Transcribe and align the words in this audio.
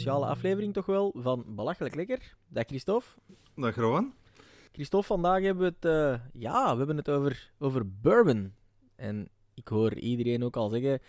speciale 0.00 0.26
aflevering 0.26 0.72
toch 0.72 0.86
wel 0.86 1.14
van 1.16 1.44
Belachelijk 1.46 1.94
Lekker. 1.94 2.36
Dag 2.48 2.64
Christophe. 2.64 3.06
Dag 3.54 3.76
Rowan. 3.76 4.14
Christophe, 4.72 5.06
vandaag 5.06 5.42
hebben 5.42 5.62
we 5.64 5.74
het, 5.78 5.84
eh, 5.84 6.40
ja, 6.40 6.72
we 6.72 6.78
hebben 6.78 6.96
het 6.96 7.08
over, 7.10 7.52
over 7.58 8.00
bourbon. 8.00 8.54
En 8.96 9.28
ik 9.54 9.68
hoor 9.68 9.94
iedereen 9.94 10.44
ook 10.44 10.56
al 10.56 10.68
zeggen, 10.68 11.00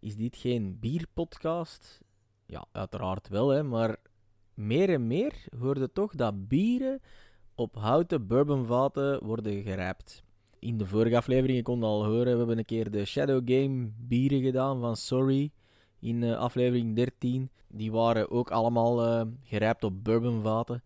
is 0.00 0.16
dit 0.16 0.36
geen 0.36 0.78
bierpodcast? 0.80 2.00
Ja, 2.52 2.64
uiteraard 2.72 3.28
wel, 3.28 3.48
hè, 3.48 3.62
maar 3.62 3.96
meer 4.54 4.90
en 4.90 5.06
meer 5.06 5.44
hoorde 5.58 5.92
toch 5.92 6.14
dat 6.14 6.48
bieren 6.48 7.00
op 7.54 7.74
houten 7.74 8.26
bourbonvaten 8.26 9.24
worden 9.24 9.62
gerijpt. 9.62 10.22
In 10.58 10.78
de 10.78 10.86
vorige 10.86 11.16
aflevering 11.16 11.62
kon 11.62 11.78
je 11.78 11.84
al 11.84 12.04
horen, 12.04 12.32
we 12.32 12.38
hebben 12.38 12.58
een 12.58 12.64
keer 12.64 12.90
de 12.90 13.04
Shadow 13.04 13.42
Game 13.44 13.90
bieren 13.98 14.42
gedaan 14.42 14.80
van 14.80 14.96
Sorry 14.96 15.50
in 16.00 16.22
eh, 16.22 16.38
aflevering 16.38 16.96
13. 16.96 17.50
Die 17.68 17.92
waren 17.92 18.30
ook 18.30 18.50
allemaal 18.50 19.04
eh 19.04 19.26
gerijpt 19.42 19.84
op 19.84 20.04
bourbonvaten. 20.04 20.82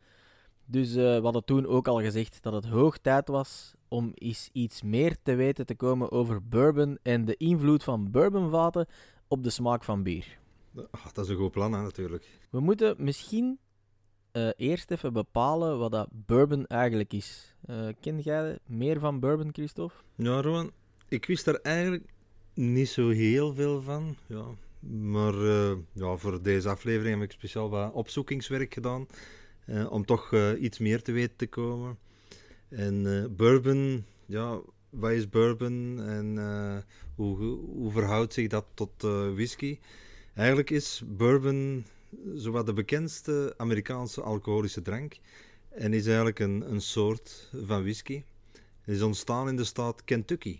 Dus 0.64 0.94
eh, 0.94 1.16
we 1.16 1.20
hadden 1.22 1.44
toen 1.44 1.66
ook 1.66 1.88
al 1.88 2.00
gezegd 2.00 2.42
dat 2.42 2.52
het 2.52 2.66
hoog 2.66 2.98
tijd 2.98 3.28
was 3.28 3.74
om 3.88 4.10
eens 4.14 4.48
iets 4.52 4.82
meer 4.82 5.16
te 5.22 5.34
weten 5.34 5.66
te 5.66 5.74
komen 5.74 6.10
over 6.10 6.48
bourbon 6.48 6.98
en 7.02 7.24
de 7.24 7.36
invloed 7.36 7.84
van 7.84 8.10
bourbonvaten 8.10 8.86
op 9.28 9.42
de 9.42 9.50
smaak 9.50 9.84
van 9.84 10.02
bier. 10.02 10.38
Ah, 10.90 11.12
dat 11.12 11.24
is 11.24 11.30
een 11.30 11.36
goed 11.36 11.50
plan, 11.50 11.72
hè, 11.72 11.82
natuurlijk. 11.82 12.28
We 12.50 12.60
moeten 12.60 12.94
misschien 12.98 13.58
eh, 14.36 14.48
eerst 14.56 14.90
even 14.90 15.12
bepalen 15.12 15.78
wat 15.78 15.90
dat 15.90 16.08
bourbon 16.12 16.66
eigenlijk 16.66 17.12
is. 17.12 17.54
Eh, 17.66 17.88
ken 18.00 18.18
jij 18.20 18.58
meer 18.66 18.98
van 19.00 19.20
bourbon, 19.20 19.52
Christophe? 19.52 19.96
Ja, 20.16 20.40
Rowan, 20.40 20.70
ik 21.08 21.26
wist 21.26 21.44
daar 21.44 21.54
eigenlijk 21.62 22.04
niet 22.54 22.88
zo 22.88 23.08
heel 23.08 23.54
veel 23.54 23.82
van. 23.82 24.16
Ja. 24.26 24.44
Maar 24.88 25.34
eh, 25.34 25.76
ja, 25.92 26.16
voor 26.16 26.42
deze 26.42 26.68
aflevering 26.68 27.14
heb 27.14 27.24
ik 27.24 27.30
speciaal 27.30 27.70
wat 27.70 27.92
opzoekingswerk 27.92 28.74
gedaan. 28.74 29.06
om 29.88 30.04
toch 30.04 30.34
iets 30.58 30.78
meer 30.78 31.02
te 31.02 31.12
weten 31.12 31.36
te 31.36 31.46
komen. 31.46 31.98
En 32.68 33.26
bourbon, 33.36 34.04
ja, 34.26 34.60
wat 34.90 35.10
is 35.10 35.28
bourbon 35.28 36.00
en 36.00 36.36
hoe, 37.14 37.36
hoe 37.56 37.90
verhoudt 37.90 38.32
zich 38.32 38.48
dat 38.48 38.64
tot 38.74 39.02
whisky? 39.34 39.78
Eigenlijk 40.36 40.70
is 40.70 41.02
bourbon 41.06 41.84
zowat 42.34 42.66
de 42.66 42.72
bekendste 42.72 43.54
Amerikaanse 43.56 44.22
alcoholische 44.22 44.82
drank. 44.82 45.16
En 45.68 45.92
is 45.92 46.06
eigenlijk 46.06 46.38
een, 46.38 46.70
een 46.72 46.80
soort 46.80 47.50
van 47.64 47.82
whisky. 47.82 48.22
Het 48.80 48.94
is 48.94 49.02
ontstaan 49.02 49.48
in 49.48 49.56
de 49.56 49.64
staat 49.64 50.04
Kentucky. 50.04 50.58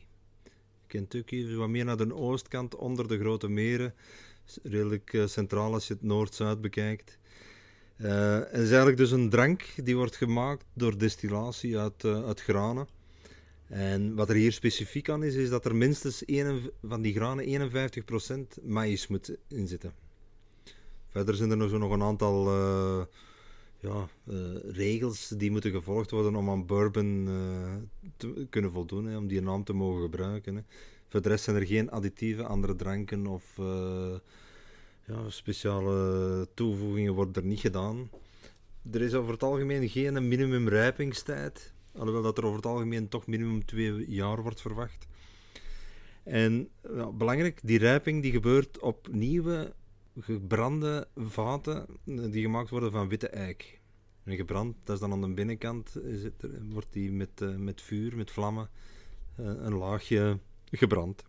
Kentucky 0.86 1.54
wat 1.54 1.68
meer 1.68 1.84
naar 1.84 1.96
de 1.96 2.14
oostkant, 2.14 2.74
onder 2.74 3.08
de 3.08 3.18
grote 3.18 3.48
meren. 3.48 3.94
Redelijk 4.62 5.12
eh, 5.12 5.26
centraal 5.26 5.72
als 5.72 5.86
je 5.86 5.94
het 5.94 6.02
noord-zuid 6.02 6.60
bekijkt. 6.60 7.18
Eh, 7.96 8.38
het 8.38 8.52
is 8.52 8.68
eigenlijk 8.68 8.96
dus 8.96 9.10
een 9.10 9.30
drank 9.30 9.64
die 9.84 9.96
wordt 9.96 10.16
gemaakt 10.16 10.64
door 10.72 10.98
destillatie 10.98 11.78
uit, 11.78 12.04
eh, 12.04 12.24
uit 12.24 12.40
granen. 12.40 12.88
En 13.68 14.14
wat 14.14 14.28
er 14.28 14.34
hier 14.34 14.52
specifiek 14.52 15.08
aan 15.08 15.22
is, 15.22 15.34
is 15.34 15.48
dat 15.48 15.64
er 15.64 15.76
minstens 15.76 16.22
een 16.26 16.70
van 16.82 17.02
die 17.02 17.14
granen 17.14 17.70
51% 18.58 18.62
maïs 18.62 19.06
moet 19.06 19.36
in 19.48 19.68
zitten. 19.68 19.92
Verder 21.08 21.34
zijn 21.34 21.50
er 21.50 21.56
nog, 21.56 21.70
zo 21.70 21.78
nog 21.78 21.92
een 21.92 22.02
aantal 22.02 22.46
eh, 22.46 23.04
ja, 23.80 24.08
eh, 24.26 24.36
regels 24.72 25.28
die 25.28 25.50
moeten 25.50 25.70
gevolgd 25.70 26.10
worden 26.10 26.34
om 26.34 26.50
aan 26.50 26.66
bourbon 26.66 27.26
eh, 27.28 27.74
te 28.16 28.46
kunnen 28.50 28.70
voldoen, 28.70 29.06
hè, 29.06 29.16
om 29.16 29.26
die 29.26 29.40
naam 29.40 29.64
te 29.64 29.72
mogen 29.72 30.02
gebruiken. 30.02 30.56
Hè. 30.56 30.62
Voor 31.08 31.22
de 31.22 31.28
rest 31.28 31.44
zijn 31.44 31.56
er 31.56 31.66
geen 31.66 31.90
additieven, 31.90 32.46
andere 32.48 32.76
dranken 32.76 33.26
of 33.26 33.44
ja, 35.04 35.28
speciale 35.30 36.48
toevoegingen 36.54 37.14
worden 37.14 37.34
er 37.34 37.48
niet 37.48 37.60
gedaan. 37.60 38.10
Er 38.92 39.02
is 39.02 39.14
over 39.14 39.32
het 39.32 39.42
algemeen 39.42 39.88
geen 39.88 40.28
minimumrijpingstijd, 40.28 41.72
alhoewel 41.98 42.22
dat 42.22 42.38
er 42.38 42.44
over 42.44 42.56
het 42.56 42.66
algemeen 42.66 43.08
toch 43.08 43.26
minimum 43.26 43.64
twee 43.64 44.10
jaar 44.10 44.42
wordt 44.42 44.60
verwacht. 44.60 45.06
En 46.22 46.68
belangrijk, 47.12 47.60
die 47.62 47.78
rijping 47.78 48.22
die 48.22 48.32
gebeurt 48.32 48.78
op 48.78 49.08
nieuwe 49.10 49.74
gebrande 50.20 51.08
vaten 51.16 51.86
eh, 52.04 52.30
die 52.30 52.42
gemaakt 52.42 52.70
worden 52.70 52.92
van 52.92 53.08
witte 53.08 53.28
eik. 53.28 53.80
En 54.24 54.36
gebrand, 54.36 54.76
dat 54.84 54.94
is 54.94 55.00
dan 55.00 55.12
aan 55.12 55.20
de 55.20 55.34
binnenkant, 55.34 55.96
wordt 56.70 56.92
die 56.92 57.12
met, 57.12 57.40
eh, 57.40 57.54
met 57.54 57.82
vuur, 57.82 58.16
met 58.16 58.30
vlammen, 58.30 58.68
eh, 59.36 59.44
een 59.44 59.74
laagje 59.74 60.38
gebrand. 60.70 61.24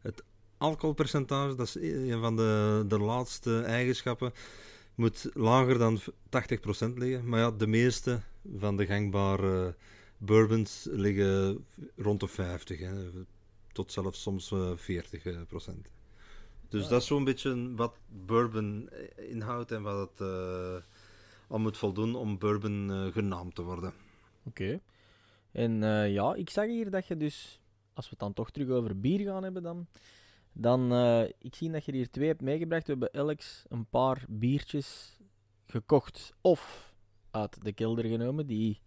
Het 0.00 0.22
alcoholpercentage, 0.56 1.54
dat 1.54 1.66
is 1.66 1.74
een 1.74 2.20
van 2.20 2.36
de, 2.36 2.84
de 2.88 2.98
laatste 2.98 3.60
eigenschappen, 3.60 4.32
moet 5.00 5.30
lager 5.34 5.78
dan 5.78 6.00
80% 6.00 6.02
liggen. 6.94 7.28
Maar 7.28 7.40
ja, 7.40 7.50
de 7.50 7.66
meeste 7.66 8.20
van 8.56 8.76
de 8.76 8.86
gangbare 8.86 9.74
bourbons 10.18 10.88
liggen 10.90 11.64
rond 11.96 12.20
de 12.20 12.28
50, 12.28 12.78
hè, 12.78 13.10
tot 13.72 13.92
zelfs 13.92 14.22
soms 14.22 14.52
eh, 14.52 14.72
40%. 14.76 15.90
Dus 16.68 16.88
dat 16.88 17.00
is 17.00 17.06
zo'n 17.06 17.24
beetje 17.24 17.74
wat 17.74 17.94
bourbon 18.26 18.88
eh, 18.88 19.30
inhoudt 19.30 19.72
en 19.72 19.82
wat 19.82 20.10
het 20.10 20.20
eh, 20.20 20.76
aan 21.48 21.60
moet 21.60 21.78
voldoen 21.78 22.14
om 22.14 22.38
bourbon 22.38 22.90
eh, 22.90 23.12
genaamd 23.12 23.54
te 23.54 23.62
worden. 23.62 23.92
Oké. 24.44 24.80
En 25.52 25.82
eh, 25.82 26.12
ja, 26.12 26.34
ik 26.34 26.50
zag 26.50 26.66
hier 26.66 26.90
dat 26.90 27.06
je 27.06 27.16
dus, 27.16 27.60
als 27.94 28.04
we 28.04 28.10
het 28.10 28.18
dan 28.18 28.32
toch 28.32 28.50
terug 28.50 28.68
over 28.68 29.00
bier 29.00 29.26
gaan 29.26 29.42
hebben 29.42 29.62
dan, 29.62 29.86
dan, 30.52 30.92
eh, 30.92 31.22
ik 31.38 31.54
zie 31.54 31.70
dat 31.70 31.84
je 31.84 31.92
er 31.92 31.96
hier 31.96 32.10
twee 32.10 32.26
hebt 32.26 32.42
meegebracht. 32.42 32.86
We 32.86 32.90
hebben 32.90 33.20
Alex 33.20 33.64
een 33.68 33.86
paar 33.86 34.24
biertjes 34.28 35.18
gekocht 35.66 36.34
of 36.40 36.92
uit 37.30 37.64
de 37.64 37.72
kelder 37.72 38.04
genomen 38.04 38.46
die 38.46 38.80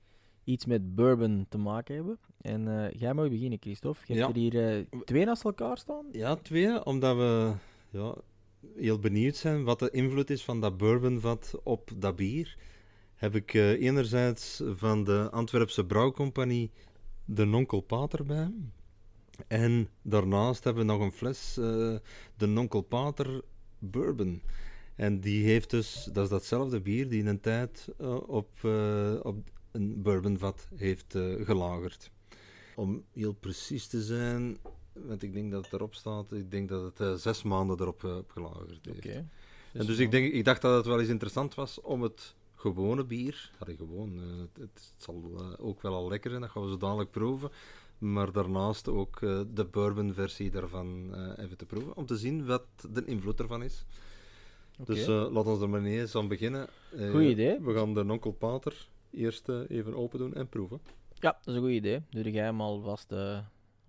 iets 0.43 0.65
met 0.65 0.95
bourbon 0.95 1.45
te 1.49 1.57
maken 1.57 1.95
hebben. 1.95 2.19
En 2.41 2.67
eh, 2.67 2.99
jij 2.99 3.13
mag 3.13 3.29
beginnen, 3.29 3.57
Christophe. 3.61 4.13
Je 4.13 4.19
hebt 4.19 4.29
er 4.29 4.35
hier 4.35 4.77
eh, 4.77 4.99
twee 5.03 5.25
naast 5.25 5.43
elkaar 5.43 5.77
staan. 5.77 6.05
Ja, 6.11 6.35
twee, 6.35 6.85
omdat 6.85 7.15
we 7.15 7.53
ja, 7.89 8.15
heel 8.75 8.99
benieuwd 8.99 9.35
zijn 9.35 9.63
wat 9.63 9.79
de 9.79 9.89
invloed 9.89 10.29
is 10.29 10.43
van 10.43 10.61
dat 10.61 10.77
bourbonvat 10.77 11.59
op 11.63 11.91
dat 11.97 12.15
bier. 12.15 12.57
Heb 13.15 13.35
ik 13.35 13.53
enerzijds 13.53 14.61
van 14.65 15.03
de 15.03 15.29
Antwerpse 15.31 15.85
brouwcompagnie 15.85 16.71
de 17.25 17.45
Nonkel 17.45 17.81
Pater 17.81 18.25
bij. 18.25 18.51
En 19.47 19.89
daarnaast 20.01 20.63
hebben 20.63 20.85
we 20.85 20.91
nog 20.91 21.01
een 21.01 21.11
fles, 21.11 21.57
eh, 21.57 21.95
de 22.37 22.45
Nonkel 22.45 22.81
Pater 22.81 23.41
Bourbon. 23.79 24.41
En 24.95 25.19
die 25.19 25.45
heeft 25.45 25.69
dus, 25.69 26.09
dat 26.13 26.23
is 26.23 26.29
datzelfde 26.29 26.81
bier 26.81 27.09
die 27.09 27.19
in 27.19 27.27
een 27.27 27.39
tijd 27.39 27.87
eh, 27.97 28.29
op, 28.29 28.49
eh, 28.61 29.13
op 29.23 29.37
een 29.71 30.01
bourbonvat 30.01 30.67
heeft 30.75 31.17
gelagerd. 31.37 32.11
Om 32.75 33.03
heel 33.13 33.33
precies 33.33 33.87
te 33.87 34.01
zijn, 34.01 34.57
want 34.93 35.23
ik 35.23 35.33
denk 35.33 35.51
dat 35.51 35.63
het 35.63 35.73
erop 35.73 35.95
staat, 35.95 36.31
ik 36.31 36.51
denk 36.51 36.69
dat 36.69 36.97
het 36.97 37.21
zes 37.21 37.43
maanden 37.43 37.79
erop 37.79 38.03
op 38.03 38.31
gelagerd 38.31 38.85
heeft. 38.85 38.97
Oké. 38.97 39.29
En 39.73 39.85
dus 39.85 39.97
ik, 39.97 40.11
denk, 40.11 40.33
ik 40.33 40.45
dacht 40.45 40.61
dat 40.61 40.75
het 40.75 40.85
wel 40.85 40.99
eens 40.99 41.09
interessant 41.09 41.55
was 41.55 41.81
om 41.81 42.01
het 42.01 42.35
gewone 42.55 43.03
bier, 43.03 43.51
allee, 43.59 43.75
gewoon, 43.75 44.17
het, 44.17 44.57
het 44.59 44.93
zal 44.97 45.41
ook 45.59 45.81
wel 45.81 45.93
al 45.93 46.07
lekker 46.07 46.29
zijn, 46.29 46.41
dat 46.41 46.51
gaan 46.51 46.63
we 46.63 46.69
zo 46.69 46.77
dadelijk 46.77 47.11
proeven, 47.11 47.51
maar 48.03 48.31
daarnaast 48.31 48.87
ook 48.87 49.21
eh, 49.21 49.41
de 49.53 49.65
bourbon 49.65 50.13
versie 50.13 50.51
daarvan 50.51 51.15
eh, 51.15 51.43
even 51.43 51.57
te 51.57 51.65
proeven, 51.65 51.95
om 51.95 52.05
te 52.05 52.17
zien 52.17 52.45
wat 52.45 52.65
de 52.89 53.05
invloed 53.05 53.39
ervan 53.39 53.63
is. 53.63 53.85
Dus 54.85 55.07
eh 55.07 55.31
laat 55.31 55.45
ons 55.45 55.61
er 55.61 55.69
maar 55.69 55.83
eens 55.83 56.15
aan 56.15 56.27
beginnen. 56.27 56.67
Goeie 57.11 57.29
idee. 57.29 57.61
We 57.61 57.73
gaan 57.73 57.93
de 57.93 58.03
Nonkel 58.03 58.31
Pater 58.31 58.87
eerst 59.11 59.49
even 59.49 59.95
open 59.95 60.19
doen 60.19 60.33
en 60.33 60.49
proeven. 60.49 60.79
Ja, 61.19 61.31
dat 61.31 61.47
is 61.47 61.55
een 61.55 61.61
goed 61.61 61.71
idee. 61.71 62.01
Doe 62.09 62.31
jij 62.31 62.43
hem 62.43 62.61
alvast, 62.61 63.13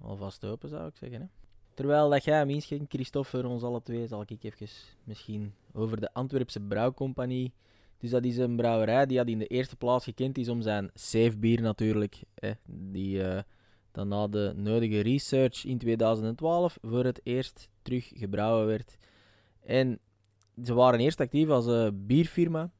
alvast 0.01 0.45
open, 0.45 0.69
zou 0.69 0.89
ik 0.89 0.97
zeggen. 0.97 1.21
Hè? 1.21 1.27
Terwijl 1.75 2.11
dat 2.11 2.25
jij 2.25 2.37
hem 2.37 2.51
inschenkt, 2.51 2.93
Christophe, 2.93 3.31
voor 3.31 3.51
ons 3.51 3.63
alle 3.63 3.83
twee, 3.83 4.07
zal 4.07 4.21
ik 4.21 4.45
even 4.45 4.69
misschien 5.05 5.55
over 5.73 6.01
de 6.01 6.13
Antwerpse 6.13 6.61
Brouwcompagnie. 6.61 7.53
Dus 7.99 8.11
dat 8.11 8.25
is 8.25 8.37
een 8.37 8.57
brouwerij 8.57 9.07
die 9.07 9.19
had 9.19 9.29
in 9.29 9.39
de 9.39 9.47
eerste 9.47 9.77
plaats 9.77 10.05
gekend 10.05 10.39
is 10.39 10.49
om 10.49 10.63
zijn 10.63 10.91
safe 10.95 11.37
bier 11.37 11.61
natuurlijk. 11.61 12.23
Hè, 12.35 12.53
die 12.67 13.23
dan 13.95 14.09
na 14.09 14.29
de 14.29 14.53
nodige 14.57 15.01
research 15.01 15.65
in 15.65 15.79
2012 15.79 16.79
voor 16.83 17.05
het 17.05 17.21
eerst 17.23 17.69
terug 17.83 18.13
gebrouwen 18.15 18.67
werd. 18.67 18.97
En 19.61 19.99
ze 20.65 20.75
waren 20.75 21.01
eerst 21.01 21.21
actief 21.21 21.49
als 21.49 21.67
eh, 21.67 21.89
bierfirma. 21.93 22.71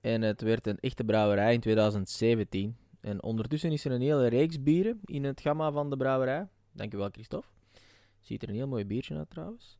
En 0.00 0.22
het 0.22 0.40
werd 0.40 0.66
een 0.66 0.78
echte 0.80 1.04
brouwerij 1.04 1.54
in 1.54 1.60
2017. 1.60 2.76
En 3.00 3.22
ondertussen 3.22 3.72
is 3.72 3.84
er 3.84 3.92
een 3.92 4.00
hele 4.00 4.26
reeks 4.26 4.62
bieren 4.62 5.00
in 5.04 5.24
het 5.24 5.40
gamma 5.40 5.70
van 5.72 5.90
de 5.90 5.96
brouwerij. 5.96 6.48
Dankjewel, 6.72 7.08
Christophe. 7.12 7.48
Ziet 8.20 8.42
er 8.42 8.48
een 8.48 8.54
heel 8.54 8.68
mooi 8.68 8.84
biertje 8.84 9.16
uit 9.16 9.30
trouwens. 9.30 9.76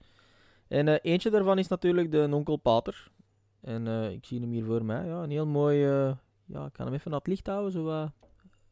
En 0.68 0.88
eh, 0.88 1.12
eentje 1.12 1.30
daarvan 1.30 1.58
is 1.58 1.68
natuurlijk 1.68 2.10
de 2.10 2.26
Nonkel 2.26 2.56
Pater. 2.56 3.10
En 3.60 3.86
eh, 3.86 4.10
ik 4.10 4.24
zie 4.24 4.40
hem 4.40 4.50
hier 4.50 4.64
voor 4.64 4.84
mij. 4.84 5.06
Ja, 5.06 5.22
een 5.22 5.30
heel 5.30 5.46
mooi... 5.46 5.78
ja, 6.44 6.66
ik 6.66 6.72
kan 6.72 6.86
hem 6.86 6.94
even 6.94 7.10
naar 7.10 7.18
het 7.18 7.28
licht 7.28 7.46
houden. 7.46 7.72
Zo 7.72 8.10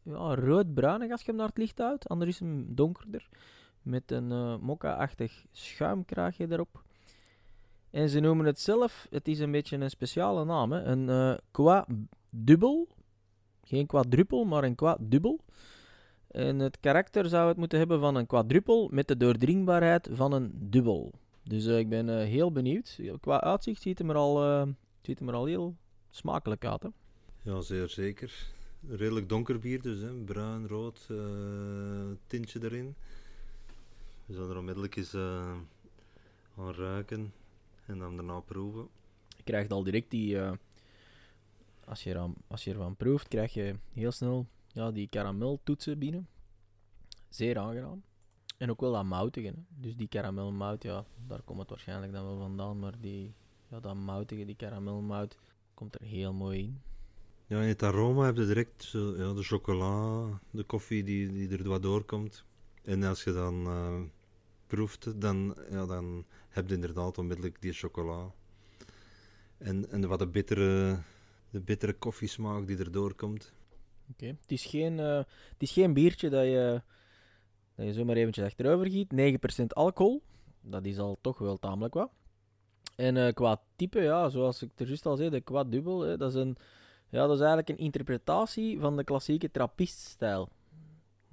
ja, 0.04 0.34
rood-bruinig 0.34 1.10
als 1.10 1.20
je 1.20 1.26
hem 1.26 1.36
naar 1.36 1.48
het 1.48 1.58
licht 1.58 1.78
houdt. 1.78 2.08
Anders 2.08 2.30
is 2.30 2.38
hem 2.38 2.74
donkerder. 2.74 3.28
Met 3.82 4.10
een 4.10 4.32
eh 4.32 4.56
mokka-achtig 4.58 5.44
schuimkraagje 5.52 6.46
erop. 6.50 6.82
En 7.90 8.08
ze 8.08 8.20
noemen 8.20 8.46
het 8.46 8.60
zelf, 8.60 9.06
het 9.10 9.28
is 9.28 9.38
een 9.38 9.50
beetje 9.50 9.76
een 9.76 9.90
speciale 9.90 10.44
naam, 10.44 10.72
hè, 10.72 10.82
een 10.82 11.08
eh 11.08 11.38
qua-dubbel. 11.50 12.88
Geen 13.62 13.86
quadruppel, 13.86 14.44
maar 14.44 14.64
een 14.64 14.74
qua-dubbel. 14.74 15.40
En 16.30 16.58
het 16.58 16.80
karakter 16.80 17.28
zou 17.28 17.48
het 17.48 17.56
moeten 17.56 17.78
hebben 17.78 18.00
van 18.00 18.14
een 18.14 18.26
quadruppel 18.26 18.88
met 18.92 19.08
de 19.08 19.16
doordringbaarheid 19.16 20.08
van 20.12 20.32
een 20.32 20.50
dubbel. 20.54 21.12
Dus 21.42 21.66
eh, 21.66 21.78
ik 21.78 21.88
ben 21.88 22.08
eh, 22.08 22.26
heel 22.26 22.52
benieuwd. 22.52 23.00
Qua 23.20 23.40
uitzicht 23.40 23.82
ziet 23.82 23.98
hem 23.98 24.10
er 24.10 24.16
al, 24.16 24.66
ziet 24.98 25.20
er 25.20 25.32
al 25.32 25.44
heel 25.44 25.76
smakelijk 26.10 26.64
uit. 26.64 26.82
Hè? 26.82 26.88
Ja, 27.42 27.60
zeer 27.60 27.88
zeker. 27.88 28.54
Redelijk 28.88 29.28
donker 29.28 29.58
bier 29.58 29.82
dus, 29.82 30.00
hè. 30.00 30.12
bruin, 30.12 30.66
rood, 30.66 31.06
eh, 31.10 31.16
tintje 32.26 32.62
erin. 32.62 32.94
We 34.26 34.34
zullen 34.34 34.50
er 34.50 34.58
onmiddellijk 34.58 34.96
eens 34.96 35.14
eh, 35.14 35.56
aan 36.56 36.74
ruiken 36.74 37.32
en 37.86 37.98
dan 37.98 38.16
daarna 38.16 38.40
proeven. 38.40 38.88
Je 39.36 39.42
krijgt 39.42 39.72
al 39.72 39.82
direct 39.82 40.10
die... 40.10 40.38
eh, 40.38 40.52
als, 41.84 42.04
je 42.04 42.10
eraan, 42.10 42.34
als 42.46 42.64
je 42.64 42.70
ervan 42.70 42.96
proeft, 42.96 43.28
krijg 43.28 43.54
je 43.54 43.74
heel 43.92 44.12
snel 44.12 44.46
ja, 44.66 44.90
die 44.90 45.08
karameltoetsen 45.08 45.98
binnen. 45.98 46.28
Zeer 47.28 47.58
aangenaam. 47.58 48.02
En 48.56 48.70
ook 48.70 48.80
wel 48.80 48.92
dat 48.92 49.04
moutige. 49.04 49.46
Hè. 49.46 49.52
Dus 49.68 49.96
die 49.96 50.08
karamelmout, 50.08 50.82
ja, 50.82 51.04
daar 51.26 51.42
komt 51.42 51.60
het 51.60 51.68
waarschijnlijk 51.70 52.12
dan 52.12 52.24
wel 52.24 52.38
vandaan. 52.38 52.78
Maar 52.78 52.94
die, 53.00 53.34
ja, 53.68 53.80
dat 53.80 53.94
moutige, 53.94 54.44
die 54.44 54.56
karamelmout, 54.56 55.38
komt 55.74 55.94
er 55.94 56.06
heel 56.06 56.32
mooi 56.32 56.58
in. 56.58 56.80
Ja, 57.46 57.60
in 57.60 57.68
het 57.68 57.82
aroma 57.82 58.24
heb 58.24 58.36
je 58.36 58.46
direct 58.46 58.90
ja, 58.92 59.32
de 59.32 59.42
chocola, 59.42 60.26
de 60.50 60.62
koffie 60.62 61.04
die, 61.04 61.32
die 61.32 61.58
er 61.58 61.68
wat 61.68 61.82
doorkomt. 61.82 62.44
En 62.82 63.02
als 63.02 63.24
je 63.24 63.32
dan 63.32 63.66
eh, 63.66 64.00
proeft, 64.66 65.20
dan, 65.20 65.56
ja, 65.70 65.86
dan 65.86 66.24
heb 66.48 66.68
je 66.68 66.74
inderdaad 66.74 67.18
onmiddellijk 67.18 67.62
die 67.62 67.72
chocola. 67.72 68.32
En, 69.58 69.90
en 69.90 70.08
wat 70.08 70.18
de 70.18 70.26
bittere, 70.26 70.98
de 71.50 71.60
bittere 71.60 71.92
koffiesmaak 71.92 72.66
die 72.66 72.78
er 72.78 72.92
doorkomt. 72.92 73.52
Oké. 74.10 74.26
Het, 74.26 74.52
is 74.52 74.64
geen, 74.64 75.00
eh, 75.00 75.16
het 75.52 75.62
is 75.62 75.72
geen 75.72 75.92
biertje 75.92 76.28
dat 76.28 76.44
je, 76.44 76.82
dat 77.74 77.86
je 77.86 77.92
zomaar 77.92 78.16
eventjes 78.16 78.44
achterover 78.44 78.90
giet. 78.90 79.12
9% 79.60 79.66
alcohol. 79.66 80.22
Dat 80.60 80.86
is 80.86 80.98
al 80.98 81.18
toch 81.20 81.38
wel 81.38 81.58
tamelijk 81.58 81.94
wat. 81.94 82.10
En 82.96 83.16
eh, 83.16 83.32
qua 83.32 83.62
type, 83.76 84.00
ja, 84.00 84.28
zoals 84.28 84.62
ik 84.62 84.70
er 84.76 84.86
juist 84.86 85.06
al 85.06 85.16
zei, 85.16 85.30
de 85.30 85.40
quaddubbel, 85.40 86.00
hè, 86.00 86.16
dat, 86.16 86.34
is 86.34 86.40
een, 86.40 86.56
ja, 87.14 87.26
dat 87.26 87.34
is 87.34 87.38
eigenlijk 87.38 87.68
een 87.68 87.84
interpretatie 87.84 88.78
van 88.78 88.96
de 88.96 89.04
klassieke 89.04 89.50
trappiststijl. 89.50 90.48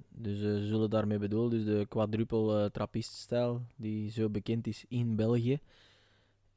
Dus 0.08 0.42
eh, 0.42 0.42
ze 0.42 0.66
zullen 0.66 0.90
daarmee 0.90 1.18
bedoelen, 1.18 1.50
dus 1.50 1.64
de 1.64 1.86
quadruppel 1.88 2.58
eh 2.58 2.64
trappiststijl, 2.70 3.62
die 3.76 4.10
zo 4.10 4.28
bekend 4.28 4.66
is 4.66 4.84
in 4.88 5.16
België. 5.16 5.58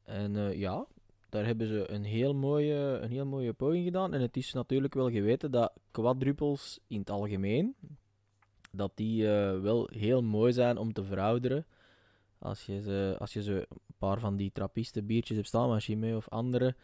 En 0.04 0.36
eh, 0.36 0.54
ja, 0.54 0.86
daar 1.30 1.46
hebben 1.46 1.68
ze 1.68 1.92
een 1.92 2.04
heel, 2.04 2.36
mooie, 2.36 3.00
een 3.02 3.10
heel 3.10 3.26
mooie 3.26 3.54
poging 3.54 3.84
gedaan. 3.84 4.14
En 4.14 4.22
het 4.22 4.38
is 4.38 4.54
natuurlijk 4.54 4.94
wel 4.94 5.10
geweten 5.10 5.52
dat 5.52 5.74
quadrupels 5.92 6.80
in 6.88 7.00
het 7.00 7.10
algemeen, 7.10 7.76
dat 8.72 8.92
die 8.96 9.28
wel 9.62 9.90
heel 9.94 10.22
mooi 10.24 10.54
zijn 10.54 10.78
om 10.78 10.94
te 10.94 11.04
verouderen. 11.04 11.66
Als 12.40 12.66
je, 12.66 12.82
ze, 12.82 13.16
als 13.20 13.34
je 13.34 13.44
ze 13.44 13.68
een 13.70 13.96
paar 13.98 14.20
van 14.20 14.36
die 14.36 14.52
trappisten 14.52 15.06
biertjes 15.06 15.36
hebt 15.36 15.48
staan, 15.48 15.80
Chimay 15.82 16.14
of 16.14 16.30
andere, 16.30 16.76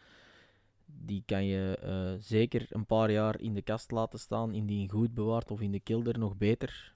die 0.93 1.23
kan 1.25 1.45
je 1.45 1.77
eh, 1.81 2.13
zeker 2.19 2.65
een 2.69 2.85
paar 2.85 3.11
jaar 3.11 3.39
in 3.39 3.53
de 3.53 3.61
kast 3.61 3.91
laten 3.91 4.19
staan, 4.19 4.53
indien 4.53 4.89
goed 4.89 5.13
bewaard 5.13 5.51
of 5.51 5.61
in 5.61 5.71
de 5.71 5.79
kelder 5.79 6.19
nog 6.19 6.37
beter. 6.37 6.95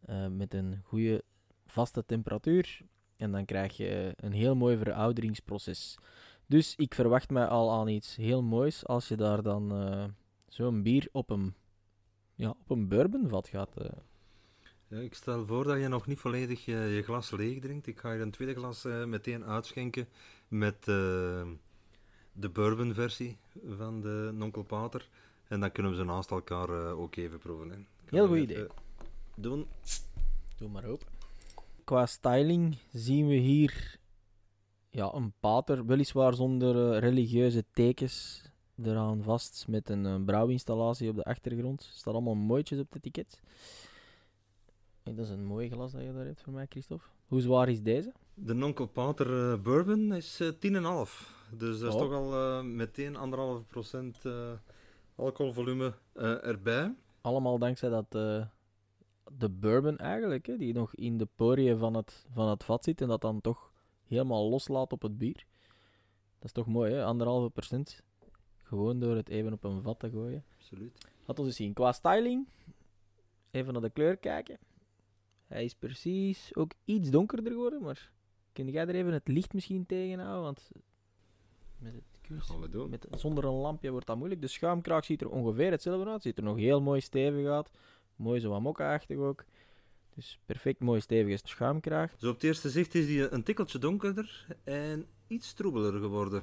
Eh, 0.00 0.26
met 0.26 0.54
een 0.54 0.80
goede 0.84 1.24
vaste 1.66 2.04
temperatuur. 2.04 2.80
En 3.16 3.32
dan 3.32 3.44
krijg 3.44 3.76
je 3.76 4.12
een 4.16 4.32
heel 4.32 4.54
mooi 4.54 4.76
verouderingsproces. 4.76 5.98
Dus 6.46 6.74
ik 6.76 6.94
verwacht 6.94 7.30
mij 7.30 7.46
al 7.46 7.72
aan 7.72 7.88
iets 7.88 8.16
heel 8.16 8.42
moois 8.42 8.86
als 8.86 9.08
je 9.08 9.16
daar 9.16 9.42
dan 9.42 9.72
eh, 9.72 10.04
zo'n 10.46 10.82
bier 10.82 11.08
op 11.12 11.30
een, 11.30 11.54
ja, 12.34 12.48
op 12.48 12.70
een 12.70 12.88
bourbonvat 12.88 13.48
gaat. 13.48 13.74
Ja, 14.88 14.98
ik 14.98 15.14
stel 15.14 15.46
voor 15.46 15.64
dat 15.64 15.80
je 15.80 15.88
nog 15.88 16.06
niet 16.06 16.18
volledig 16.18 16.64
je, 16.64 16.76
je 16.76 17.02
glas 17.02 17.30
leeg 17.30 17.60
drinkt. 17.60 17.86
Ik 17.86 17.98
ga 17.98 18.12
je 18.12 18.20
een 18.20 18.30
tweede 18.30 18.54
glas 18.54 18.82
meteen 18.84 19.44
uitschenken 19.44 20.08
met 20.48 20.86
de 22.40 22.48
bourbon 22.48 22.94
versie 22.94 23.36
van 23.76 24.00
de 24.00 24.30
Nonkel 24.34 24.62
Pater. 24.62 25.08
En 25.48 25.60
dan 25.60 25.72
kunnen 25.72 25.92
we 25.92 25.98
ze 25.98 26.04
naast 26.04 26.30
elkaar 26.30 26.68
eh, 26.68 27.00
ook 27.00 27.16
even 27.16 27.38
proeven. 27.38 27.70
Hè. 27.70 27.76
Heel 28.04 28.26
goed 28.26 28.36
even 28.36 28.68
Doen. 29.36 29.66
Doe 30.56 30.68
maar 30.68 30.84
open. 30.84 31.06
Qua 31.84 32.06
styling 32.06 32.76
zien 32.92 33.28
we 33.28 33.34
hier 33.34 33.98
ja, 34.90 35.12
een 35.14 35.32
pater, 35.40 35.86
weliswaar 35.86 36.34
zonder 36.34 36.92
eh, 36.92 36.98
religieuze 36.98 37.64
tekens 37.72 38.42
eraan 38.82 39.22
vast, 39.22 39.64
met 39.68 39.88
een 39.88 40.06
eh, 40.06 40.24
brouwinstallatie 40.24 41.08
op 41.08 41.16
de 41.16 41.24
achtergrond. 41.24 41.80
Er 41.80 41.88
staan 41.92 42.12
allemaal 42.12 42.34
mooitjes 42.34 42.78
op 42.78 42.92
het 42.92 42.96
etiket. 42.96 43.40
Hey, 45.02 45.14
dat 45.14 45.24
is 45.24 45.30
een 45.30 45.44
mooi 45.44 45.70
glas 45.70 45.92
dat 45.92 46.02
je 46.02 46.12
daar 46.12 46.24
hebt 46.24 46.42
voor 46.42 46.52
mij, 46.52 46.66
Christophe. 46.68 47.06
Hoe 47.26 47.40
zwaar 47.40 47.68
is 47.68 47.82
deze? 47.82 48.12
De 48.34 48.54
Nonkel 48.54 48.86
Pater 48.86 49.62
bourbon 49.62 50.14
is 50.14 50.40
eh 50.40 50.48
10,5. 50.48 51.37
Dus 51.50 51.78
dat 51.78 51.88
is 51.88 51.94
Oh. 51.94 52.00
toch 52.00 52.12
al 52.12 52.34
eh, 52.34 52.62
meteen 52.64 53.16
1,5% 53.16 53.68
procent 53.68 54.24
eh, 54.24 54.52
alcoholvolume 55.14 55.94
eh, 56.12 56.44
erbij. 56.46 56.94
Allemaal 57.20 57.58
dankzij 57.58 57.88
dat 57.88 58.10
de 59.38 59.48
bourbon 59.50 59.96
eigenlijk, 59.98 60.46
hè, 60.46 60.56
die 60.56 60.72
nog 60.74 60.94
in 60.94 61.18
de 61.18 61.28
poriën 61.34 61.78
van 61.78 61.94
het, 61.94 62.26
van 62.32 62.48
het 62.48 62.64
vat 62.64 62.84
zit 62.84 63.00
en 63.00 63.08
dat 63.08 63.20
dan 63.20 63.40
toch 63.40 63.72
helemaal 64.06 64.48
loslaat 64.48 64.92
op 64.92 65.02
het 65.02 65.18
bier. 65.18 65.46
Dat 66.38 66.44
is 66.44 66.52
toch 66.52 66.66
mooi, 66.66 66.92
hè? 66.92 67.04
Anderhalve 67.04 67.50
procent. 67.50 68.02
Gewoon 68.62 68.98
door 69.00 69.16
het 69.16 69.28
even 69.28 69.52
op 69.52 69.64
een 69.64 69.82
vat 69.82 69.98
te 69.98 70.10
gooien. 70.10 70.44
Absoluut. 70.56 71.06
Laten 71.24 71.42
we 71.42 71.48
eens 71.48 71.56
zien. 71.56 71.72
Qua 71.72 71.92
styling, 71.92 72.48
even 73.50 73.72
naar 73.72 73.82
de 73.82 73.90
kleur 73.90 74.16
kijken. 74.16 74.58
Hij 75.46 75.64
is 75.64 75.74
precies 75.74 76.54
ook 76.54 76.72
iets 76.84 77.10
donkerder 77.10 77.52
geworden, 77.52 77.82
maar 77.82 78.10
kun 78.52 78.68
jij 78.68 78.86
er 78.86 78.94
even 78.94 79.12
het 79.12 79.28
licht 79.28 79.52
misschien 79.52 79.86
tegen 79.86 80.18
houden? 80.18 80.42
Want 80.42 80.70
met 81.78 81.92
het 81.92 82.18
Gaan 82.36 82.60
we 82.60 82.68
doen. 82.68 82.90
met, 82.90 83.06
zonder 83.10 83.44
een 83.44 83.52
lampje 83.52 83.90
wordt 83.90 84.06
dat 84.06 84.16
moeilijk. 84.16 84.40
De 84.40 84.46
schuimkraag 84.46 85.04
ziet 85.04 85.20
er 85.20 85.30
ongeveer 85.30 85.70
hetzelfde 85.70 86.10
uit. 86.10 86.22
Ziet 86.22 86.38
er 86.38 86.44
nog 86.44 86.56
heel 86.56 86.80
mooi 86.80 87.00
stevig 87.00 87.46
uit. 87.46 87.70
Mooi 88.16 88.40
zo 88.40 88.50
wat 88.50 88.60
mokka-achtig 88.60 89.16
ook. 89.16 89.44
Dus 90.14 90.38
perfect 90.46 90.80
mooi 90.80 91.00
stevige 91.00 91.40
schuimkraag. 91.44 92.14
Zo 92.18 92.28
op 92.28 92.34
het 92.34 92.44
eerste 92.44 92.70
zicht 92.70 92.94
is 92.94 93.06
die 93.06 93.30
een 93.30 93.42
tikkeltje 93.42 93.78
donkerder 93.78 94.46
en 94.64 95.06
iets 95.26 95.52
troebeler 95.52 96.00
geworden 96.00 96.42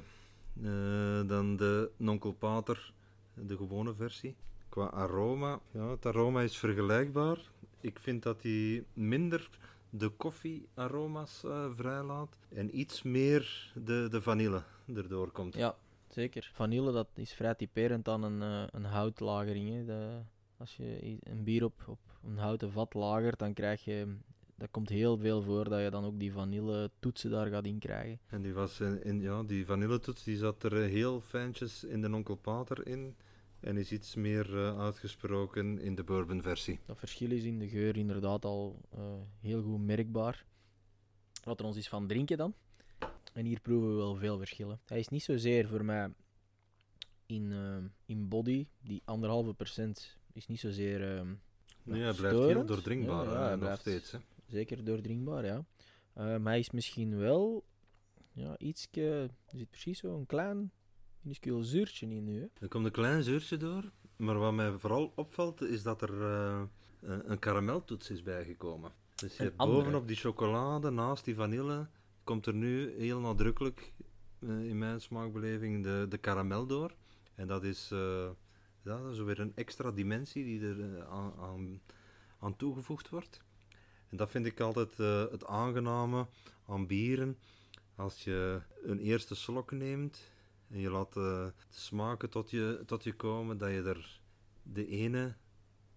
eh, 0.62 1.28
dan 1.28 1.56
de 1.56 1.90
Nonkel 1.96 2.32
Pater, 2.32 2.92
de 3.34 3.56
gewone 3.56 3.94
versie. 3.94 4.36
Qua 4.68 4.84
aroma, 4.84 5.60
ja, 5.70 5.90
het 5.90 6.06
aroma 6.06 6.42
is 6.42 6.56
vergelijkbaar. 6.56 7.50
Ik 7.80 7.98
vind 7.98 8.22
dat 8.22 8.42
hij 8.42 8.84
minder 8.92 9.50
de 9.90 10.08
koffiearoma's 10.08 11.44
eh 11.44 11.66
vrijlaat 11.74 12.36
en 12.48 12.78
iets 12.78 13.02
meer 13.02 13.72
de, 13.74 14.08
de 14.10 14.22
vanille 14.22 14.62
erdoor 14.94 15.30
komt. 15.30 15.54
Ja, 15.54 15.76
zeker. 16.08 16.50
Vanille, 16.54 16.92
dat 16.92 17.08
is 17.14 17.32
vrij 17.32 17.54
typerend 17.54 18.08
aan 18.08 18.22
een, 18.22 18.42
eh, 18.42 18.64
een 18.70 18.84
houtlagering. 18.84 19.68
Hè. 19.70 19.84
De, 19.84 20.18
als 20.56 20.76
je 20.76 21.18
een 21.20 21.44
bier 21.44 21.64
op, 21.64 21.84
op 21.86 21.98
een 22.24 22.36
houten 22.38 22.70
vat 22.72 22.94
lagert, 22.94 23.38
dan 23.38 23.52
krijg 23.52 23.84
je... 23.84 24.16
Dat 24.58 24.70
komt 24.70 24.88
heel 24.88 25.18
veel 25.18 25.42
voor 25.42 25.68
dat 25.68 25.80
je 25.82 25.90
dan 25.90 26.04
ook 26.04 26.18
die 26.18 26.32
vanille 26.32 26.90
toetsen 26.98 27.30
daar 27.30 27.46
gaat 27.46 27.66
in 27.66 27.78
krijgen. 27.78 28.18
En 28.26 28.42
die, 28.42 28.54
was 28.54 28.80
in, 28.80 29.02
in- 29.02 29.20
ja, 29.20 29.42
die 29.42 29.66
vanilletoets 29.66 30.24
die 30.24 30.36
zat 30.36 30.62
er 30.62 30.82
eh, 30.82 30.88
heel 30.90 31.20
fijntjes 31.20 31.84
in 31.84 32.00
de 32.00 32.08
Nonkel 32.08 32.34
Pater 32.36 32.86
in 32.86 33.16
en 33.60 33.76
is 33.76 33.92
iets 33.92 34.14
meer 34.14 34.56
eh, 34.58 34.78
uitgesproken 34.80 35.78
in 35.78 35.94
de 35.94 36.04
bourbon 36.04 36.42
versie. 36.42 36.80
Dat 36.86 36.98
verschil 36.98 37.30
is 37.30 37.44
in 37.44 37.58
de 37.58 37.68
geur 37.68 37.96
inderdaad 37.96 38.44
al 38.44 38.80
heel 39.40 39.62
goed 39.62 39.80
merkbaar. 39.84 40.44
Laten 41.44 41.60
we 41.62 41.66
ons 41.66 41.76
eens 41.76 41.88
van 41.88 42.06
drinken 42.06 42.36
dan. 42.36 42.54
En 43.32 43.44
hier 43.44 43.60
proeven 43.60 43.88
we 43.88 43.94
wel 43.94 44.16
veel 44.16 44.38
verschillen. 44.38 44.80
Hij 44.86 44.98
is 44.98 45.08
niet 45.08 45.22
zozeer 45.22 45.68
voor 45.68 45.84
mij 45.84 46.12
in, 47.26 47.52
eh, 47.52 47.76
in 48.06 48.28
body, 48.28 48.66
die 48.80 49.02
anderhalve 49.04 49.54
procent 49.54 50.16
is 50.32 50.46
niet 50.46 50.60
zozeer 50.60 51.16
ehm, 51.16 51.34
Nee, 51.86 52.02
hij 52.02 52.12
blijft 52.12 52.38
heel 52.38 52.66
doordringbaar 52.66 53.24
Ja, 53.24 53.32
ja, 53.32 53.44
eh, 53.44 53.50
nog 53.50 53.58
blijft 53.58 53.80
steeds. 53.80 54.10
Hè. 54.10 54.18
zeker 54.46 54.84
doordringbaar, 54.84 55.44
ja. 55.44 55.64
Eh, 56.12 56.24
maar 56.24 56.52
hij 56.52 56.58
is 56.58 56.70
misschien 56.70 57.18
wel 57.18 57.64
ja, 58.32 58.58
ietske, 58.58 59.30
er 59.46 59.58
zit 59.58 59.70
precies 59.70 59.98
zo'n 59.98 60.26
klein 60.26 60.72
minuscuul 61.20 61.62
zuurtje 61.62 62.06
in 62.06 62.24
nu. 62.24 62.40
Hè. 62.40 62.46
Er 62.60 62.68
komt 62.68 62.84
een 62.84 62.90
klein 62.90 63.22
zuurtje 63.22 63.56
door, 63.56 63.92
maar 64.16 64.38
wat 64.38 64.52
mij 64.52 64.72
vooral 64.72 65.12
opvalt 65.14 65.62
is 65.62 65.82
dat 65.82 66.02
er 66.02 66.22
eh, 66.22 66.62
een 67.00 67.30
een 67.30 67.38
karameltoets 67.38 68.10
is 68.10 68.22
bijgekomen. 68.22 68.92
Dus 69.14 69.36
je 69.36 69.38
Een 69.38 69.44
hebt 69.44 69.56
bovenop 69.56 70.06
die 70.06 70.16
chocolade, 70.16 70.90
naast 70.90 71.24
die 71.24 71.34
vanille, 71.34 71.88
komt 72.26 72.46
er 72.46 72.54
nu 72.54 72.94
heel 72.98 73.20
nadrukkelijk 73.20 73.92
in 74.40 74.78
mijn 74.78 75.00
smaakbeleving 75.00 75.82
de, 75.82 76.06
de 76.08 76.18
karamel 76.18 76.66
door. 76.66 76.94
En 77.34 77.46
dat 77.46 77.64
is, 77.64 77.88
ja, 78.82 79.02
dat 79.02 79.12
is 79.12 79.18
weer 79.18 79.40
een 79.40 79.52
extra 79.54 79.90
dimensie 79.90 80.44
die 80.44 80.60
er 80.60 81.04
aan, 81.06 81.32
aan, 81.40 81.80
aan, 82.38 82.56
toegevoegd 82.56 83.08
wordt. 83.08 83.40
En 84.08 84.16
dat 84.16 84.30
vind 84.30 84.46
ik 84.46 84.60
altijd 84.60 84.96
het 85.30 85.46
aangename 85.46 86.26
aan 86.66 86.86
bieren. 86.86 87.38
Als 87.94 88.24
je 88.24 88.60
een 88.82 88.98
eerste 88.98 89.34
slok 89.34 89.70
neemt 89.70 90.30
en 90.68 90.80
je 90.80 90.90
laat 90.90 91.12
de 91.12 91.52
smaken 91.68 92.30
tot 92.30 92.50
je, 92.50 92.82
tot 92.86 93.04
je 93.04 93.14
komen, 93.14 93.58
dat 93.58 93.70
je 93.70 93.82
er 93.82 94.20
de 94.62 94.86
ene 94.86 95.34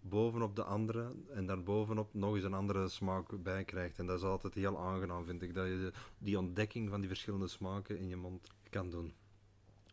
bovenop 0.09 0.55
de 0.55 0.63
andere 0.63 1.15
en 1.29 1.45
daarbovenop 1.45 2.13
nog 2.13 2.35
eens 2.35 2.43
een 2.43 2.53
andere 2.53 2.89
smaak 2.89 3.43
bij 3.43 3.63
krijgt. 3.63 3.99
En 3.99 4.05
dat 4.05 4.17
is 4.17 4.23
altijd 4.25 4.53
heel 4.53 4.79
aangenaam, 4.79 5.25
vind 5.25 5.41
ik, 5.41 5.53
dat 5.53 5.67
je 5.67 5.91
die 6.17 6.37
ontdekking 6.37 6.89
van 6.89 6.99
die 6.99 7.09
verschillende 7.09 7.47
smaken 7.47 7.97
in 7.97 8.07
je 8.07 8.15
mond 8.15 8.47
kan 8.69 8.89
doen. 8.89 9.13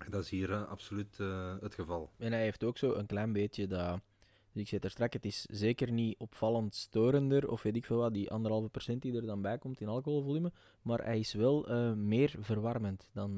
Dat 0.09 0.23
is 0.23 0.31
hier 0.31 0.51
uh, 0.51 0.69
absoluut 0.69 1.19
uh, 1.19 1.55
het 1.61 1.75
geval. 1.75 2.11
En 2.17 2.33
hij 2.33 2.43
heeft 2.43 2.65
ook 2.65 2.79
zo 2.79 2.93
een 2.93 3.07
klein 3.07 3.33
beetje 3.33 3.67
dat... 3.67 4.01
Dus 4.53 4.65
ik 4.65 4.69
zei 4.69 4.81
er 4.85 4.91
straks, 4.91 5.15
het 5.15 5.25
is 5.25 5.43
zeker 5.51 5.93
niet 5.93 6.19
opvallend 6.19 6.75
storender, 6.75 7.51
of 7.51 7.63
weet 7.63 7.77
ik 7.77 7.85
veel 7.85 7.97
wat, 7.97 8.15
die 8.15 8.31
anderhalve 8.31 8.69
procent 8.69 9.03
die 9.03 9.17
er 9.17 9.27
dan 9.27 9.43
bij 9.43 9.59
komt 9.59 9.81
in 9.81 9.89
alcoholvolume, 9.89 10.53
maar 10.83 11.05
hij 11.05 11.19
is 11.19 11.33
wel 11.33 11.71
uh, 11.71 11.93
meer 11.93 12.35
verwarmend 12.41 13.09
dan, 13.13 13.37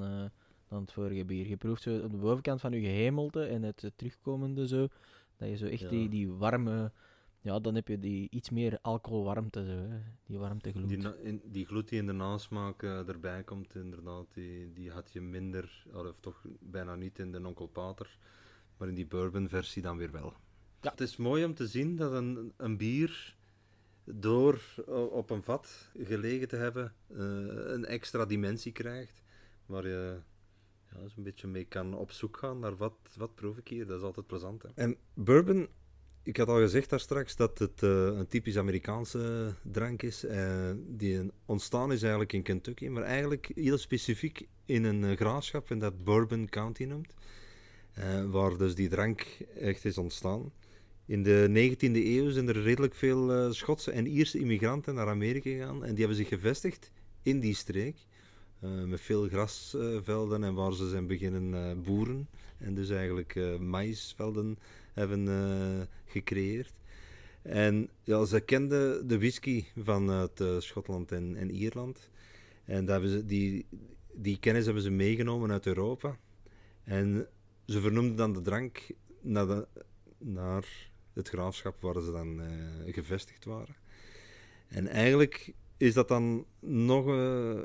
dan 0.69 0.81
het 0.81 0.93
vorige 0.93 1.25
bier. 1.25 1.49
Je 1.49 1.57
proeft 1.57 1.83
zo 1.83 1.99
op 1.99 2.11
de 2.11 2.17
bovenkant 2.17 2.61
van 2.61 2.73
je 2.73 2.81
gehemelte 2.81 3.45
en 3.45 3.63
het 3.63 3.91
terugkomende 3.97 4.69
zo, 4.69 4.87
dat 5.39 5.49
je 5.49 5.57
zo 5.57 5.67
echt 5.67 5.89
die, 5.89 6.09
die 6.09 6.31
warme... 6.31 6.93
Ja, 7.41 7.59
dan 7.59 7.75
heb 7.75 7.89
je 7.89 7.99
die 7.99 8.31
iets 8.31 8.51
meer 8.51 8.79
alcoholwarmte, 8.83 9.65
zo, 9.65 9.71
hè. 9.71 9.99
die 10.27 10.39
warmtegloed. 10.39 10.89
Die, 10.89 11.23
in, 11.23 11.43
die 11.45 11.67
gloed 11.67 11.89
die 11.89 11.99
in 11.99 12.07
de 12.07 12.13
nasmaak 12.13 12.83
uh, 12.83 13.09
erbij 13.09 13.43
komt, 13.43 13.75
inderdaad, 13.75 14.27
die, 14.35 14.73
die 14.73 14.91
had 14.91 15.13
je 15.13 15.21
minder, 15.21 15.87
of 15.93 16.21
toch 16.21 16.45
bijna 16.61 16.95
niet 16.95 17.19
in 17.19 17.33
de 17.33 17.47
Onkel 17.47 17.67
Pater, 17.67 18.19
maar 18.77 18.89
in 18.89 18.95
die 18.95 19.07
bourbon-versie 19.07 19.83
dan 19.83 19.97
weer 19.97 20.13
wel. 20.13 20.35
Ja. 20.81 20.91
Het 20.91 21.01
is 21.01 21.17
mooi 21.17 21.45
om 21.45 21.55
te 21.55 21.67
zien 21.67 21.97
dat 21.97 22.13
een, 22.13 22.53
een 22.57 22.77
bier, 22.77 23.37
door 24.05 24.61
op 25.11 25.31
een 25.31 25.43
vat 25.43 25.91
gelegen 25.99 26.49
te 26.49 26.57
hebben, 26.57 26.95
uh, 27.09 27.19
een 27.73 27.85
extra 27.85 28.25
dimensie 28.25 28.73
krijgt, 28.73 29.23
waar 29.67 29.87
je 29.87 30.21
ja, 30.93 31.01
dus 31.03 31.17
een 31.17 31.23
beetje 31.23 31.47
mee 31.47 31.65
kan 31.65 31.95
op 31.95 32.11
zoek 32.11 32.37
gaan 32.37 32.59
naar 32.59 32.77
wat, 32.77 32.97
wat 33.17 33.35
proef 33.35 33.57
ik 33.57 33.69
hier. 33.69 33.87
Dat 33.87 33.99
is 33.99 34.05
altijd 34.05 34.27
plezant. 34.27 34.63
Hè? 34.63 34.69
En 34.75 34.97
bourbon, 35.15 35.69
ik 36.23 36.37
had 36.37 36.49
al 36.49 36.59
gezegd 36.59 36.91
daar 36.91 37.01
straks 37.01 37.37
dat 37.37 37.59
het 37.59 37.83
uh, 37.83 37.91
een 37.91 38.27
typisch 38.27 38.57
Amerikaanse 38.57 39.55
drank 39.63 40.03
is. 40.03 40.25
Uh, 40.25 40.71
die 40.87 41.31
ontstaan 41.47 41.93
is 41.93 42.01
eigenlijk 42.01 42.33
in 42.33 42.43
Kentucky, 42.43 42.89
maar 42.89 43.03
eigenlijk 43.03 43.51
heel 43.55 43.79
specifiek 43.79 44.49
in 44.65 44.85
een 44.85 45.03
uh, 45.03 45.17
graafschap 45.17 45.71
en 45.71 45.79
dat 45.79 46.05
Bourbon 46.05 46.49
County 46.49 46.85
noemt. 46.85 47.15
waar 48.31 48.57
dus 48.57 48.75
die 48.75 48.89
drank 48.89 49.27
echt 49.61 49.85
is 49.85 49.99
ontstaan. 49.99 50.53
In 51.07 51.23
de 51.23 51.49
19e 51.49 51.93
eeuw 51.93 52.31
zijn 52.31 52.49
er 52.49 52.63
redelijk 52.63 52.95
veel 52.95 53.53
Schotse 53.53 53.91
en 53.91 54.07
Ierse 54.07 54.39
immigranten 54.39 54.95
naar 54.95 55.09
Amerika 55.09 55.51
gegaan 55.51 55.85
en 55.85 55.91
die 55.91 55.99
hebben 55.99 56.17
zich 56.17 56.29
gevestigd 56.29 56.91
in 57.23 57.41
die 57.41 57.55
streek. 57.55 57.97
Uh, 58.65 58.85
met 58.85 59.01
veel 59.01 59.29
grasvelden 59.29 60.45
en 60.45 60.55
waar 60.55 60.73
ze 60.73 60.89
zijn 60.89 61.07
beginnen 61.07 61.53
uh, 61.53 61.85
boeren. 61.85 62.29
En 62.59 62.75
dus 62.75 62.91
eigenlijk 62.91 63.35
uh, 63.35 63.59
maïsvelden 63.59 64.59
hebben 64.93 65.89
gecreëerd. 66.05 66.73
En 67.43 67.89
ja, 68.03 68.25
ze 68.25 68.41
kenden 68.41 69.09
de 69.09 69.19
whisky 69.19 69.65
van 69.77 70.31
Schotland 70.59 71.13
en, 71.13 71.37
en, 71.37 71.51
Ierland. 71.51 72.11
En 72.65 72.85
dat 72.85 73.29
die, 73.29 73.67
die 74.13 74.39
kennis 74.39 74.65
hebben 74.65 74.83
ze 74.83 74.91
meegenomen 74.91 75.51
uit 75.51 75.67
Europa. 75.67 76.17
En 76.85 77.27
ze 77.67 77.81
vernoemden 77.81 78.17
dan 78.17 78.33
de 78.33 78.43
drank 78.43 78.87
naar, 79.21 79.47
de, 79.47 79.67
naar 80.19 80.91
het 81.13 81.29
graafschap 81.29 81.81
waar 81.81 82.03
ze 82.03 82.13
dan 82.13 82.41
gevestigd 82.87 83.45
waren. 83.45 83.77
En 84.69 84.87
eigenlijk 84.87 85.53
is 85.79 85.95
dat 85.95 86.09
dan 86.09 86.45
nog 86.61 87.07
uh, 87.07 87.61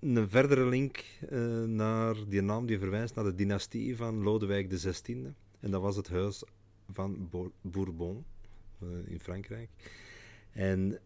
een 0.00 0.28
verdere 0.28 0.66
link 0.66 1.04
uh, 1.30 1.64
naar 1.64 2.14
die 2.28 2.40
naam 2.40 2.66
die 2.66 2.78
verwijst 2.78 3.14
naar 3.14 3.24
de 3.24 3.34
dynastie 3.34 3.96
van 3.96 4.22
Lodewijk 4.22 4.68
XVI. 4.68 5.34
En 5.60 5.70
dat 5.70 5.80
was 5.80 5.96
het 5.96 6.08
huis 6.08 6.42
van 6.90 7.30
Bourbon 7.60 8.24
uh, 8.82 8.88
in 9.04 9.20
Frankrijk. 9.20 9.70
En 10.52 10.98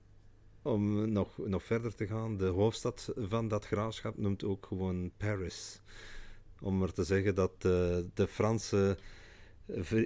om 0.63 1.13
nog, 1.13 1.39
nog 1.39 1.63
verder 1.63 1.95
te 1.95 2.07
gaan, 2.07 2.37
de 2.37 2.47
hoofdstad 2.47 3.13
van 3.17 3.49
dat 3.49 3.67
graafschap 3.67 4.17
noemt 4.17 4.45
ook 4.45 4.67
gewoon 4.67 5.11
Paris. 5.17 5.81
Om 6.61 6.79
maar 6.79 6.93
te 6.93 7.05
zeggen 7.05 7.35
dat 7.35 7.63
de 7.63 8.27
Franse 8.29 8.99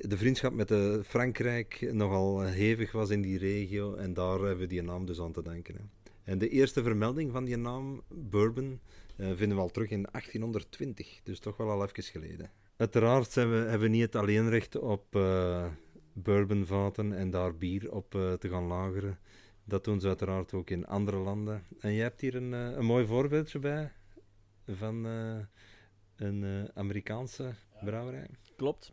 de 0.00 0.16
vriendschap 0.16 0.52
met 0.52 0.72
Frankrijk 1.06 1.88
nogal 1.92 2.42
hevig 2.42 2.92
was 2.92 3.10
in 3.10 3.20
die 3.20 3.38
regio 3.38 3.94
en 3.94 4.14
daar 4.14 4.38
hebben 4.38 4.58
we 4.58 4.66
die 4.66 4.82
naam 4.82 5.06
dus 5.06 5.20
aan 5.20 5.32
te 5.32 5.42
denken. 5.42 5.95
En 6.26 6.38
de 6.38 6.48
eerste 6.48 6.82
vermelding 6.82 7.32
van 7.32 7.44
die 7.44 7.56
naam, 7.56 8.02
Bourbon, 8.08 8.80
uh, 9.16 9.26
vinden 9.34 9.56
we 9.56 9.62
al 9.62 9.70
terug 9.70 9.90
in 9.90 10.02
1820, 10.02 11.20
dus 11.22 11.38
toch 11.38 11.56
wel 11.56 11.70
al 11.70 11.82
even 11.82 12.02
geleden. 12.02 12.50
Uiteraard 12.76 13.30
zijn 13.30 13.50
we, 13.50 13.56
hebben 13.56 13.80
we 13.80 13.88
niet 13.88 14.02
het 14.02 14.16
alleenrecht 14.16 14.78
op 14.78 15.16
uh, 15.16 15.66
bourbonvaten 16.12 17.12
en 17.12 17.30
daar 17.30 17.56
bier 17.56 17.92
op 17.92 18.14
uh, 18.14 18.32
te 18.32 18.48
gaan 18.48 18.64
lageren. 18.64 19.18
Dat 19.64 19.84
doen 19.84 20.00
ze 20.00 20.06
uiteraard 20.06 20.52
ook 20.52 20.70
in 20.70 20.86
andere 20.86 21.16
landen. 21.16 21.62
En 21.80 21.92
je 21.92 22.02
hebt 22.02 22.20
hier 22.20 22.34
een, 22.34 22.52
een 22.52 22.84
mooi 22.84 23.06
voorbeeldje 23.06 23.58
bij 23.58 23.92
van 24.66 25.04
een 26.16 26.70
Amerikaanse 26.74 27.54
brouwerij. 27.84 28.30
Klopt. 28.56 28.92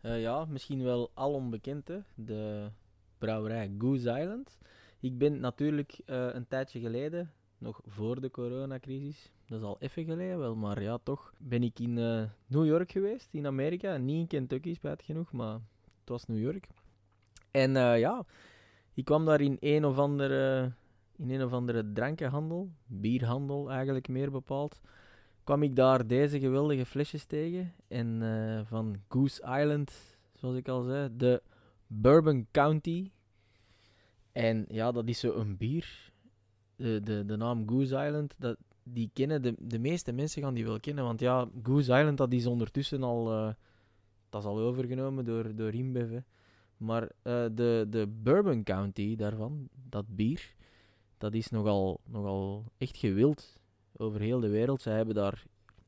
ja, 0.00 0.44
misschien 0.44 0.82
wel 0.82 1.10
al 1.14 1.32
onbekend, 1.32 1.88
hè? 1.88 1.98
de 2.14 2.70
brouwerij 3.18 3.70
Goose 3.78 4.20
Island. 4.20 4.58
Ik 5.06 5.18
ben 5.18 5.40
natuurlijk 5.40 6.00
uh, 6.06 6.28
een 6.34 6.46
tijdje 6.48 6.80
geleden, 6.80 7.32
nog 7.58 7.80
voor 7.84 8.20
de 8.20 8.30
coronacrisis, 8.30 9.32
dat 9.46 9.58
is 9.58 9.64
al 9.64 9.76
even 9.78 10.04
geleden 10.04 10.38
wel, 10.38 10.56
maar 10.56 10.82
ja, 10.82 10.98
toch 11.02 11.32
ben 11.38 11.62
ik 11.62 11.78
in 11.78 11.96
uh, 11.96 12.22
New 12.46 12.66
York 12.66 12.90
geweest, 12.90 13.28
in 13.34 13.46
Amerika. 13.46 13.96
Niet 13.96 14.18
in 14.18 14.26
Kentucky, 14.26 14.74
spijt 14.74 15.02
genoeg, 15.02 15.32
maar 15.32 15.52
het 16.00 16.08
was 16.08 16.26
New 16.26 16.38
York. 16.38 16.66
En 17.50 17.70
uh, 17.74 17.98
ja, 17.98 18.24
ik 18.94 19.04
kwam 19.04 19.24
daar 19.24 19.40
in 19.40 19.56
een 19.60 19.84
of 19.84 19.98
andere, 19.98 20.72
in 21.16 21.30
een 21.30 21.44
of 21.44 21.52
andere 21.52 21.92
drankenhandel, 21.92 22.70
bierhandel 22.86 23.70
eigenlijk 23.70 24.08
meer 24.08 24.30
bepaald, 24.30 24.80
kwam 25.44 25.62
ik 25.62 25.76
daar 25.76 26.06
deze 26.06 26.40
geweldige 26.40 26.86
flesjes 26.86 27.24
tegen. 27.24 27.74
En 27.88 28.22
van 28.66 28.96
Goose 29.08 29.42
Island, 29.42 30.18
zoals 30.34 30.56
ik 30.56 30.68
al 30.68 30.82
zei, 30.82 31.16
de 31.16 31.42
Bourbon 31.86 32.46
County 32.50 33.10
en 34.36 34.64
ja, 34.68 34.92
dat 34.92 35.08
is 35.08 35.18
zo 35.18 35.32
een 35.34 35.56
bier. 35.56 36.12
De, 36.76 37.00
de, 37.00 37.24
de 37.24 37.36
naam 37.36 37.68
Goose 37.68 38.04
Island, 38.06 38.34
dat, 38.38 38.56
die 38.82 39.10
kennen 39.12 39.42
de, 39.42 39.54
de 39.58 39.78
meeste 39.78 40.12
mensen 40.12 40.42
gaan 40.42 40.54
die 40.54 40.64
wel 40.64 40.80
kennen. 40.80 41.04
Want 41.04 41.20
ja, 41.20 41.48
Goose 41.62 41.98
Island 41.98 42.18
dat 42.18 42.32
is 42.32 42.46
ondertussen 42.46 43.02
al, 43.02 43.32
uh, 43.32 43.52
dat 44.28 44.42
is 44.42 44.48
al 44.48 44.58
overgenomen 44.58 45.24
door, 45.24 45.54
door 45.54 45.74
InBev. 45.74 46.20
Maar 46.76 47.02
uh, 47.02 47.08
de, 47.52 47.86
de 47.88 48.06
Bourbon 48.22 48.62
County 48.62 49.16
daarvan, 49.16 49.68
dat 49.88 50.04
bier, 50.08 50.54
dat 51.18 51.34
is 51.34 51.50
nogal, 51.50 52.00
nogal 52.04 52.64
echt 52.78 52.96
gewild 52.96 53.58
over 53.96 54.20
heel 54.20 54.40
de 54.40 54.48
wereld. 54.48 54.82
Zij 54.82 54.96
hebben 54.96 55.14
daar 55.14 55.44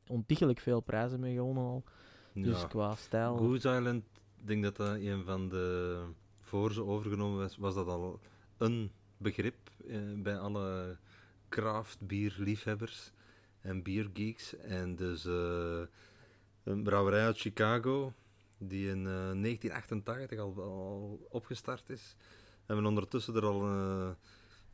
ontiegelijk 0.07 0.61
veel 0.61 0.81
prijzen 0.81 1.21
mee 1.21 1.35
gewonnen 1.35 1.65
al. 1.65 1.85
Dus 2.33 2.67
qua 2.67 2.95
stijl. 2.95 3.37
Goose 3.37 3.77
Island, 3.77 4.05
ik 4.41 4.47
denk 4.47 4.63
dat 4.63 4.77
dat 4.77 4.95
een 4.95 5.25
van 5.25 5.49
de. 5.49 6.01
Voor 6.41 6.73
ze 6.73 6.85
overgenomen 6.85 7.39
was, 7.39 7.57
was 7.57 7.75
dat 7.75 7.87
al 7.87 8.21
een 8.59 8.91
begrip 9.17 9.71
eh, 9.89 9.99
bij 10.17 10.39
alle 10.39 10.97
craftbierliefhebbers 11.49 13.13
en 13.61 13.83
biergeeks. 13.83 14.57
En 14.57 14.97
dus 14.97 15.25
uh, 15.25 15.81
een 16.63 16.83
brouwerij 16.83 17.25
uit 17.25 17.39
Chicago, 17.39 18.13
die 18.59 18.89
in 18.89 19.05
uh, 19.05 19.31
eh, 19.31 19.41
1988 19.41 20.39
al, 20.39 21.27
opgestart 21.31 21.91
is. 21.91 22.17
Hebben 22.67 22.87
ondertussen 22.87 23.35
er 23.35 23.45
al 23.45 23.65
uh, 23.65 24.11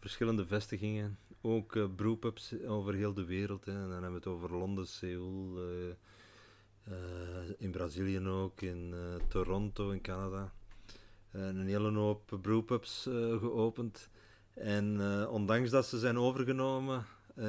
verschillende 0.01 0.47
vestigingen, 0.47 1.19
ook 1.41 1.97
brewpubs 1.97 2.55
over 2.67 2.95
heel 2.95 3.15
de 3.15 3.25
wereld. 3.25 3.67
En 3.67 3.75
dan 3.75 3.91
hebben 3.91 4.11
we 4.11 4.17
het 4.17 4.27
over 4.27 4.53
Londen, 4.53 4.87
Seoul, 4.87 5.59
in 7.59 7.71
Brazilië 7.71 8.21
ook, 8.21 8.61
in 8.61 8.95
Toronto, 9.29 9.91
in 9.91 10.01
Canada 10.01 10.53
een 11.35 11.67
hele 11.67 11.93
hoop 11.93 12.39
brewpubs 12.41 13.07
uh, 13.07 13.15
geopend. 13.39 14.09
En 14.55 14.95
uh, 14.95 15.31
ondanks 15.31 15.71
dat 15.71 15.87
ze 15.87 15.99
zijn 15.99 16.19
overgenomen 16.19 17.05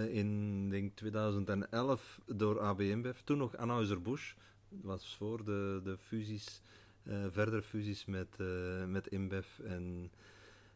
in 0.10 0.70
denk 0.70 0.96
2011 0.96 2.22
door 2.26 2.60
AB 2.60 2.82
InBev, 2.82 3.20
toen 3.24 3.38
nog 3.38 3.58
Anheuser-Busch, 3.58 4.34
was 4.70 5.16
voor 5.18 5.46
de, 5.46 5.82
de 5.84 5.98
fusies, 5.98 6.62
verdere 7.32 7.62
fusies 7.62 8.06
met, 8.06 8.38
met 8.88 9.08
InBev 9.08 9.60
en 9.60 10.12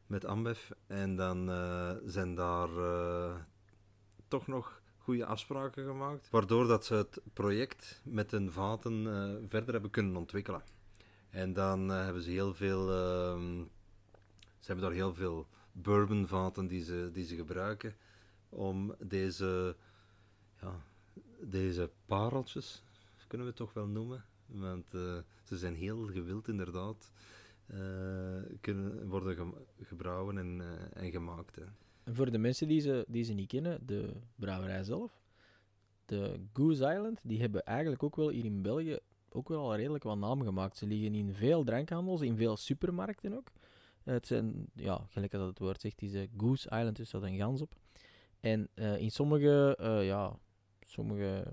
met 0.08 0.26
Ambev. 0.26 0.70
En 0.88 1.16
dan 1.16 1.46
zijn 2.06 2.36
daar 2.36 2.70
toch 4.28 4.48
nog 4.48 4.82
goede 5.10 5.26
afspraken 5.26 5.86
gemaakt, 5.86 6.30
waardoor 6.30 6.68
dat 6.68 6.86
ze 6.86 6.94
het 6.94 7.22
project 7.34 8.02
met 8.04 8.32
hun 8.32 8.52
vaten 8.52 9.08
eh, 9.08 9.48
verder 9.50 9.72
hebben 9.72 9.92
kunnen 9.92 10.16
ontwikkelen. 10.16 10.62
En 11.30 11.54
dan 11.54 11.92
eh, 11.92 12.04
hebben 12.04 12.22
ze 12.24 12.30
heel 12.30 12.54
veel, 12.54 12.92
ehm, 12.92 13.64
ze 14.60 14.66
hebben 14.66 14.86
daar 14.86 14.94
heel 14.94 15.14
veel 15.14 15.48
bourbonvaten 15.72 16.68
die 16.68 16.84
ze, 16.84 17.10
die 17.14 17.26
ze 17.26 17.36
gebruiken 17.36 17.96
om 18.50 18.96
deze, 19.00 19.76
ja, 20.62 20.82
deze 21.42 21.90
pareltjes, 22.06 22.84
kunnen 23.28 23.48
we 23.48 23.54
het 23.54 23.62
toch 23.62 23.74
wel 23.74 23.88
noemen, 23.88 24.26
want 24.46 24.94
eh, 24.94 25.18
ze 25.44 25.58
zijn 25.58 25.76
heel 25.76 26.06
gewild 26.08 26.48
inderdaad, 26.48 27.12
eh, 27.66 27.78
kunnen 28.62 29.08
worden 29.08 29.36
ge- 29.36 29.86
gebrouwen 29.86 30.38
en, 30.38 30.62
en 30.94 31.12
gemaakt. 31.12 31.56
Hè. 31.56 31.64
En 32.04 32.16
voor 32.16 32.32
de 32.32 32.38
mensen 32.38 32.68
die 32.68 32.82
ze, 32.82 33.06
die 33.08 33.24
ze 33.24 33.34
niet 33.34 33.48
kennen, 33.48 33.86
de 33.86 34.14
brouwerij 34.36 34.84
zelf, 34.84 35.12
de 36.06 36.40
Goose 36.54 36.94
Island, 36.94 37.20
die 37.24 37.40
hebben 37.40 37.64
eigenlijk 37.66 38.04
ook 38.04 38.16
wel 38.16 38.30
hier 38.30 38.46
in 38.46 38.62
België 38.62 39.00
ook 39.36 39.50
wel 39.50 39.62
al 39.62 39.76
redelijk 39.76 40.04
wat 40.04 40.18
naam 40.18 40.44
gemaakt. 40.44 40.78
Ze 40.78 40.88
liggen 40.88 41.16
in 41.16 41.34
veel 41.34 41.64
drankhandels, 41.64 42.22
in 42.22 42.38
veel 42.38 42.58
supermarkten 42.58 43.38
ook. 43.38 43.52
Het 44.04 44.28
zijn, 44.28 44.70
ja, 44.74 45.06
gelijk 45.10 45.32
dat 45.32 45.48
het 45.48 45.60
woord 45.60 45.82
zegt, 45.82 46.02
is 46.02 46.14
eh, 46.14 46.28
Goose 46.38 46.70
Island, 46.70 46.96
dus 46.96 47.10
dat 47.10 47.24
een 47.24 47.38
gans 47.38 47.62
op. 47.62 47.76
En 48.40 48.68
eh, 48.74 48.98
in 48.98 49.12
sommige, 49.12 49.76
eh, 49.80 50.06
ja, 50.06 50.40
sommige 50.80 51.44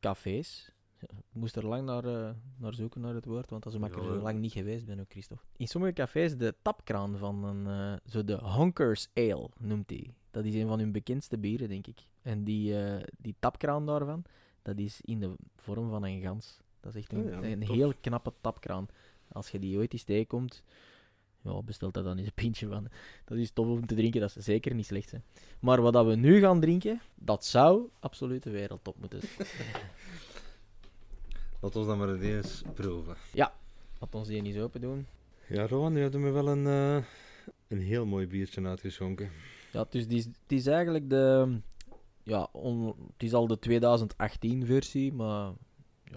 cafés, 0.00 0.74
ik 1.00 1.10
moest 1.40 1.56
er 1.56 1.66
lang 1.66 1.84
naar, 1.84 2.04
eh, 2.04 2.30
naar 2.56 2.74
zoeken 2.74 3.00
naar 3.00 3.14
het 3.14 3.24
woord, 3.24 3.50
want 3.50 3.64
als 3.64 3.74
ik 3.74 3.96
er 3.96 4.04
zo 4.04 4.16
eh. 4.16 4.22
lang 4.22 4.38
niet 4.38 4.52
geweest 4.52 4.86
ben, 4.86 5.00
ook 5.00 5.10
Christophe. 5.10 5.44
In 5.56 5.68
sommige 5.68 5.92
cafés 5.92 6.36
de 6.36 6.54
tapkraan 6.62 7.18
van 7.18 7.44
een, 7.44 7.66
eh, 7.66 8.10
zo 8.10 8.24
de 8.24 8.34
Honkers 8.34 9.08
Ale 9.14 9.48
noemt 9.58 9.90
hij. 9.90 10.14
Dat 10.30 10.44
is 10.44 10.54
een 10.54 10.66
van 10.66 10.78
hun 10.78 10.92
bekendste 10.92 11.38
bieren, 11.38 11.68
denk 11.68 11.86
ik. 11.86 12.06
En 12.22 12.44
die, 12.44 12.84
eh, 12.84 13.02
die 13.18 13.34
tapkraan 13.38 13.86
daarvan, 13.86 14.24
dat 14.62 14.78
is 14.78 15.00
in 15.00 15.20
de 15.20 15.34
vorm 15.56 15.90
van 15.90 16.04
een 16.04 16.20
gans. 16.20 16.58
Dat 16.84 16.94
is 16.94 17.00
echt 17.00 17.12
een, 17.12 17.24
Oh 17.24 17.30
ja, 17.44 17.50
een 17.50 17.62
heel 17.62 17.92
knappe 18.00 18.32
tapkraan. 18.40 18.88
Als 19.32 19.50
je 19.50 19.58
die 19.58 19.76
ooit 19.78 19.92
eens 19.92 20.02
tegenkomt, 20.02 20.62
ja, 21.42 21.62
bestel 21.62 21.90
daar 21.90 22.02
dan 22.02 22.18
eens 22.18 22.26
een 22.26 22.32
pintje 22.34 22.68
van. 22.68 22.88
Dat 23.24 23.38
is 23.38 23.50
tof 23.50 23.66
om 23.66 23.86
te 23.86 23.94
drinken, 23.94 24.20
dat 24.20 24.36
is 24.36 24.44
zeker 24.44 24.74
niet 24.74 24.86
slecht. 24.86 25.10
Hè. 25.10 25.18
Maar 25.60 25.82
wat 25.82 25.92
dat 25.92 26.06
we 26.06 26.14
nu 26.14 26.40
gaan 26.40 26.60
drinken, 26.60 27.00
dat 27.14 27.44
zou 27.44 27.88
absoluut 28.00 28.42
de 28.42 28.50
wereldtop 28.50 28.96
moeten 29.00 29.20
zijn. 29.20 29.48
Laten 31.60 31.80
we 31.80 31.86
dan 31.86 31.98
maar 31.98 32.14
eens 32.14 32.62
proeven. 32.74 33.16
Laat 33.98 34.14
ons 34.14 34.28
die 34.28 34.42
eens 34.42 34.56
open 34.58 34.80
doen. 34.80 35.06
Ja, 35.48 35.66
Rowan, 35.66 35.92
nu 35.92 36.00
hebben 36.00 36.22
we 36.22 36.30
wel 36.30 36.48
een, 36.48 36.66
eh, 36.66 37.04
een 37.68 37.80
heel 37.80 38.06
mooi 38.06 38.26
biertje 38.26 38.66
uitgeschonken. 38.66 39.30
Ja, 39.72 39.86
dus 39.90 40.08
die 40.08 40.18
is, 40.18 40.24
het 40.24 40.34
is 40.46 40.66
eigenlijk 40.66 41.10
de... 41.10 41.56
Ja, 42.22 42.48
on- 42.52 42.86
het 42.86 43.22
is 43.22 43.34
al 43.34 43.46
de 43.46 43.58
2018-versie, 43.58 45.12
maar... 45.12 45.52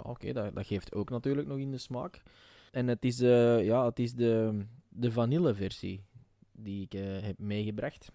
Ja, 0.03 0.09
oké, 0.09 0.33
dat, 0.33 0.55
dat 0.55 0.65
geeft 0.65 0.93
ook 0.93 1.09
natuurlijk 1.09 1.47
nog 1.47 1.57
in 1.57 1.71
de 1.71 1.77
smaak. 1.77 2.21
En 2.71 2.87
het 2.87 3.05
is, 3.05 3.19
eh, 3.21 3.65
ja, 3.65 3.85
het 3.85 3.99
is 3.99 4.13
de, 4.13 4.65
de 4.89 5.11
vanille-versie 5.11 6.03
die 6.57 6.83
ik 6.83 6.93
eh, 6.93 7.21
heb 7.21 7.39
meegebracht. 7.39 8.11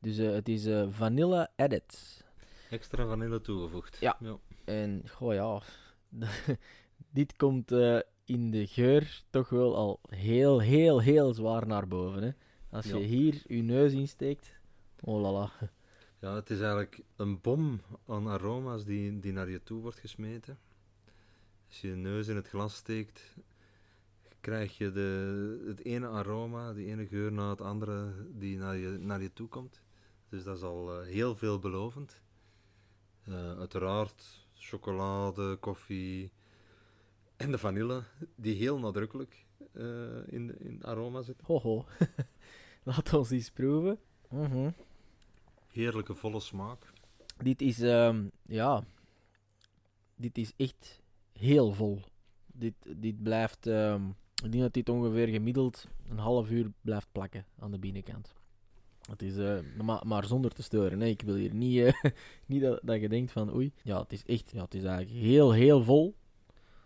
Dus 0.00 0.18
eh, 0.18 0.30
het 0.32 0.48
is 0.48 0.66
eh, 0.66 0.86
Vanilla 0.90 1.50
Edit. 1.56 2.24
Extra 2.70 3.06
vanille 3.06 3.40
toegevoegd. 3.40 3.96
Ja. 4.00 4.18
En, 4.64 5.02
goh 5.08 5.34
ja... 5.34 5.62
dit 7.10 7.36
komt 7.36 7.70
in 8.24 8.50
de 8.50 8.66
geur 8.66 9.22
toch 9.30 9.48
wel 9.48 9.76
al 9.76 10.00
heel, 10.08 10.60
heel, 10.60 11.00
heel 11.00 11.32
zwaar 11.32 11.66
naar 11.66 11.88
boven. 11.88 12.22
Hè. 12.22 12.30
Als 12.70 12.86
je 12.86 12.98
Ja. 12.98 13.06
hier 13.06 13.42
je 13.46 13.62
neus 13.62 13.92
insteekt... 13.92 14.54
Oh 15.00 15.20
la 15.20 15.32
la. 15.32 15.50
Ja, 16.20 16.34
het 16.34 16.50
is 16.50 16.58
eigenlijk 16.58 17.00
een 17.16 17.40
bom 17.40 17.80
aan 18.06 18.28
aroma's 18.28 18.84
die, 18.84 19.20
die 19.20 19.32
naar 19.32 19.50
je 19.50 19.62
toe 19.62 19.80
wordt 19.80 19.98
gesmeten. 19.98 20.58
Als 21.68 21.80
je 21.80 21.88
je 21.88 21.94
neus 21.94 22.28
in 22.28 22.36
het 22.36 22.48
glas 22.48 22.74
steekt, 22.74 23.36
krijg 24.40 24.78
je 24.78 24.92
de, 24.92 25.64
het 25.66 25.84
ene 25.84 26.06
aroma, 26.06 26.72
die 26.72 26.86
ene 26.86 27.06
geur 27.06 27.32
na 27.32 27.50
het 27.50 27.60
andere 27.60 28.12
die 28.30 28.58
naar 28.58 28.76
je, 28.76 28.88
naar 28.88 29.22
je 29.22 29.32
toe 29.32 29.48
komt. 29.48 29.82
Dus 30.28 30.44
dat 30.44 30.56
is 30.56 30.62
al 30.62 31.00
eh, 31.00 31.06
heel 31.06 31.36
veelbelovend. 31.36 32.22
Eh, 33.24 33.58
uiteraard 33.58 34.46
chocolade, 34.54 35.56
koffie 35.56 36.32
en 37.36 37.50
de 37.50 37.58
vanille, 37.58 38.02
die 38.34 38.54
heel 38.54 38.78
nadrukkelijk 38.78 39.46
eh, 39.72 40.26
in, 40.26 40.60
in 40.60 40.74
het 40.74 40.84
aroma 40.84 41.22
zitten. 41.22 41.46
Hoho. 41.46 41.86
Laat 42.82 43.12
ons 43.14 43.30
eens 43.30 43.50
proeven. 43.50 43.98
Mhm. 44.30 44.70
Heerlijke 45.66 46.14
volle 46.14 46.40
smaak. 46.40 46.92
Dit 47.42 47.62
is, 47.62 47.80
ehm, 47.80 48.28
ja, 48.42 48.84
dit 50.16 50.38
is 50.38 50.52
echt 50.56 51.02
heel 51.38 51.72
vol. 51.72 52.00
Dit, 52.46 52.74
dit 52.96 53.22
blijft, 53.22 53.66
ehm, 53.66 54.08
ik 54.44 54.52
denk 54.52 54.62
dat 54.62 54.72
dit 54.72 54.88
ongeveer 54.88 55.28
gemiddeld 55.28 55.88
een 56.08 56.18
half 56.18 56.50
uur 56.50 56.70
blijft 56.80 57.08
plakken 57.12 57.46
aan 57.58 57.70
de 57.70 57.78
binnenkant. 57.78 58.34
Het 59.10 59.22
is, 59.22 59.36
eh, 59.36 59.58
maar, 59.82 60.06
maar 60.06 60.24
zonder 60.24 60.50
te 60.50 60.62
storen. 60.62 61.00
Hè. 61.00 61.06
Ik 61.06 61.22
wil 61.22 61.34
hier 61.34 61.54
niet, 61.54 61.80
eh, 61.80 61.92
niet 62.46 62.60
dat, 62.60 62.80
dat 62.82 63.00
je 63.00 63.08
denkt 63.08 63.32
van 63.32 63.54
oei. 63.54 63.72
Ja, 63.82 64.00
het 64.00 64.12
is 64.12 64.24
echt, 64.24 64.50
ja, 64.50 64.62
het 64.62 64.74
is 64.74 64.82
eigenlijk 64.82 65.16
heel, 65.16 65.52
heel 65.52 65.82
vol. 65.82 66.14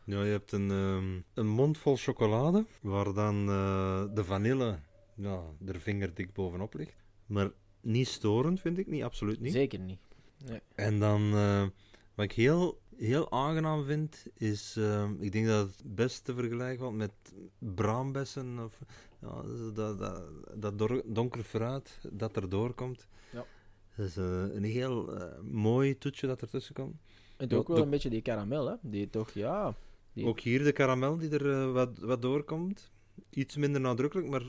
Ja, 0.05 0.23
je 0.23 0.31
hebt 0.31 0.53
een, 0.53 0.71
ehm, 0.71 1.21
een 1.35 1.49
mond 1.49 1.79
vol 1.79 1.97
chocolade, 1.97 2.67
waar 2.81 3.13
dan 3.13 3.49
eh, 3.49 4.05
de 4.15 4.25
vanille 4.25 4.79
ja, 5.15 5.43
er 5.67 5.81
vingerdik 5.81 6.33
bovenop 6.33 6.75
ligt. 6.75 7.05
Maar 7.27 7.51
niet 7.81 8.09
storend, 8.09 8.61
vind 8.61 8.79
ik 8.79 8.87
niet, 8.87 9.03
absoluut 9.03 9.41
niet. 9.41 9.53
Zeker 9.53 9.79
niet. 9.79 9.99
En 10.75 10.99
dan, 10.99 11.31
wat 12.15 12.25
ik 12.25 12.33
heel, 12.33 12.81
heel 12.99 13.31
aangenaam 13.33 13.85
vind, 13.85 14.27
is, 14.35 14.77
ehm, 14.77 15.15
ik 15.21 15.33
denk 15.33 15.47
dat 15.47 15.67
het 15.67 15.83
best 15.95 16.25
te 16.25 16.35
vergelijken 16.35 16.79
valt 16.79 16.95
met 16.95 17.13
braambessen, 17.59 18.59
of 18.65 18.79
ja, 19.21 19.43
dat, 19.75 19.99
dat, 19.99 20.23
dat 20.55 20.79
dor- 20.79 21.03
donker 21.07 21.43
fruit 21.43 21.99
dat 22.13 22.37
er 22.37 22.49
doorkomt. 22.49 23.09
Ja. 23.33 23.45
Dat 23.97 24.07
is 24.07 24.17
eh, 24.17 24.55
een 24.55 24.65
heel 24.65 25.15
eh, 25.19 25.41
mooi 25.43 25.99
toetje 25.99 26.27
dat 26.27 26.43
ertussen 26.43 26.75
komt. 26.75 26.97
Het 27.37 27.55
ook 27.55 27.67
wel 27.69 27.77
de- 27.77 27.83
een 27.83 27.91
beetje 27.91 28.11
die 28.11 28.23
karamel, 28.23 28.67
hè. 28.69 28.75
Die 28.83 29.11
toch, 29.11 29.31
ja... 29.31 29.75
Die- 30.13 30.27
Ook 30.27 30.41
hier 30.41 30.65
de 30.65 30.73
karamel 30.73 31.17
die 31.19 31.31
er 31.31 31.51
eh, 31.53 31.73
wat, 31.73 31.99
wat 31.99 32.23
doorkomt. 32.23 32.91
Iets 33.31 33.57
minder 33.57 33.81
nadrukkelijk, 33.81 34.29
maar 34.29 34.43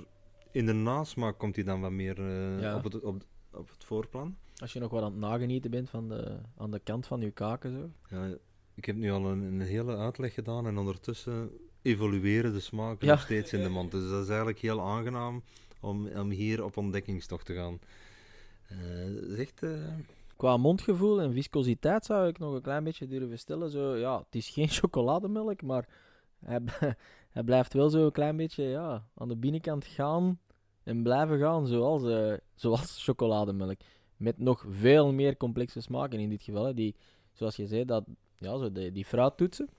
in 0.51 0.65
de 0.65 0.73
nasmaak 0.73 1.37
komt 1.37 1.55
hij 1.55 1.63
dan 1.65 1.81
wat 1.81 1.91
meer 1.91 2.21
Ja. 2.61 2.75
op, 2.75 2.83
het, 2.83 2.99
op, 3.01 3.23
op 3.51 3.69
het 3.69 3.83
voorplan. 3.83 4.37
Als 4.59 4.73
je 4.73 4.79
nog 4.79 4.91
wat 4.91 5.03
aan 5.03 5.11
het 5.11 5.19
nagenieten 5.19 5.71
bent 5.71 5.89
van 5.89 6.07
de, 6.07 6.37
aan 6.57 6.71
de 6.71 6.79
kant 6.79 7.07
van 7.07 7.21
je 7.21 7.31
kaken, 7.31 7.71
zo. 7.71 8.15
Ja, 8.15 8.37
ik 8.73 8.85
heb 8.85 8.95
nu 8.95 9.11
al 9.11 9.25
een, 9.25 9.41
een 9.41 9.61
hele 9.61 9.97
uitleg 9.97 10.33
gedaan 10.33 10.67
en 10.67 10.77
ondertussen 10.77 11.51
evolueren 11.81 12.53
de 12.53 12.59
smaken 12.59 13.07
Ja. 13.07 13.13
nog 13.13 13.21
steeds 13.21 13.53
in 13.53 13.63
de 13.63 13.69
mond. 13.69 13.91
Dus 13.91 14.09
dat 14.09 14.21
is 14.23 14.27
eigenlijk 14.29 14.59
heel 14.59 14.81
aangenaam 14.81 15.43
om, 15.81 16.07
om 16.07 16.29
hier 16.29 16.63
op 16.63 16.77
ontdekkingstocht 16.77 17.45
te 17.45 17.53
gaan. 17.53 17.79
Is 19.29 19.37
echt... 19.37 19.63
eh, 19.63 19.87
Qua 20.35 20.57
mondgevoel 20.57 21.21
en 21.21 21.33
viscositeit 21.33 22.05
zou 22.05 22.27
ik 22.27 22.39
nog 22.39 22.53
een 22.53 22.61
klein 22.61 22.83
beetje 22.83 23.07
durven 23.07 23.39
stellen. 23.39 23.69
Zo, 23.69 23.95
ja, 23.95 24.17
het 24.17 24.35
is 24.35 24.49
geen 24.49 24.67
chocolademelk, 24.79 25.61
maar 25.61 25.87
hij, 27.31 27.43
blijft 27.45 27.73
wel 27.73 27.89
zo 27.89 28.05
een 28.05 28.11
klein 28.11 28.37
beetje 28.37 28.63
ja, 28.63 29.07
aan 29.15 29.27
de 29.27 29.35
binnenkant 29.35 29.85
gaan 29.85 30.39
en 30.83 31.03
blijven 31.03 31.39
gaan 31.39 31.67
zoals, 31.67 32.03
eh, 32.03 32.33
zoals 32.55 33.03
chocolademelk. 33.03 33.79
Met 34.19 34.37
nog 34.39 34.65
veel 34.69 35.13
meer 35.13 35.37
complexe 35.37 35.81
smaken 35.81 36.19
in 36.19 36.29
dit 36.29 36.43
geval. 36.43 36.65
Hè. 36.65 36.73
Die, 36.73 36.95
zoals 37.33 37.55
je 37.55 37.67
zei, 37.67 37.85
dat, 37.85 38.03
ja, 38.37 38.57
zo 38.57 38.71
die, 38.71 38.91
die 38.91 39.05
fruittoetsen. 39.05 39.69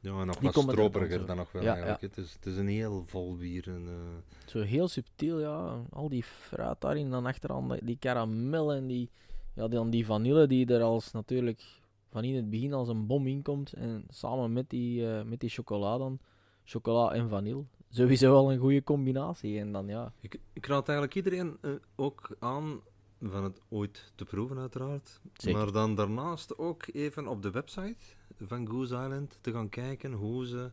ja, 0.00 0.24
nog 0.24 0.36
Die 0.38 0.50
wat 0.50 0.64
er 0.64 0.70
stroperiger 0.72 1.26
dan 1.26 1.36
nog 1.36 1.52
wel 1.52 1.62
Ja, 1.62 1.70
eigenlijk. 1.72 2.00
Het, 2.00 2.16
is, 2.16 2.32
het 2.32 2.46
is 2.46 2.56
een 2.56 2.68
heel 2.68 3.04
vol 3.06 3.36
bier. 3.36 3.68
En, 3.68 3.84
eh, 3.86 4.48
Zo 4.48 4.60
heel 4.60 4.88
subtiel, 4.88 5.40
ja. 5.40 5.82
Al 5.90 6.08
die 6.08 6.22
fruit 6.22 6.80
daarin, 6.80 7.10
dan 7.10 7.26
achteraan 7.26 7.78
die- 7.82 7.96
karamel 7.98 8.72
en 8.72 8.86
die, 8.86 9.10
ja, 9.54 9.68
dan 9.68 9.90
die 9.90 10.06
vanille 10.06 10.46
die 10.46 10.66
er 10.66 10.82
als 10.82 11.12
natuurlijk 11.12 11.62
van 12.10 12.24
in 12.24 12.34
het 12.34 12.50
begin 12.50 12.72
als 12.72 12.88
een 12.88 13.06
bom 13.06 13.26
inkomt. 13.26 13.72
En 13.72 14.04
samen 14.08 14.52
met 14.52 14.70
die, 14.70 15.06
eh, 15.12 15.22
met 15.24 15.40
die 15.40 15.50
chocola 15.50 15.98
dan, 15.98 16.18
chocola 16.64 17.12
en 17.12 17.28
vanille. 17.28 17.64
Sowieso 17.90 18.34
al 18.34 18.52
een 18.52 18.58
goede 18.58 18.82
combinatie. 18.82 19.58
En 19.58 19.72
dan 19.72 19.86
ja, 19.86 20.12
Ik, 20.20 20.38
ik 20.52 20.66
raad 20.66 20.88
eigenlijk 20.88 21.16
iedereen 21.16 21.56
eh, 21.60 21.70
ook 21.96 22.36
aan 22.38 22.80
van 23.22 23.44
het 23.44 23.60
ooit 23.68 24.12
te 24.14 24.24
proeven, 24.24 24.58
uiteraard. 24.58 25.20
Zeker. 25.34 25.58
Maar 25.58 25.72
dan 25.72 25.94
daarnaast 25.94 26.58
ook 26.58 26.86
even 26.92 27.26
op 27.26 27.42
de 27.42 27.50
website 27.50 28.04
van 28.40 28.68
Goose 28.68 28.94
Island 28.94 29.38
te 29.40 29.52
gaan 29.52 29.68
kijken 29.68 30.12
hoe 30.12 30.46
ze 30.46 30.70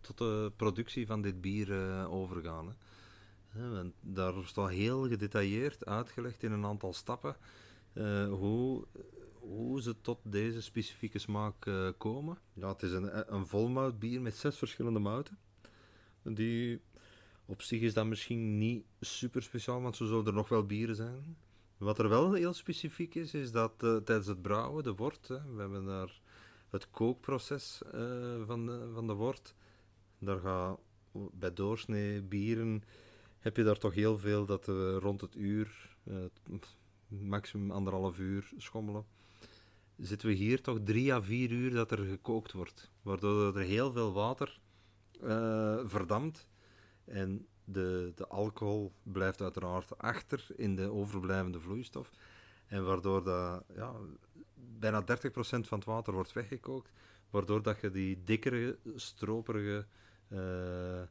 tot 0.00 0.18
de 0.18 0.52
productie 0.56 1.06
van 1.06 1.22
dit 1.22 1.40
bier 1.40 1.72
eh, 1.72 2.12
overgaan. 2.12 2.66
Hè. 2.66 2.72
Hè, 3.60 3.70
want 3.70 3.94
daar 4.00 4.34
staat 4.44 4.70
heel 4.70 5.08
gedetailleerd 5.08 5.86
uitgelegd 5.86 6.42
in 6.42 6.52
een 6.52 6.64
aantal 6.64 6.92
stappen 6.92 7.36
eh, 7.92 8.28
hoe, 8.28 8.86
hoe 9.32 9.82
ze 9.82 10.00
tot 10.00 10.18
deze 10.22 10.62
specifieke 10.62 11.18
smaak 11.18 11.66
eh, 11.66 11.88
komen. 11.98 12.38
Ja, 12.52 12.68
het 12.68 12.82
is 12.82 12.92
een, 12.92 13.34
een 13.34 13.46
volmout 13.46 13.98
bier 13.98 14.20
met 14.20 14.36
zes 14.36 14.58
verschillende 14.58 14.98
mouten. 14.98 15.38
Die 16.22 16.80
op 17.46 17.62
zich 17.62 17.80
is 17.80 17.94
dat 17.94 18.06
misschien 18.06 18.58
niet 18.58 18.84
super 19.00 19.42
speciaal, 19.42 19.82
want 19.82 19.96
zo 19.96 20.06
zullen 20.06 20.26
er 20.26 20.32
nog 20.32 20.48
wel 20.48 20.66
bieren 20.66 20.96
zijn. 20.96 21.36
Wat 21.80 21.98
er 21.98 22.08
wel 22.08 22.32
heel 22.32 22.52
specifiek 22.52 23.14
is, 23.14 23.34
is 23.34 23.52
dat 23.52 23.72
eh, 23.82 23.96
tijdens 23.96 24.26
het 24.26 24.42
brouwen, 24.42 24.84
de 24.84 24.94
wort, 24.94 25.28
hè, 25.28 25.54
we 25.54 25.60
hebben 25.60 25.84
daar 25.84 26.20
het 26.70 26.90
kookproces 26.90 27.82
eh, 27.92 28.46
van, 28.46 28.66
de, 28.66 28.90
van 28.94 29.06
de 29.06 29.12
wort. 29.12 29.54
Daar 30.18 30.38
gaat 30.38 30.78
bij 31.12 31.52
doorsnee 31.52 32.22
bieren 32.22 32.82
heb 33.38 33.56
je 33.56 33.62
daar 33.62 33.78
toch 33.78 33.94
heel 33.94 34.18
veel 34.18 34.44
dat 34.44 34.68
uh, 34.68 34.96
rond 34.96 35.20
het 35.20 35.34
uur, 35.34 35.96
maximum 37.08 37.70
anderhalf 37.70 38.18
uur 38.18 38.52
schommelen. 38.56 39.04
Zitten 39.96 40.28
we 40.28 40.34
hier 40.34 40.62
toch 40.62 40.78
drie 40.84 41.12
à 41.12 41.22
vier 41.22 41.50
uur 41.50 41.70
dat 41.70 41.90
er 41.90 41.98
gekookt 41.98 42.52
wordt, 42.52 42.90
waardoor 43.02 43.56
er 43.56 43.64
heel 43.64 43.92
veel 43.92 44.12
water 44.12 44.60
verdampt. 45.86 46.48
En 47.04 47.46
de, 47.72 48.12
de 48.14 48.26
alcohol 48.26 48.92
blijft 49.02 49.40
uiteraard 49.40 49.98
achter 49.98 50.46
in 50.56 50.76
de 50.76 50.90
overblijvende 50.90 51.60
vloeistof. 51.60 52.10
En 52.66 52.84
waardoor 52.84 53.24
dat, 53.24 53.64
ja, 53.74 53.92
bijna 54.54 55.02
30% 55.02 55.04
van 55.40 55.78
het 55.78 55.84
water 55.84 56.12
wordt 56.12 56.32
weggekookt. 56.32 56.92
Waardoor 57.30 57.62
dat 57.62 57.80
je 57.80 57.90
die 57.90 58.24
dikkere, 58.24 58.78
stroperige 58.94 59.86
uh, 60.28 61.02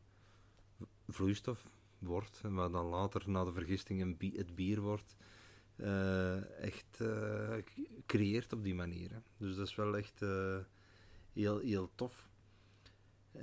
vloeistof 1.08 1.70
wordt. 2.00 2.42
En 2.44 2.54
wat 2.54 2.72
dan 2.72 2.86
later 2.86 3.30
na 3.30 3.44
de 3.44 3.54
vergisting 3.54 4.02
een 4.02 4.34
het 4.36 4.56
bier 4.56 4.82
wordt. 4.82 5.16
Uh, 5.76 6.62
echt 6.62 7.00
uh, 7.02 7.58
creëert 8.06 8.54
op 8.54 8.64
die 8.64 8.76
manier. 8.76 9.10
Hè. 9.12 9.20
Dus 9.38 9.56
dat 9.56 9.68
is 9.68 9.76
wel 9.76 9.98
echt 9.98 10.20
heel, 11.34 11.60
heel 11.60 11.90
tof. 11.96 12.29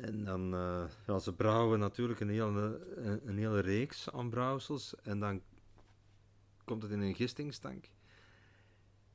En 0.00 0.24
dan, 0.24 0.54
uh, 0.54 0.84
ja, 1.06 1.18
ze 1.18 1.32
brouwen 1.32 1.78
natuurlijk 1.78 2.20
een 2.20 2.28
hele, 2.28 2.80
een, 3.24 3.38
hele 3.38 3.60
reeks 3.60 4.10
aan 4.10 4.30
brouwsels. 4.30 4.94
En 5.02 5.20
dan 5.20 5.42
komt 6.64 6.82
het 6.82 6.92
in 6.92 7.00
een 7.00 7.14
gistingstank. 7.14 7.90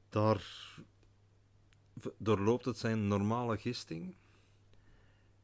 Daar 0.09 0.43
doorloopt 2.17 2.65
het 2.65 2.77
zijn 2.77 3.07
normale 3.07 3.57
gisting. 3.57 4.15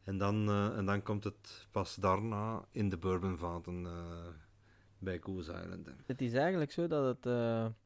En 0.03 0.17
dan, 0.17 0.49
uh, 0.49 0.77
en 0.77 0.85
dan 0.85 1.03
komt 1.03 1.23
het 1.23 1.67
pas 1.71 1.95
daarna 1.95 2.65
in 2.71 2.89
de 2.89 2.97
bourbonvaten 2.97 3.83
uh, 3.83 4.27
bij 4.97 5.19
Goose 5.19 5.51
Island. 5.51 5.89
Het 6.05 6.21
is 6.21 6.33
eigenlijk 6.33 6.71
zo 6.71 6.87
dat 6.87 7.05
het, 7.05 7.33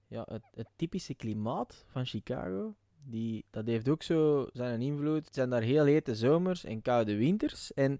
ja, 0.07 0.25
het, 0.29 0.43
het 0.51 0.67
typische 0.75 1.13
klimaat 1.13 1.85
van 1.87 2.05
Chicago 2.05 2.75
die, 3.03 3.45
dat 3.49 3.67
heeft 3.67 3.89
ook 3.89 4.03
zo 4.03 4.47
zijn 4.53 4.81
invloed. 4.81 5.25
Het 5.25 5.35
zijn 5.35 5.49
daar 5.49 5.61
heel 5.61 5.85
hete 5.85 6.15
zomers 6.15 6.63
en 6.63 6.81
koude 6.81 7.15
winters. 7.15 7.73
En 7.73 7.99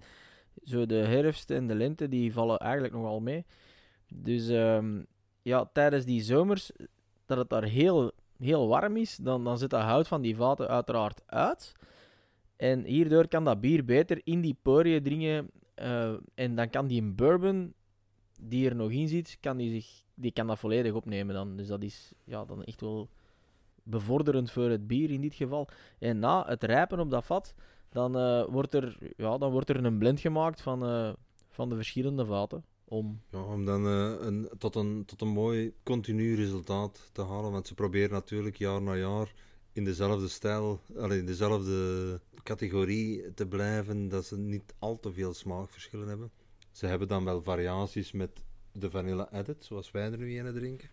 zo 0.63 0.85
de 0.85 0.95
herfst 0.95 1.49
en 1.49 1.67
de 1.67 1.75
lente 1.75 2.07
die 2.07 2.33
vallen 2.33 2.57
eigenlijk 2.57 2.93
nogal 2.93 3.19
mee. 3.19 3.45
Dus 4.13 4.47
um, 4.47 5.05
ja, 5.41 5.69
tijdens 5.73 6.05
die 6.05 6.21
zomers, 6.21 6.71
dat 7.25 7.37
het 7.37 7.49
daar 7.49 7.63
heel, 7.63 8.11
heel 8.37 8.67
warm 8.67 8.97
is, 8.97 9.15
dan, 9.15 9.43
dan 9.43 9.57
zit 9.57 9.69
dat 9.69 9.81
hout 9.81 10.07
van 10.07 10.21
die 10.21 10.35
vaten 10.35 10.67
uiteraard 10.67 11.21
uit. 11.25 11.73
En 12.55 12.83
hierdoor 12.83 13.27
kan 13.27 13.43
dat 13.43 13.61
bier 13.61 13.85
beter 13.85 14.21
in 14.23 14.41
die 14.41 14.57
poriën 14.61 15.03
dringen. 15.03 15.51
Uh, 15.75 16.13
en 16.33 16.55
dan 16.55 16.69
kan 16.69 16.87
die 16.87 17.03
bourbon 17.03 17.73
die 18.39 18.69
er 18.69 18.75
nog 18.75 18.91
in 18.91 19.07
zit, 19.07 19.37
kan 19.39 19.57
die, 19.57 19.71
zich, 19.81 20.03
die 20.13 20.31
kan 20.31 20.47
dat 20.47 20.59
volledig 20.59 20.93
opnemen 20.93 21.35
dan. 21.35 21.55
Dus 21.55 21.67
dat 21.67 21.83
is 21.83 22.13
ja, 22.23 22.45
dan 22.45 22.63
echt 22.63 22.81
wel 22.81 23.09
bevorderend 23.91 24.51
voor 24.51 24.69
het 24.69 24.87
bier 24.87 25.11
in 25.11 25.21
dit 25.21 25.35
geval. 25.35 25.67
En 25.99 26.19
na 26.19 26.45
het 26.47 26.63
rijpen 26.63 26.99
op 26.99 27.09
dat 27.09 27.25
vat, 27.25 27.53
dan, 27.89 28.17
uh, 28.17 28.45
wordt, 28.45 28.73
er, 28.73 28.97
ja, 29.17 29.37
dan 29.37 29.51
wordt 29.51 29.69
er 29.69 29.85
een 29.85 29.97
blend 29.97 30.19
gemaakt 30.19 30.61
van, 30.61 30.89
uh, 30.89 31.13
van 31.49 31.69
de 31.69 31.75
verschillende 31.75 32.25
vaten. 32.25 32.63
Om, 32.85 33.21
ja, 33.29 33.43
om 33.43 33.65
dan 33.65 33.85
uh, 33.85 34.15
een, 34.19 34.49
tot, 34.57 34.75
een, 34.75 35.05
tot 35.05 35.21
een 35.21 35.27
mooi 35.27 35.73
continu 35.83 36.35
resultaat 36.35 37.09
te 37.11 37.21
halen. 37.21 37.51
Want 37.51 37.67
ze 37.67 37.73
proberen 37.73 38.11
natuurlijk 38.11 38.55
jaar 38.55 38.81
na 38.81 38.95
jaar 38.95 39.33
in 39.73 39.83
dezelfde 39.83 40.27
stijl, 40.27 40.81
in 41.09 41.25
dezelfde 41.25 42.19
categorie 42.43 43.33
te 43.33 43.47
blijven, 43.47 44.09
dat 44.09 44.25
ze 44.25 44.37
niet 44.37 44.73
al 44.79 44.99
te 44.99 45.11
veel 45.11 45.33
smaakverschillen 45.33 46.07
hebben. 46.07 46.31
Ze 46.71 46.85
hebben 46.85 47.07
dan 47.07 47.23
wel 47.23 47.41
variaties 47.41 48.11
met 48.11 48.43
de 48.71 48.89
vanilla 48.89 49.33
edit, 49.33 49.65
zoals 49.65 49.91
wij 49.91 50.11
er 50.11 50.17
nu 50.17 50.35
in 50.35 50.53
drinken. 50.53 50.89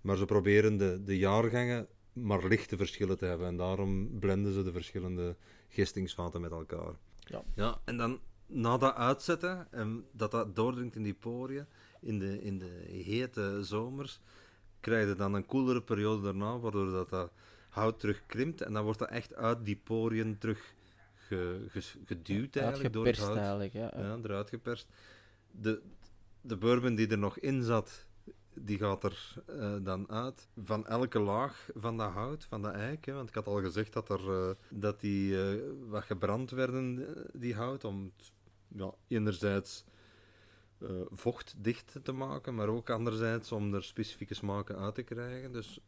Maar 0.00 0.16
ze 0.16 0.24
proberen 0.24 0.76
de, 0.76 1.02
de 1.04 1.18
jaargangen 1.18 1.86
maar 2.14 2.46
lichte 2.46 2.76
verschillen 2.76 3.18
te 3.18 3.24
hebben. 3.24 3.46
En 3.46 3.56
daarom 3.56 4.18
blenden 4.18 4.52
ze 4.52 4.62
de 4.62 4.72
verschillende 4.72 5.36
gistingsvaten 5.68 6.40
met 6.40 6.50
elkaar. 6.50 6.94
Ja. 7.18 7.42
ja, 7.54 7.80
en 7.84 7.96
dan 7.96 8.20
na 8.46 8.76
dat 8.76 8.94
uitzetten, 8.94 9.72
en 9.72 10.04
dat 10.12 10.30
dat 10.30 10.56
doordringt 10.56 10.96
in 10.96 11.02
die 11.02 11.14
poriën, 11.14 11.66
in 12.00 12.18
de, 12.18 12.42
in 12.42 12.58
de 12.58 12.84
hete 12.88 13.64
zomers, 13.64 14.20
krijg 14.80 15.08
je 15.08 15.14
dan 15.14 15.34
een 15.34 15.46
koelere 15.46 15.82
periode 15.82 16.22
daarna, 16.22 16.58
waardoor 16.58 16.90
dat, 16.90 17.08
dat 17.08 17.32
hout 17.68 18.00
terug 18.00 18.26
krimpt. 18.26 18.60
En 18.60 18.72
dan 18.72 18.84
wordt 18.84 18.98
dat 18.98 19.10
echt 19.10 19.34
uit 19.34 19.64
die 19.64 19.80
poriën 19.84 20.38
terug 20.38 20.74
ge, 21.14 21.66
geduwd 22.04 22.56
eigenlijk. 22.56 22.94
Door 22.94 23.06
het 23.06 23.18
hout. 23.18 23.36
eigenlijk, 23.36 23.72
ja. 23.72 23.92
Ja, 23.96 24.18
eruit 24.22 24.48
geperst. 24.48 24.88
De, 25.50 25.82
de 26.40 26.56
bourbon 26.56 26.94
die 26.94 27.08
er 27.08 27.18
nog 27.18 27.38
in 27.38 27.62
zat, 27.62 28.06
die 28.54 28.78
gaat 28.78 29.04
er 29.04 29.34
uh, 29.50 29.74
dan 29.82 30.10
uit 30.10 30.48
van 30.56 30.86
elke 30.86 31.18
laag 31.18 31.68
van 31.74 31.96
dat 31.96 32.10
hout, 32.10 32.44
van 32.44 32.62
dat 32.62 32.74
eik. 32.74 33.06
Want 33.06 33.28
ik 33.28 33.34
had 33.34 33.46
al 33.46 33.60
gezegd 33.60 33.92
dat, 33.92 34.08
er, 34.08 34.20
uh, 34.20 34.50
dat 34.70 35.00
die 35.00 35.32
uh, 35.32 35.62
wat 35.88 36.04
gebrand 36.04 36.50
werden, 36.50 37.06
die 37.32 37.54
hout, 37.54 37.84
om 37.84 38.12
het, 38.16 38.32
ja, 38.68 38.94
enerzijds 39.08 39.84
vocht 41.10 41.54
dicht 41.58 41.98
te 42.02 42.12
maken, 42.12 42.54
maar 42.54 42.68
ook 42.68 42.90
anderzijds 42.90 43.52
om 43.52 43.74
er 43.74 43.84
specifieke 43.84 44.34
smaken 44.34 44.76
uit 44.76 44.94
te 44.94 45.02
krijgen. 45.02 45.52
Dus 45.52 45.80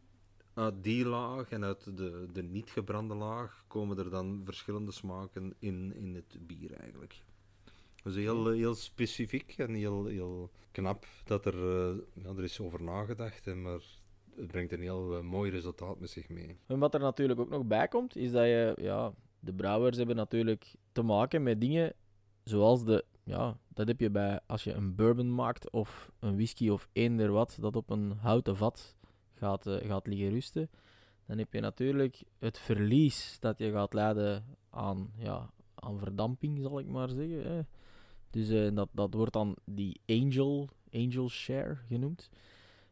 uit 0.54 0.84
die 0.84 1.06
laag 1.06 1.50
en 1.50 1.64
uit 1.64 1.96
de, 1.96 2.26
de 2.32 2.42
niet 2.42 2.70
gebrande 2.70 3.14
laag 3.14 3.64
komen 3.66 3.98
er 3.98 4.10
dan 4.10 4.40
verschillende 4.44 4.92
smaken 4.92 5.54
in, 5.58 5.94
in 5.94 6.14
het 6.14 6.46
bier 6.46 6.72
eigenlijk. 6.72 7.22
Dus 8.06 8.14
heel, 8.14 8.50
heel 8.50 8.74
specifiek 8.74 9.54
en 9.58 9.74
heel, 9.74 10.04
heel 10.04 10.50
knap 10.70 11.06
dat 11.24 11.46
er, 11.46 11.54
uh, 11.54 11.96
ja, 12.14 12.28
er 12.28 12.44
is 12.44 12.60
over 12.60 12.82
nagedacht, 12.82 13.54
maar 13.54 13.80
het 14.36 14.46
brengt 14.46 14.72
een 14.72 14.80
heel 14.80 15.16
uh, 15.16 15.22
mooi 15.22 15.50
resultaat 15.50 16.00
met 16.00 16.10
zich 16.10 16.28
mee. 16.28 16.58
En 16.66 16.78
wat 16.78 16.94
er 16.94 17.00
natuurlijk 17.00 17.40
ook 17.40 17.48
nog 17.48 17.64
bij 17.64 17.88
komt, 17.88 18.16
is 18.16 18.32
dat 18.32 18.44
je, 18.44 18.72
ja, 18.80 19.14
de 19.40 19.52
brouwers 19.52 19.96
hebben 19.96 20.16
natuurlijk 20.16 20.74
te 20.92 21.02
maken 21.02 21.42
met 21.42 21.60
dingen 21.60 21.92
zoals 22.44 22.84
de, 22.84 23.04
ja, 23.24 23.58
dat 23.68 23.88
heb 23.88 24.00
je 24.00 24.10
bij 24.10 24.40
als 24.46 24.64
je 24.64 24.72
een 24.72 24.94
bourbon 24.94 25.34
maakt 25.34 25.70
of 25.70 26.12
een 26.18 26.34
whisky 26.34 26.68
of 26.68 26.88
eender 26.92 27.32
wat 27.32 27.58
dat 27.60 27.76
op 27.76 27.90
een 27.90 28.10
houten 28.10 28.56
vat 28.56 28.96
gaat, 29.34 29.66
uh, 29.66 29.76
gaat 29.76 30.06
liggen 30.06 30.30
rusten. 30.30 30.70
Dan 31.26 31.38
heb 31.38 31.52
je 31.52 31.60
natuurlijk 31.60 32.22
het 32.38 32.58
verlies 32.58 33.36
dat 33.40 33.58
je 33.58 33.70
gaat 33.70 33.94
leiden 33.94 34.44
aan, 34.70 35.12
ja, 35.16 35.50
aan 35.74 35.98
verdamping, 35.98 36.58
zal 36.62 36.78
ik 36.78 36.86
maar 36.86 37.08
zeggen. 37.08 37.66
Dus 38.30 38.50
uh, 38.50 38.68
dat, 38.74 38.88
dat 38.92 39.14
wordt 39.14 39.32
dan 39.32 39.56
die 39.64 40.00
angel, 40.06 40.68
angel 40.92 41.28
share 41.28 41.76
genoemd. 41.88 42.30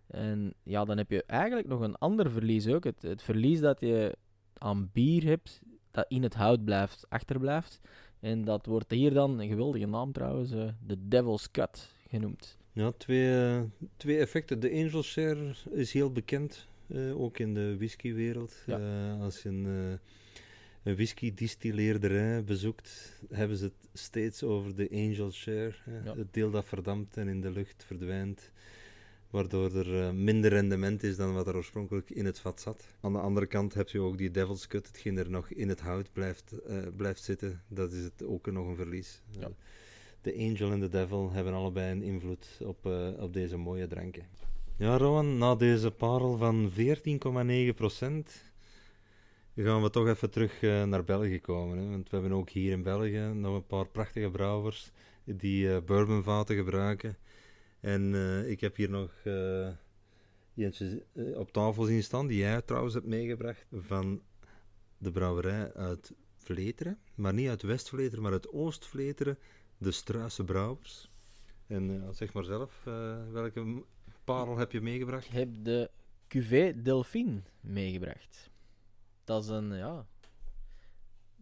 En 0.07 0.55
ja, 0.63 0.85
dan 0.85 0.97
heb 0.97 1.11
je 1.11 1.25
eigenlijk 1.27 1.69
nog 1.69 1.81
een 1.81 1.97
ander 1.97 2.31
verlies 2.31 2.67
ook. 2.67 2.85
Het, 2.85 3.03
het 3.03 3.23
verlies 3.23 3.61
dat 3.61 3.81
je 3.81 4.17
aan 4.59 4.91
bier 4.93 5.25
hebt, 5.25 5.61
dat 5.91 6.05
in 6.09 6.23
het 6.23 6.35
hout 6.35 6.65
blijft, 6.65 7.07
achterblijft. 7.09 7.81
En 8.21 8.45
dat 8.45 8.67
wordt 8.67 8.91
hier 8.91 9.15
dan, 9.15 9.41
een 9.41 9.49
geweldige 9.49 9.87
naam 9.87 10.13
trouwens, 10.13 10.53
uh, 10.53 10.69
de 10.87 11.09
Devil's 11.09 11.51
Cut 11.51 11.91
genoemd. 12.09 12.59
Ja, 12.73 12.93
twee, 12.97 13.61
twee 13.97 14.19
effecten. 14.19 14.61
De 14.61 14.71
angel 14.71 15.03
share 15.03 15.55
is 15.71 15.93
heel 15.93 16.13
bekend, 16.13 16.67
ook 17.15 17.39
in 17.39 17.55
de 17.55 17.77
whiskywereld. 17.77 18.63
Ja. 18.67 19.17
als 19.21 19.43
je 19.43 19.49
een 19.49 19.99
een 20.85 20.95
whisky-distilleerderij 20.95 22.45
bezoekt, 22.45 23.21
hebben 23.31 23.57
ze 23.57 23.65
het 23.65 23.89
steeds 23.93 24.43
over 24.43 24.77
de 24.77 24.89
angel 24.93 25.31
share. 25.31 25.75
Het 26.05 26.33
deel 26.33 26.51
dat 26.51 26.65
verdampt 26.65 27.17
en 27.17 27.29
in 27.29 27.41
de 27.41 27.51
lucht 27.51 27.85
verdwijnt. 27.87 28.51
Waardoor 29.31 29.75
er 29.77 29.95
uh, 29.95 30.11
minder 30.11 30.51
rendement 30.51 31.03
is 31.03 31.17
dan 31.17 31.35
wat 31.35 31.47
er 31.47 31.57
oorspronkelijk 31.57 32.11
in 32.11 32.25
het 32.25 32.39
vat 32.39 32.61
zat. 32.61 32.87
Aan 33.01 33.13
de 33.13 33.19
andere 33.19 33.47
kant 33.47 33.75
heb 33.75 33.89
je 33.89 34.01
ook 34.01 34.19
die 34.19 34.31
devil's 34.31 34.67
cut, 34.67 34.87
hetgeen 34.87 35.19
er 35.19 35.31
nog 35.31 35.51
in 35.51 35.69
het 35.69 35.81
hout 35.81 36.13
blijft, 36.13 36.55
uh, 36.69 36.79
blijft 36.97 37.23
zitten. 37.23 37.63
Dat 37.69 37.93
is 37.93 38.05
het 38.05 38.25
ook 38.25 38.47
nog 38.47 38.67
een 38.67 38.77
verlies. 38.77 39.23
Ja. 39.31 39.51
de 40.21 40.35
angel 40.35 40.73
en 40.73 40.81
de 40.81 40.89
devil 40.89 41.33
hebben 41.33 41.53
allebei 41.53 41.93
een 41.93 42.03
invloed 42.03 42.59
op, 42.61 42.87
uh, 42.87 43.09
op 43.19 43.33
deze 43.33 43.57
mooie 43.57 43.87
dranken. 43.87 44.27
Ja, 44.77 44.97
Rowan, 44.97 45.39
na 45.39 45.55
deze 45.55 45.91
parel 45.91 46.37
van 46.37 46.71
14,9% 46.71 48.53
gaan 49.63 49.83
we 49.83 49.91
toch 49.91 50.09
even 50.09 50.31
terug 50.31 50.63
uh, 50.63 50.85
naar 50.85 51.05
België 51.05 51.41
komen. 51.41 51.79
Hè? 51.79 51.89
Want 51.89 52.11
we 52.11 52.17
hebben 52.17 52.37
ook 52.39 52.51
hier 52.51 52.73
in 52.73 52.83
België 52.83 53.33
nog 53.35 53.55
een 53.55 53.67
paar 53.67 53.89
prachtige 53.89 54.31
brouwers 54.31 54.91
die 55.25 55.67
uh, 55.67 55.79
bourbonvaten 55.87 56.57
gebruiken. 56.57 57.17
En 57.81 58.13
uh, 58.13 58.51
ik 58.51 58.61
heb 58.61 58.77
hier 58.77 58.91
nog 58.91 59.13
eentje 60.57 61.07
op 61.35 61.53
tafel 61.53 61.85
zien 61.85 62.03
staan, 62.03 62.27
die 62.27 62.39
jij 62.39 62.63
trouwens 62.63 62.95
hebt 62.95 63.07
meegebracht, 63.07 63.67
van 63.73 64.23
de 64.99 65.13
brouwerij 65.13 65.75
uit 65.75 66.13
Vleteren. 66.37 66.99
Maar 67.15 67.35
niet 67.35 67.49
uit 67.49 67.63
West-Vleteren, 67.63 68.23
maar 68.23 68.33
uit 68.33 68.53
Oost-Vleteren, 68.53 69.39
de 69.79 69.91
Struise 69.91 70.45
Brouwers. 70.45 71.11
En 71.67 72.09
zeg 72.11 72.33
maar 72.33 72.45
zelf, 72.45 72.81
welke 73.33 73.85
parel 74.25 74.57
heb 74.57 74.73
je 74.73 74.81
meegebracht? 74.81 75.25
Ik 75.25 75.33
heb 75.33 75.49
de 75.63 75.91
Cuvée 76.29 76.83
Delphine 76.83 77.43
meegebracht. 77.61 78.51
Dat 79.25 79.43
is 79.43 79.49
een, 79.49 79.77
ja... 79.77 80.07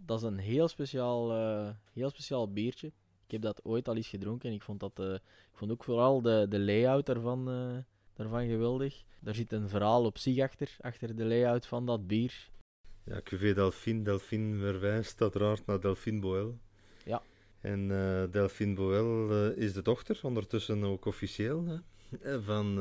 Dat 0.04 0.18
is 0.18 0.26
een 0.26 0.38
heel 0.38 0.68
speciaal, 0.68 1.32
eh, 1.32 1.68
heel 1.92 2.10
speciaal 2.10 2.52
biertje. 2.52 2.86
Ik 3.24 3.30
heb 3.30 3.42
dat 3.42 3.64
ooit 3.64 3.88
al 3.88 3.96
eens 3.96 4.08
gedronken 4.08 4.48
en 4.48 4.54
ik 4.54 4.62
vond, 4.62 4.80
dat, 4.80 4.98
eh, 4.98 5.14
ik 5.14 5.52
vond 5.52 5.70
ook 5.70 5.84
vooral 5.84 6.22
de, 6.22 6.46
de 6.48 6.58
layout 6.58 7.06
daarvan, 7.06 7.48
eh, 7.50 7.78
daarvan 8.12 8.46
geweldig. 8.46 9.02
Daar 9.20 9.34
zit 9.34 9.52
een 9.52 9.68
verhaal 9.68 10.04
op 10.04 10.18
zich 10.18 10.38
achter, 10.38 10.76
achter 10.80 11.16
de 11.16 11.24
layout 11.24 11.66
van 11.66 11.86
dat 11.86 12.06
bier. 12.06 12.50
Ja, 13.04 13.20
Cuvée 13.22 13.54
Delphine. 13.54 14.02
Delphine 14.02 14.58
verwijst 14.58 15.20
uiteraard 15.20 15.66
naar 15.66 15.80
Delphine 15.80 16.20
Boel. 16.20 16.58
Ja. 17.04 17.22
En 17.60 17.88
Delphine 18.30 18.74
Boel 18.74 19.50
is 19.50 19.72
de 19.72 19.82
dochter, 19.82 20.20
ondertussen 20.22 20.84
ook 20.84 21.04
officieel, 21.04 21.80
hè, 22.20 22.42
van 22.42 22.78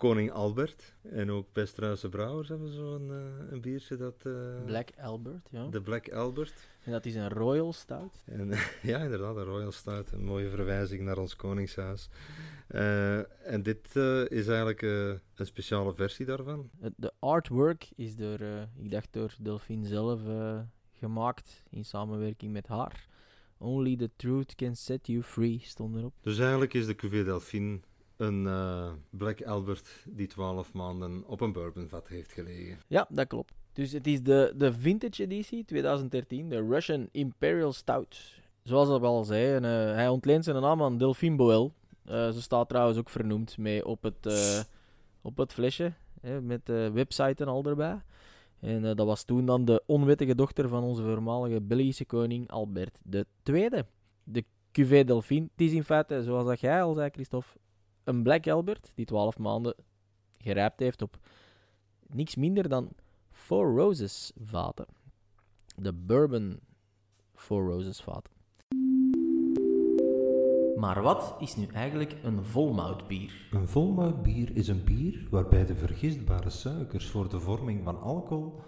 koning 0.00 0.30
Albert. 0.30 0.94
En 1.02 1.30
ook 1.30 1.52
Bestruise 1.52 2.08
Brouwers 2.08 2.48
hebben 2.48 2.72
zo'n 2.72 3.10
eh, 3.10 3.52
een 3.52 3.60
biertje, 3.60 3.96
dat... 3.96 4.14
eh, 4.22 4.64
Black 4.64 4.88
Albert, 5.00 5.48
ja. 5.50 5.66
De 5.66 5.80
Black 5.80 6.12
Albert. 6.12 6.68
En 6.84 6.92
dat 6.92 7.06
is 7.06 7.14
een 7.14 7.28
Royal 7.28 7.72
Stout. 7.72 8.22
En, 8.24 8.48
ja, 8.92 8.98
inderdaad, 8.98 9.36
een 9.36 9.44
Royal 9.44 9.72
Stout. 9.72 10.12
Een 10.12 10.24
mooie 10.24 10.48
verwijzing 10.48 11.02
naar 11.02 11.18
ons 11.18 11.36
koningshuis. 11.36 12.08
Eh, 12.66 13.52
en 13.52 13.62
dit 13.62 13.96
is 14.28 14.46
eigenlijk 14.46 14.82
een 14.82 15.46
speciale 15.46 15.94
versie 15.94 16.26
daarvan. 16.26 16.70
De 16.96 17.12
artwork 17.18 17.88
is 17.96 18.16
door, 18.16 18.40
ik 18.76 18.90
dacht 18.90 19.12
door 19.12 19.34
Delphine 19.40 19.86
zelf 19.86 20.20
gemaakt 20.92 21.62
in 21.70 21.84
samenwerking 21.84 22.52
met 22.52 22.66
haar. 22.66 23.08
Only 23.58 23.96
the 23.96 24.10
truth 24.16 24.54
can 24.54 24.76
set 24.76 25.06
you 25.06 25.22
free 25.22 25.58
stond 25.62 25.96
erop. 25.96 26.14
Dus 26.20 26.38
eigenlijk 26.38 26.74
is 26.74 26.86
de 26.86 26.94
Cuvée 26.94 27.24
Delphine 27.24 27.80
een 28.20 28.46
eh, 28.46 28.92
Black 29.10 29.42
Albert 29.42 29.88
die 30.08 30.26
12 30.26 30.72
maanden 30.72 31.24
op 31.26 31.40
een 31.40 31.52
bourbonvat 31.52 32.08
heeft 32.08 32.32
gelegen. 32.32 32.78
Ja, 32.86 33.06
dat 33.10 33.26
klopt. 33.26 33.54
Dus 33.72 33.92
het 33.92 34.06
is 34.06 34.22
de, 34.22 34.54
de 34.56 34.72
vintage 34.72 35.22
editie 35.22 35.64
2013, 35.64 36.48
de 36.48 36.66
Russian 36.68 37.08
Imperial 37.12 37.72
Stout. 37.72 38.40
Zoals 38.62 38.88
dat 38.88 39.02
al 39.02 39.24
zei, 39.24 39.54
en, 39.54 39.64
eh, 39.64 39.94
hij 39.94 40.08
ontleent 40.08 40.44
zijn 40.44 40.60
naam 40.60 40.82
aan 40.82 40.98
Delphine 40.98 41.36
Boel. 41.36 41.72
Eh, 42.04 42.30
ze 42.30 42.42
staat 42.42 42.68
trouwens 42.68 42.98
ook 42.98 43.10
vernoemd 43.10 43.58
mee 43.58 43.86
op 43.86 44.02
het, 44.02 44.26
op 45.22 45.36
het 45.36 45.52
flesje, 45.52 45.92
hè, 46.20 46.40
met 46.40 46.66
de 46.66 46.90
website 46.92 47.42
en 47.42 47.48
al 47.48 47.64
erbij. 47.64 48.02
En 48.60 48.82
dat 48.82 49.06
was 49.06 49.24
toen 49.24 49.46
dan 49.46 49.64
de 49.64 49.82
onwettige 49.86 50.34
dochter 50.34 50.68
van 50.68 50.82
onze 50.82 51.02
voormalige 51.02 51.60
Belgische 51.60 52.04
koning 52.04 52.50
Albert 52.50 53.00
II. 53.44 53.68
De 54.24 54.44
Cuvée 54.72 55.04
Delphine, 55.04 55.48
het 55.52 55.60
is 55.60 55.72
in 55.72 55.84
feite, 55.84 56.22
zoals 56.22 56.46
dat 56.46 56.60
jij 56.60 56.82
al 56.82 56.94
zei, 56.94 57.10
Christophe, 57.10 57.58
een 58.04 58.22
Black 58.22 58.46
Albert 58.46 58.92
die 58.94 59.06
12 59.06 59.38
maanden 59.38 59.74
gerijpt 60.38 60.80
heeft 60.80 61.02
op 61.02 61.18
niks 62.06 62.34
minder 62.34 62.68
dan 62.68 62.88
Four 63.30 63.76
Roses 63.76 64.32
vaten. 64.44 64.86
De 65.76 65.92
Bourbon 65.92 66.60
Four 67.34 67.70
Roses 67.70 68.02
vaten. 68.02 68.32
Maar 70.76 71.02
wat 71.02 71.36
is 71.38 71.56
nu 71.56 71.66
eigenlijk 71.66 72.16
een 72.22 72.44
volmoutbier? 72.44 73.48
Een 73.50 73.68
volmoutbier 73.68 74.56
is 74.56 74.68
een 74.68 74.84
bier 74.84 75.26
waarbij 75.30 75.66
de 75.66 75.74
vergistbare 75.74 76.50
suikers 76.50 77.06
voor 77.06 77.28
de 77.28 77.40
vorming 77.40 77.84
van 77.84 78.00
alcohol 78.00 78.60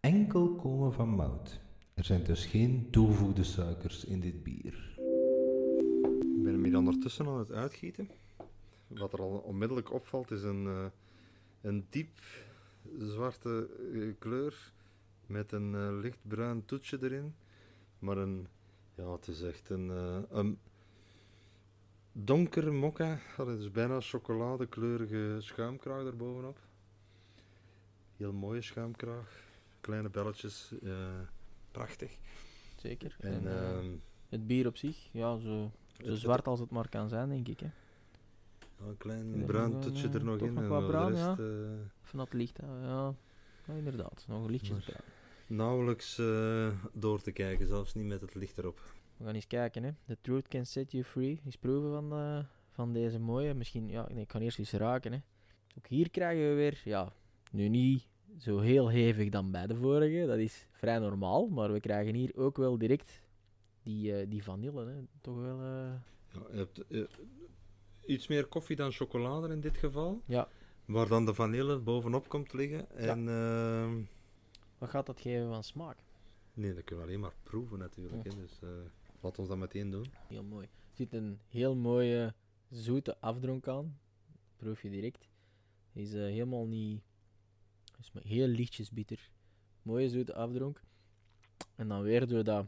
enkel 0.00 0.54
komen 0.54 0.92
van 0.92 1.08
mout. 1.08 1.60
Er 1.94 2.04
zijn 2.04 2.24
dus 2.24 2.46
geen 2.46 2.88
toegevoegde 2.90 3.44
suikers 3.44 4.04
in 4.04 4.20
dit 4.20 4.42
bier. 4.42 4.96
Ik 6.36 6.42
ben 6.42 6.52
hem 6.52 6.64
hier 6.64 6.76
ondertussen 6.76 7.26
aan 7.26 7.38
het 7.38 7.52
uitgieten. 7.52 8.08
Wat 8.88 9.12
er 9.12 9.20
al 9.20 9.38
onmiddellijk 9.38 9.92
opvalt 9.92 10.30
is 10.30 10.42
een, 10.42 10.66
eh, 10.66 10.86
een 11.60 11.86
diep 11.90 12.18
zwarte 12.98 13.68
eh, 13.94 14.14
kleur 14.18 14.72
met 15.26 15.52
een 15.52 15.74
eh, 15.74 15.88
lichtbruin 16.00 16.64
toetsje 16.64 16.98
erin. 17.02 17.34
Maar 17.98 18.16
een, 18.16 18.46
ja, 18.94 19.12
het 19.12 19.28
is 19.28 19.42
echt 19.42 19.70
een, 19.70 19.88
een 20.38 20.58
donkere 22.12 22.70
mokka. 22.70 23.18
Dat 23.36 23.48
is 23.48 23.70
bijna 23.70 24.00
chocoladekleurige 24.00 25.36
schuimkraag 25.40 26.04
erbovenop. 26.04 26.58
Heel 28.16 28.32
mooie 28.32 28.62
schuimkraag. 28.62 29.42
Kleine 29.80 30.08
belletjes. 30.08 30.72
prachtig. 31.70 32.16
Zeker. 32.76 33.16
En, 33.20 33.32
En, 33.32 33.46
eh, 33.46 33.70
ehm, 33.78 33.90
het 34.28 34.46
bier 34.46 34.66
op 34.66 34.76
zich, 34.76 35.08
ja, 35.12 35.38
zo, 35.38 35.70
zo 36.02 36.06
het- 36.10 36.18
zwart 36.18 36.46
als 36.46 36.60
het 36.60 36.70
maar 36.70 36.88
kan 36.88 37.08
zijn, 37.08 37.28
denk 37.28 37.48
ik. 37.48 37.60
Hè. 37.60 37.68
Een 38.86 38.96
klein 38.96 39.44
bruin 39.46 39.72
eh, 39.82 40.14
er 40.14 40.24
nog 40.24 40.38
in. 40.40 40.52
nog 40.52 40.68
wat 40.68 40.86
bruin, 40.86 41.14
ja. 41.14 41.36
eh, 41.38 41.44
Van 42.02 42.18
dat 42.18 42.32
licht, 42.32 42.56
hè. 42.56 42.66
ja. 42.66 43.14
inderdaad. 43.66 44.24
Nog 44.28 44.48
lichtjes 44.48 44.84
bruin. 44.84 45.00
nauwelijks 45.46 46.18
eh, 46.18 46.68
door 46.92 47.20
te 47.22 47.32
kijken, 47.32 47.66
zelfs 47.66 47.94
niet 47.94 48.06
met 48.06 48.20
het 48.20 48.34
licht 48.34 48.58
erop. 48.58 48.80
We 49.16 49.24
gaan 49.24 49.34
eens 49.34 49.46
kijken, 49.46 49.82
hè. 49.82 49.90
The 50.06 50.16
truth 50.20 50.48
can 50.48 50.66
set 50.66 50.92
you 50.92 51.04
free. 51.04 51.40
Eens 51.44 51.56
proeven 51.56 51.90
van, 51.90 52.12
eh, 52.12 52.44
van 52.70 52.92
deze 52.92 53.18
mooie. 53.18 53.54
Misschien, 53.54 53.88
ja, 53.88 54.06
nee, 54.12 54.22
ik 54.22 54.28
kan 54.28 54.40
eerst 54.40 54.58
eens 54.58 54.72
raken, 54.72 55.12
hè. 55.12 55.18
Ook 55.78 55.86
hier 55.86 56.10
krijgen 56.10 56.48
we 56.48 56.54
weer, 56.54 56.80
ja, 56.84 57.12
nu 57.50 57.68
niet 57.68 58.06
zo 58.38 58.58
heel 58.58 58.88
hevig 58.88 59.28
dan 59.28 59.50
bij 59.50 59.66
de 59.66 59.76
vorige. 59.76 60.26
Dat 60.26 60.38
is 60.38 60.66
vrij 60.72 60.98
normaal. 60.98 61.48
Maar 61.48 61.72
we 61.72 61.80
krijgen 61.80 62.14
hier 62.14 62.32
ook 62.36 62.56
wel 62.56 62.78
direct 62.78 63.22
die, 63.82 64.14
eh, 64.14 64.26
die 64.30 64.42
vanille, 64.42 64.84
hè. 64.86 64.94
Toch 65.20 65.36
wel... 65.40 65.60
eh, 65.60 65.92
Ja, 66.32 66.40
je 66.50 66.56
hebt 66.56 66.86
eh, 66.86 67.02
iets 68.08 68.26
meer 68.26 68.46
koffie 68.46 68.76
dan 68.76 68.92
chocolade 68.92 69.48
in 69.52 69.60
dit 69.60 69.76
geval. 69.76 70.22
Ja. 70.26 70.48
Waar 70.84 71.08
dan 71.08 71.26
de 71.26 71.34
vanille 71.34 71.78
bovenop 71.78 72.28
komt 72.28 72.52
liggen. 72.52 72.90
En 72.90 73.28
ehm, 73.28 74.02
Wat 74.78 74.88
gaat 74.88 75.06
dat 75.06 75.20
geven 75.20 75.48
van 75.48 75.64
smaak? 75.64 75.98
nee, 76.54 76.74
dat 76.74 76.84
kunnen 76.84 77.04
we 77.04 77.10
alleen 77.10 77.22
maar 77.22 77.34
proeven 77.42 77.78
natuurlijk. 77.78 78.24
Hè, 78.24 78.30
dus 78.36 78.58
eh 78.62 78.68
laat 79.20 79.38
ons 79.38 79.48
dat 79.48 79.56
meteen 79.58 79.90
doen. 79.90 80.06
Heel 80.28 80.42
mooi. 80.42 80.64
Er 80.64 80.96
zit 80.96 81.12
een 81.12 81.38
heel 81.48 81.74
mooie 81.76 82.34
zoete 82.70 83.20
afdronk 83.20 83.68
aan. 83.68 83.98
Proef 84.56 84.82
je 84.82 84.90
direct. 84.90 85.28
Is 85.92 86.12
eh, 86.12 86.20
helemaal 86.20 86.66
niet. 86.66 87.02
Is 87.98 88.12
maar 88.12 88.22
heel 88.22 88.46
lichtjes 88.46 88.90
bitter. 88.90 89.30
Mooie 89.82 90.08
zoete 90.08 90.34
afdronk. 90.34 90.80
En 91.74 91.88
dan 91.88 92.02
weer 92.02 92.26
zo 92.28 92.42
dat. 92.42 92.66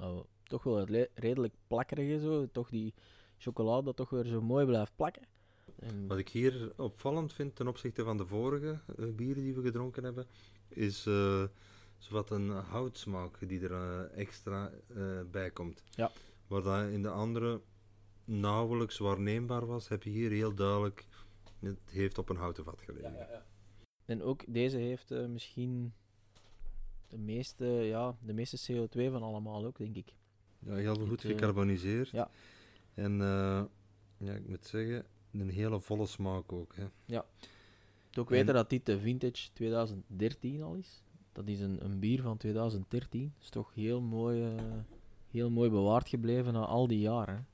oh, 0.00 0.24
toch 0.42 0.62
wel 0.62 0.84
redelijk 1.14 1.54
plakkerige 1.66 2.18
zo. 2.20 2.46
Toch 2.50 2.68
die 2.70 2.94
chocolade 3.38 3.84
dat 3.84 3.96
toch 3.96 4.10
weer 4.10 4.24
zo 4.24 4.42
mooi 4.42 4.66
blijft 4.66 4.92
plakken. 4.96 5.22
En, 5.78 6.06
Wat 6.06 6.18
ik 6.18 6.28
hier 6.28 6.72
opvallend 6.76 7.32
vind 7.32 7.56
ten 7.56 7.68
opzichte 7.68 8.04
van 8.04 8.16
de 8.16 8.26
vorige 8.26 8.80
eh, 8.98 9.06
bieren 9.14 9.42
die 9.42 9.54
we 9.54 9.62
gedronken 9.62 10.04
hebben, 10.04 10.26
is 10.68 11.06
eh 11.06 11.44
zowat 11.98 12.30
een 12.30 12.48
houtsmaak 12.50 13.48
die 13.48 13.60
er 13.68 13.72
eh, 13.72 14.18
extra 14.18 14.70
bij 15.30 15.50
komt. 15.50 15.82
Ja. 15.90 16.10
Waar 16.46 16.62
dat 16.62 16.88
in 16.88 17.02
de 17.02 17.10
andere 17.10 17.60
nauwelijks 18.24 18.98
waarneembaar 18.98 19.66
was, 19.66 19.88
heb 19.88 20.02
je 20.02 20.10
hier 20.10 20.30
heel 20.30 20.54
duidelijk, 20.54 21.06
het 21.58 21.78
heeft 21.90 22.18
op 22.18 22.28
een 22.28 22.36
houten 22.36 22.64
vat 22.64 22.82
gelegen. 22.82 23.44
en 24.04 24.22
ook 24.22 24.44
deze 24.46 24.76
heeft 24.76 25.10
misschien 25.10 25.92
de 27.08 27.18
meeste, 27.18 27.66
ja, 27.66 28.16
de 28.20 28.32
meeste 28.32 28.72
CO2 28.72 29.10
van 29.10 29.22
allemaal 29.22 29.64
ook, 29.64 29.78
denk 29.78 29.96
ik. 29.96 30.14
Ja, 30.58 30.74
heel 30.74 30.94
goed 30.94 31.22
Het, 31.22 31.32
gecarboniseerd. 31.32 32.10
ja. 32.10 32.30
En 32.96 33.20
eh, 33.20 33.62
ja, 34.18 34.32
ik 34.32 34.48
moet 34.48 34.64
zeggen, 34.66 35.04
een 35.32 35.48
hele 35.50 35.80
volle 35.80 36.06
smaak 36.06 36.52
ook. 36.52 36.74
Hè. 36.76 36.84
Het 38.08 38.18
ook 38.18 38.30
En- 38.30 38.36
weten 38.36 38.54
dat 38.54 38.70
dit 38.70 38.86
de 38.86 38.98
vintage 39.00 39.52
2013 39.52 40.62
al 40.62 40.74
is. 40.74 41.02
Dat 41.32 41.48
is 41.48 41.60
een, 41.60 41.84
een 41.84 41.98
bier 41.98 42.22
van 42.22 42.36
2013. 42.36 43.32
is 43.40 43.48
toch 43.50 43.74
heel 43.74 44.00
mooi, 44.00 44.42
eh, 44.56 44.62
heel 45.30 45.50
mooi 45.50 45.70
bewaard 45.70 46.08
gebleven 46.08 46.52
na 46.52 46.64
al 46.64 46.86
die 46.86 46.98
jaren. 47.00 47.46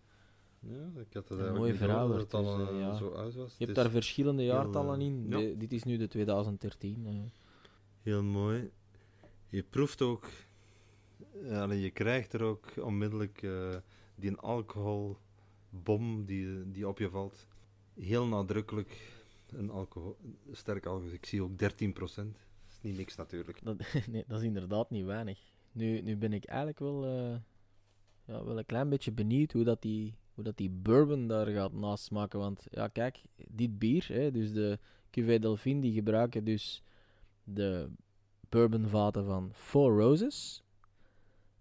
Ja, 0.60 1.00
ik 1.00 1.12
had 1.12 1.28
het 1.28 1.38
Een 1.38 1.54
mooie 1.54 1.74
verouderd, 1.74 2.30
dus, 2.30 2.46
eh, 2.46 2.78
ja. 2.78 2.94
zo 2.94 3.12
uit 3.14 3.34
was. 3.34 3.54
Je 3.58 3.64
hebt 3.64 3.76
daar 3.76 3.90
verschillende 3.90 4.44
jaartallen 4.44 5.00
in. 5.00 5.26
ja. 5.28 5.38
De- 5.38 5.56
dit 5.56 5.72
is 5.72 5.82
nu 5.82 5.96
de 5.96 6.08
2013. 6.08 7.06
eh. 7.06 7.14
heel 8.02 8.22
mooi. 8.22 8.70
Je 9.48 9.62
proeft 9.62 10.02
ook, 10.02 10.28
ja, 11.44 11.72
je 11.72 11.90
krijgt 11.90 12.32
er 12.32 12.42
ook 12.42 12.66
onmiddellijk 12.80 13.46
die 14.14 14.30
alcoholbom 15.72 16.24
die, 16.24 16.70
die 16.70 16.88
op 16.88 16.98
je 16.98 17.10
valt. 17.10 17.46
Heel 17.94 18.26
nadrukkelijk 18.26 19.20
een 19.50 19.70
alcohol, 19.70 20.16
sterk 20.52 20.86
alcohol. 20.86 21.12
Ik 21.12 21.26
zie 21.26 21.42
ook 21.42 21.52
13%. 21.52 21.56
Dat 21.56 22.24
is 22.68 22.80
niet 22.80 22.96
niks 22.96 23.16
natuurlijk. 23.16 23.58
Dat, 23.62 23.76
nee, 24.10 24.24
dat 24.26 24.38
is 24.38 24.46
inderdaad 24.46 24.90
niet 24.90 25.04
weinig. 25.04 25.38
Nu, 25.72 26.00
nu 26.00 26.16
ben 26.16 26.32
ik 26.32 26.44
eigenlijk 26.44 26.78
wel, 26.78 27.04
eh, 27.04 27.36
ja, 28.24 28.44
wel 28.44 28.58
een 28.58 28.66
klein 28.66 28.88
beetje 28.88 29.12
benieuwd 29.12 29.52
hoe 29.52 29.64
dat 29.64 29.82
die, 29.82 30.14
hoe 30.34 30.44
dat 30.44 30.56
die 30.56 30.70
bourbon 30.70 31.26
daar 31.28 31.46
gaat 31.46 31.72
naast 31.72 32.04
smaken. 32.04 32.38
Want 32.38 32.66
ja, 32.70 32.88
kijk, 32.88 33.22
dit 33.48 33.78
bier, 33.78 34.06
hè, 34.08 34.30
dus 34.30 34.52
de 34.52 34.78
Cuvée 35.10 35.38
Delphine, 35.38 35.80
die 35.80 35.92
gebruiken 35.92 36.44
dus 36.44 36.82
de 37.44 37.90
bourbonvaten 38.48 39.24
van 39.24 39.50
Four 39.54 39.98
Roses. 39.98 40.62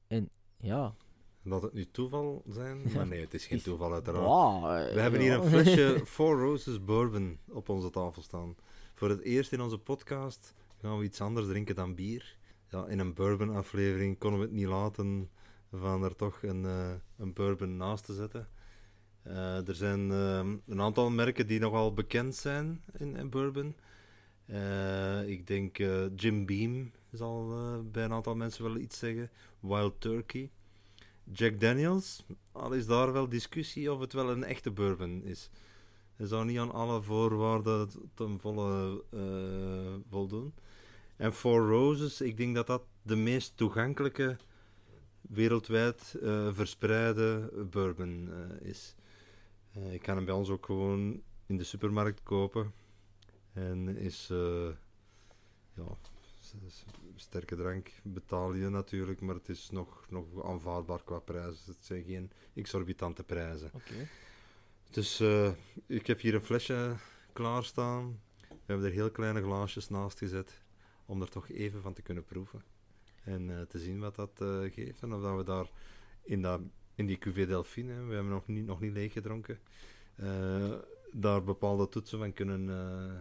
En 0.07 0.29
ja, 0.57 0.95
Laat 1.43 1.61
het 1.61 1.73
nu 1.73 1.85
toeval 1.91 2.43
zijn, 2.47 2.81
maar 2.95 3.07
nee, 3.07 3.21
het 3.21 3.33
is 3.33 3.45
geen 3.45 3.61
toeval 3.61 3.93
uiteraard. 3.93 4.25
wow, 4.25 4.77
eh, 4.77 4.93
We 4.93 4.99
hebben 4.99 5.19
hier 5.19 5.31
ja. 5.31 5.37
een 5.37 5.49
flesje 5.49 6.01
Four 6.05 6.39
Roses 6.39 6.83
Bourbon 6.83 7.39
op 7.47 7.69
onze 7.69 7.89
tafel 7.89 8.21
staan. 8.21 8.55
voor 8.93 9.09
het 9.09 9.21
eerst 9.21 9.51
in 9.51 9.61
onze 9.61 9.77
podcast 9.77 10.53
gaan 10.81 10.97
we 10.97 11.03
iets 11.03 11.21
anders 11.21 11.47
drinken 11.47 11.75
dan 11.75 11.95
bier. 11.95 12.37
Ja, 12.69 12.87
in 12.87 12.99
een 12.99 13.13
bourbon-aflevering 13.13 14.17
konden 14.17 14.39
we 14.39 14.45
het 14.45 14.55
niet 14.55 14.67
laten 14.67 15.29
van 15.71 16.03
er 16.03 16.15
toch 16.15 16.43
een, 16.43 16.63
uh, 16.63 16.91
een 17.17 17.33
bourbon 17.33 17.77
naast 17.77 18.05
te 18.05 18.13
zetten. 18.13 18.47
Uh, 19.27 19.67
er 19.67 19.75
zijn 19.75 20.09
uh, 20.09 20.37
een 20.67 20.81
aantal 20.81 21.09
merken 21.09 21.47
die 21.47 21.59
nogal 21.59 21.93
bekend 21.93 22.35
zijn 22.35 22.83
in, 22.97 23.15
in 23.15 23.29
bourbon. 23.29 23.75
ik 25.25 25.47
denk 25.47 25.77
Jim 26.15 26.45
Beam 26.45 26.91
zal 27.11 27.53
bij 27.91 28.03
een 28.03 28.13
aantal 28.13 28.35
mensen 28.35 28.63
wel 28.63 28.77
iets 28.77 28.99
zeggen. 28.99 29.29
Wild 29.59 30.01
Turkey. 30.01 30.51
Jack 31.23 31.59
Daniels, 31.59 32.25
al 32.51 32.73
is 32.73 32.85
daar 32.85 33.11
wel 33.13 33.29
discussie 33.29 33.91
of 33.91 33.99
het 33.99 34.13
wel 34.13 34.29
een 34.29 34.43
echte 34.43 34.71
bourbon 34.71 35.23
is. 35.23 35.49
Hij 36.15 36.27
zou 36.27 36.45
niet 36.45 36.57
aan 36.57 36.71
alle 36.71 37.01
voorwaarden 37.01 37.89
ten 38.13 38.39
volle 38.39 39.03
uh, 39.13 39.93
voldoen. 40.09 40.53
En 41.15 41.33
Four 41.33 41.67
Roses, 41.67 42.21
ik 42.21 42.37
denk 42.37 42.55
dat 42.55 42.67
dat 42.67 42.83
de 43.01 43.15
meest 43.15 43.57
toegankelijke, 43.57 44.37
wereldwijd 45.21 46.15
uh, 46.21 46.47
verspreide 46.53 47.51
bourbon 47.69 48.29
uh, 48.29 48.69
is. 48.69 48.95
ik 49.91 50.01
kan 50.01 50.15
hem 50.15 50.25
bij 50.25 50.33
ons 50.33 50.49
ook 50.49 50.65
gewoon 50.65 51.21
in 51.45 51.57
de 51.57 51.63
supermarkt 51.63 52.23
kopen. 52.23 52.73
En 53.53 53.97
is, 53.97 54.27
ja, 55.73 55.97
sterke 57.15 57.55
drank 57.55 57.91
betaal 58.03 58.53
je 58.53 58.69
natuurlijk, 58.69 59.21
maar 59.21 59.35
het 59.35 59.49
is 59.49 59.69
nog, 59.69 60.05
nog 60.09 60.45
aanvaardbaar 60.45 61.03
qua 61.03 61.19
prijzen. 61.19 61.73
Het 61.73 61.85
zijn 61.85 62.03
geen 62.03 62.31
exorbitante 62.53 63.23
prijzen. 63.23 63.71
Okay. 63.73 64.07
Dus 64.89 65.21
uh, 65.21 65.51
ik 65.85 66.07
heb 66.07 66.19
hier 66.19 66.35
een 66.35 66.41
flesje 66.41 66.95
klaarstaan. 67.33 68.19
We 68.49 68.55
hebben 68.65 68.85
er 68.85 68.91
heel 68.91 69.11
kleine 69.11 69.41
glaasjes 69.41 69.89
naast 69.89 70.17
gezet 70.17 70.61
om 71.05 71.21
er 71.21 71.29
toch 71.29 71.49
even 71.49 71.81
van 71.81 71.93
te 71.93 72.01
kunnen 72.01 72.25
proeven. 72.25 72.63
En 73.23 73.49
uh, 73.49 73.61
te 73.61 73.79
zien 73.79 73.99
wat 73.99 74.15
dat 74.15 74.39
uh, 74.41 74.71
geeft. 74.73 75.01
En 75.01 75.13
of 75.13 75.21
dat 75.21 75.37
we 75.37 75.43
daar 75.43 75.69
in, 76.21 76.41
dat, 76.41 76.61
in 76.95 77.05
die 77.05 77.17
cuvée 77.17 77.45
Delphine, 77.45 78.03
we 78.03 78.13
hebben 78.13 78.31
nog 78.31 78.47
niet, 78.47 78.65
nog 78.65 78.79
niet 78.79 78.93
leeg 78.93 79.13
gedronken, 79.13 79.59
daar 81.11 81.43
bepaalde 81.43 81.89
toetsen 81.89 82.19
van 82.19 82.33
kunnen 82.33 82.67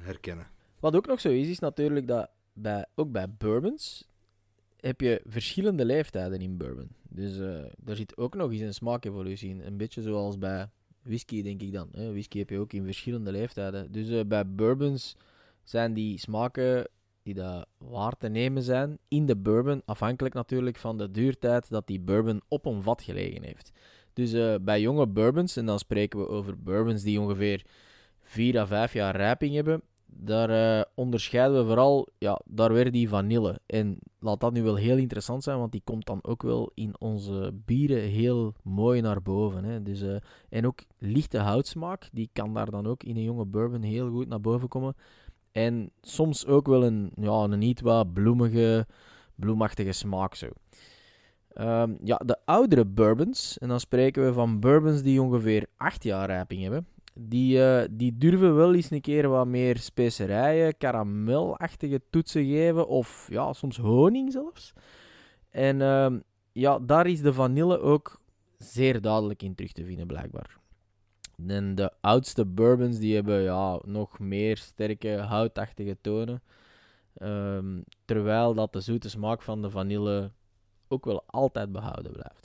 herkennen. 0.03 0.51
Wat 0.81 0.97
ook 0.97 1.07
nog 1.07 1.21
zo 1.21 1.29
is, 1.29 1.49
is 1.49 1.59
natuurlijk 1.59 2.07
dat 2.07 2.31
bij, 2.53 2.87
ook 2.95 3.13
bij 3.13 3.31
bourbons 3.31 4.09
heb 4.81 5.01
je 5.01 5.21
verschillende 5.27 5.85
leeftijden 5.85 6.41
in 6.41 6.57
bourbon. 6.57 6.89
Dus 7.09 7.39
uh, 7.39 7.65
daar 7.79 7.97
zit 7.97 8.17
ook 8.17 8.35
nog 8.35 8.51
eens 8.51 8.61
een 8.61 8.75
smaakevolutie 8.75 9.51
in. 9.51 9.67
Een 9.67 9.77
beetje 9.77 10.03
zoals 10.03 10.39
bij 10.39 10.69
whisky, 11.03 11.43
denk 11.43 11.63
ik 11.63 11.73
dan. 11.73 11.89
Hè. 11.93 12.11
Whisky 12.11 12.39
heb 12.39 12.51
je 12.51 12.59
ook 12.59 12.73
in 12.73 12.85
verschillende 12.85 13.33
leeftijden. 13.33 13.93
Dus 13.93 14.09
uh, 14.09 14.21
bij 14.27 14.47
bourbons 14.47 15.17
zijn 15.65 15.95
die 15.95 16.19
smaken 16.19 16.89
die 17.23 17.35
daar 17.35 17.65
waar 17.79 18.17
te 18.17 18.29
nemen 18.29 18.63
zijn 18.63 18.99
in 19.09 19.27
de 19.27 19.37
bourbon, 19.37 19.83
afhankelijk 19.85 20.35
natuurlijk 20.35 20.77
van 20.77 20.99
de 20.99 21.11
duurtijd 21.11 21.71
dat 21.71 21.87
die 21.87 22.01
bourbon 22.01 22.43
op 22.49 22.67
een 22.67 22.83
vat 22.83 23.03
gelegen 23.03 23.43
heeft. 23.43 23.73
Dus 24.13 24.33
uh, 24.33 24.55
bij 24.61 24.81
jonge 24.81 25.07
bourbons, 25.07 25.57
en 25.57 25.67
dan 25.67 25.79
spreken 25.79 26.19
we 26.19 26.29
over 26.29 26.63
bourbons 26.63 27.03
die 27.03 27.21
ongeveer 27.21 27.67
4 28.23 28.59
à 28.59 28.67
5 28.67 28.93
jaar 28.93 29.17
rijping 29.17 29.55
hebben, 29.55 29.83
daar 30.13 30.51
uh, 30.51 30.85
onderscheiden 30.95 31.59
we 31.59 31.67
vooral, 31.67 32.09
ja, 32.19 32.41
daar 32.45 32.73
weer 32.73 32.93
die 32.93 33.09
vanille. 33.09 33.61
En 33.67 33.99
laat 34.19 34.41
dat 34.41 34.53
nu 34.53 34.63
wel 34.63 34.75
heel 34.75 34.97
interessant 34.97 35.43
zijn, 35.43 35.59
want 35.59 35.73
die 35.73 35.83
komt 35.85 36.07
dan 36.07 36.19
ook 36.23 36.43
wel 36.43 36.71
in 36.75 36.95
onze 36.99 37.53
bieren 37.65 38.03
heel 38.03 38.55
mooi 38.63 39.01
naar 39.01 39.23
boven. 39.23 39.65
Hè. 39.65 39.83
Dus, 39.83 40.03
uh, 40.03 40.17
en 40.49 40.67
ook 40.67 40.81
lichte 40.99 41.39
houtsmaak, 41.39 42.09
die 42.13 42.31
kan 42.33 42.55
daar 42.55 42.71
dan 42.71 42.87
ook 42.87 43.03
in 43.03 43.17
een 43.17 43.23
jonge 43.23 43.45
bourbon 43.45 43.83
heel 43.83 44.11
goed 44.11 44.29
naar 44.29 44.41
boven 44.41 44.69
komen. 44.69 44.97
En 45.53 45.91
soms 46.01 46.47
ook 46.47 46.67
wel 46.67 46.85
een, 46.85 47.13
ja, 47.15 47.43
een 47.43 47.59
niet 47.59 47.81
wat 47.81 48.13
bloemige, 48.13 48.87
bloemachtige 49.35 49.93
smaak 49.93 50.35
zo. 50.35 50.49
Um, 51.55 51.99
ja, 52.05 52.17
de 52.17 52.37
oudere 52.45 52.85
bourbons, 52.85 53.59
en 53.59 53.69
dan 53.69 53.81
spreken 53.81 54.25
we 54.25 54.33
van 54.33 54.61
bourbons 54.61 55.03
die 55.03 55.23
ongeveer 55.23 55.67
8 55.77 56.05
jaar 56.05 56.27
rijping 56.27 56.63
hebben, 56.63 56.87
die, 57.15 57.59
uh, 57.59 57.83
die 57.91 58.19
durven 58.19 58.57
wel 58.57 58.75
eens 58.75 58.91
een 58.91 59.01
keer 59.01 59.29
wat 59.29 59.47
meer 59.47 59.79
specerijen, 59.79 60.77
karamelachtige 60.77 62.01
toetsen 62.11 62.45
geven. 62.45 62.89
Of 62.89 63.27
ja, 63.31 63.53
soms 63.53 63.77
honing 63.77 64.33
zelfs. 64.33 64.73
En 65.51 65.81
uh, 65.81 66.13
ja, 66.53 66.79
daar 66.79 67.07
is 67.07 67.21
de 67.21 67.33
vanille 67.33 67.79
ook 67.81 68.21
zeer 68.59 69.01
duidelijk 69.01 69.43
in 69.43 69.55
terug 69.55 69.73
te 69.73 69.85
vinden, 69.85 70.07
blijkbaar. 70.07 70.59
En 71.47 71.75
de 71.75 71.93
oudste 72.01 72.45
bourbons 72.45 72.99
die 72.99 73.15
hebben 73.15 73.43
ja, 73.43 73.81
nog 73.85 74.19
meer 74.19 74.57
sterke 74.57 75.17
houtachtige 75.17 75.97
tonen. 76.01 76.43
Um, 77.23 77.85
terwijl 78.05 78.55
dat 78.55 78.73
de 78.73 78.81
zoete 78.81 79.11
smaak 79.11 79.43
van 79.43 79.63
de 79.63 79.71
vanille 79.71 80.31
ook 80.89 81.05
wel 81.05 81.23
altijd 81.27 81.73
behouden 81.73 82.13
blijft. 82.13 82.40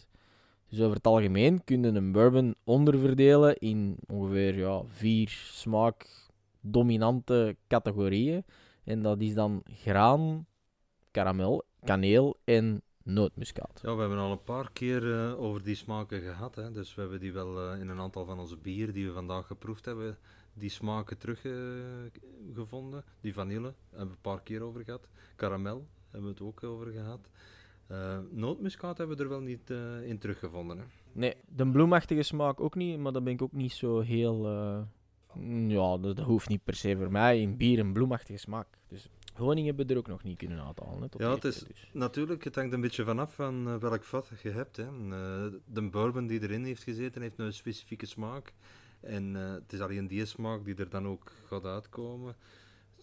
Dus 0.75 0.83
over 0.83 0.95
het 0.95 1.07
algemeen 1.07 1.63
kun 1.63 1.83
je 1.83 1.88
een 1.88 2.11
bourbon 2.11 2.55
onderverdelen 2.63 3.57
in 3.57 3.97
ongeveer 4.07 4.57
ja, 4.57 4.83
vier 4.88 5.29
smaakdominante 5.29 7.55
categorieën. 7.67 8.45
En 8.83 9.01
dat 9.01 9.21
is 9.21 9.33
dan 9.33 9.63
graan, 9.65 10.45
karamel, 11.11 11.65
kaneel 11.83 12.38
en 12.43 12.81
nootmuskaat. 13.03 13.79
Ja, 13.83 13.93
we 13.93 13.99
hebben 13.99 14.19
al 14.19 14.31
een 14.31 14.43
paar 14.43 14.71
keer 14.71 15.03
uh, 15.03 15.41
over 15.41 15.63
die 15.63 15.75
smaken 15.75 16.21
gehad. 16.21 16.55
Hè. 16.55 16.71
Dus 16.71 16.95
we 16.95 17.01
hebben 17.01 17.19
die 17.19 17.33
wel 17.33 17.73
uh, 17.73 17.79
in 17.79 17.89
een 17.89 17.99
aantal 17.99 18.25
van 18.25 18.39
onze 18.39 18.57
bieren 18.57 18.93
die 18.93 19.07
we 19.07 19.13
vandaag 19.13 19.47
geproefd 19.47 19.85
hebben, 19.85 20.17
die 20.53 20.69
smaken 20.69 21.17
teruggevonden. 21.17 23.03
Uh, 23.05 23.11
die 23.21 23.33
vanille 23.33 23.73
hebben 23.89 24.07
we 24.07 24.13
een 24.13 24.21
paar 24.21 24.41
keer 24.41 24.61
over 24.61 24.83
gehad. 24.83 25.07
Karamel 25.35 25.88
hebben 26.09 26.29
we 26.29 26.35
het 26.35 26.45
ook 26.47 26.63
over 26.63 26.91
gehad. 26.91 27.29
Uh, 27.91 28.17
nootmuskaat 28.31 28.97
hebben 28.97 29.17
we 29.17 29.23
er 29.23 29.29
wel 29.29 29.39
niet 29.39 29.69
uh, 29.69 30.07
in 30.07 30.17
teruggevonden. 30.17 30.77
Hè? 30.77 30.83
Nee, 31.11 31.33
de 31.55 31.67
bloemachtige 31.67 32.23
smaak 32.23 32.59
ook 32.59 32.75
niet, 32.75 32.99
maar 32.99 33.11
dat 33.11 33.23
ben 33.23 33.33
ik 33.33 33.41
ook 33.41 33.51
niet 33.51 33.71
zo 33.71 33.99
heel. 33.99 34.45
Uh, 34.45 34.81
ja, 35.67 35.97
dat, 35.97 36.15
dat, 36.15 36.25
hoeft 36.25 36.49
niet 36.49 36.63
per 36.63 36.75
se 36.75 36.97
voor 36.97 37.11
mij. 37.11 37.41
In 37.41 37.57
bier 37.57 37.79
een 37.79 37.93
bloemachtige 37.93 38.39
smaak. 38.39 38.67
Dus 38.87 39.09
honing 39.33 39.65
hebben 39.65 39.87
we 39.87 39.93
er 39.93 39.99
ook 39.99 40.07
nog 40.07 40.23
niet 40.23 40.37
kunnen 40.37 40.65
uithalen. 40.65 41.09
ja, 41.17 41.33
het 41.33 41.43
is 41.43 41.59
dus. 41.59 41.89
natuurlijk, 41.93 42.43
het 42.43 42.55
hangt 42.55 42.73
een 42.73 42.81
beetje 42.81 43.03
vanaf 43.03 43.33
van 43.33 43.79
welk 43.79 44.03
vat 44.03 44.31
je 44.43 44.49
hebt. 44.49 44.77
Hè. 44.77 44.85
de 45.65 45.89
bourbon 45.89 46.27
die 46.27 46.41
erin 46.41 46.63
heeft 46.63 46.83
gezeten, 46.83 47.21
heeft 47.21 47.39
een 47.39 47.53
specifieke 47.53 48.05
smaak. 48.05 48.53
En 48.99 49.33
het 49.33 49.73
is 49.73 49.79
alleen 49.79 50.07
die 50.07 50.25
smaak 50.25 50.65
die 50.65 50.75
er 50.75 50.89
dan 50.89 51.07
ook 51.07 51.31
gaat 51.45 51.65
uitkomen. 51.65 52.35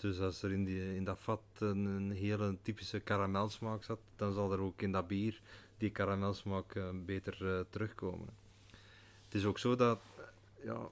Dus 0.01 0.21
als 0.21 0.43
er 0.43 0.53
in, 0.53 0.65
die, 0.65 0.95
in 0.95 1.05
dat 1.05 1.21
vat 1.21 1.43
een, 1.59 2.11
hele 2.11 2.57
typische 2.63 3.01
karamelsmaak 3.01 3.85
zat, 3.85 3.99
dan 4.17 4.33
zal 4.33 4.53
er 4.53 4.61
ook 4.61 4.83
in 4.83 4.93
dat 4.93 5.07
bier 5.07 5.41
die 5.77 5.91
karamelsmaak 5.91 6.75
uh, 6.75 6.89
beter 7.05 7.39
uh, 7.43 7.61
terugkomen. 7.71 8.29
Het 9.25 9.35
is 9.35 9.45
ook 9.45 9.59
zo 9.59 9.77
dat 9.77 10.01
ja, 10.63 10.89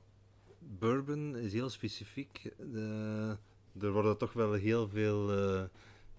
bourbon 0.59 1.37
is 1.37 1.53
heel 1.53 1.71
specifiek. 1.71 2.43
De, 2.59 3.37
er 3.81 3.93
worden 3.93 4.17
toch 4.17 4.33
wel 4.33 4.53
heel 4.53 4.89
veel, 4.89 5.27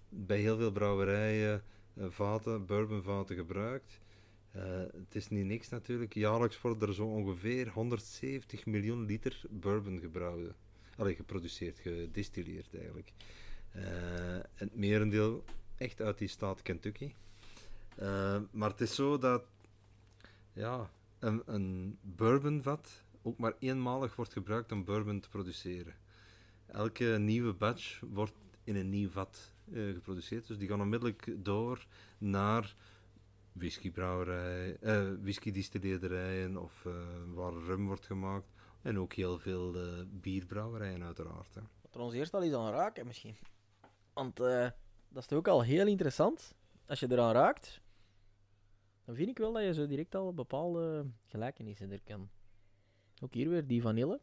bij 0.09 0.39
heel 0.39 0.57
veel 0.57 0.71
brouwerijen 0.71 1.63
vaten, 1.97 2.65
bourbonvaten 2.65 3.35
gebruikt. 3.35 3.99
het 4.51 5.15
is 5.15 5.29
niet 5.29 5.45
niks 5.45 5.69
natuurlijk. 5.69 6.13
Jaarlijks 6.13 6.61
wordt 6.61 6.81
er 6.81 6.93
zo 6.93 7.05
ongeveer 7.05 7.69
170 7.69 8.65
miljoen 8.65 9.05
liter 9.05 9.41
bourbon 9.49 9.99
gebrouwen. 9.99 10.55
Allee, 11.01 11.15
geproduceerd, 11.15 11.79
gedistilleerd 11.79 12.75
eigenlijk. 12.75 13.11
Uh, 13.75 13.83
het 14.53 14.75
merendeel 14.75 15.43
echt 15.77 16.01
uit 16.01 16.17
die 16.17 16.27
staat 16.27 16.61
Kentucky. 16.61 17.13
Uh, 17.99 18.37
maar 18.51 18.69
het 18.69 18.81
is 18.81 18.95
zo 18.95 19.17
dat 19.17 19.43
ja, 20.53 20.89
een, 21.19 21.41
een 21.45 21.97
bourbonvat 22.01 23.03
ook 23.21 23.37
maar 23.37 23.53
eenmalig 23.59 24.15
wordt 24.15 24.33
gebruikt 24.33 24.71
om 24.71 24.83
bourbon 24.83 25.19
te 25.19 25.29
produceren. 25.29 25.95
Elke 26.65 27.17
nieuwe 27.19 27.53
batch 27.53 27.99
wordt 27.99 28.35
in 28.63 28.75
een 28.75 28.89
nieuw 28.89 29.09
vat 29.09 29.53
uh, 29.71 29.93
geproduceerd. 29.93 30.47
Dus 30.47 30.57
die 30.57 30.67
gaan 30.67 30.81
onmiddellijk 30.81 31.33
door 31.37 31.85
naar 32.17 32.75
whiskybrouwerij, 33.51 34.77
uh, 34.81 36.61
of 36.61 36.87
waar 37.33 37.53
rum 37.53 37.85
wordt 37.85 38.05
gemaakt. 38.05 38.51
En 38.81 38.99
ook 38.99 39.13
heel 39.13 39.39
veel 39.39 39.75
uh, 39.75 40.03
bierbrouwerijen 40.07 41.03
uiteraard. 41.03 41.55
Hè. 41.55 41.61
Wat 41.81 41.95
er 41.95 42.01
ons 42.01 42.13
eerst 42.13 42.33
al 42.33 42.43
eens 42.43 42.53
aan 42.53 42.71
raken 42.71 43.07
misschien. 43.07 43.35
Want 44.13 44.39
uh, 44.39 44.69
dat 45.09 45.21
is 45.21 45.25
toch 45.25 45.37
ook 45.37 45.47
al 45.47 45.63
heel 45.63 45.87
interessant. 45.87 46.55
Als 46.85 46.99
je 46.99 47.11
eraan 47.11 47.33
raakt, 47.33 47.81
dan 49.05 49.15
vind 49.15 49.29
ik 49.29 49.37
wel 49.37 49.53
dat 49.53 49.63
je 49.63 49.73
zo 49.73 49.85
direct 49.85 50.15
al 50.15 50.33
bepaalde 50.33 51.05
gelijkenissen 51.25 51.91
er 51.91 52.01
kan. 52.03 52.29
Ook 53.23 53.33
hier 53.33 53.49
weer 53.49 53.67
die 53.67 53.81
vanille. 53.81 54.21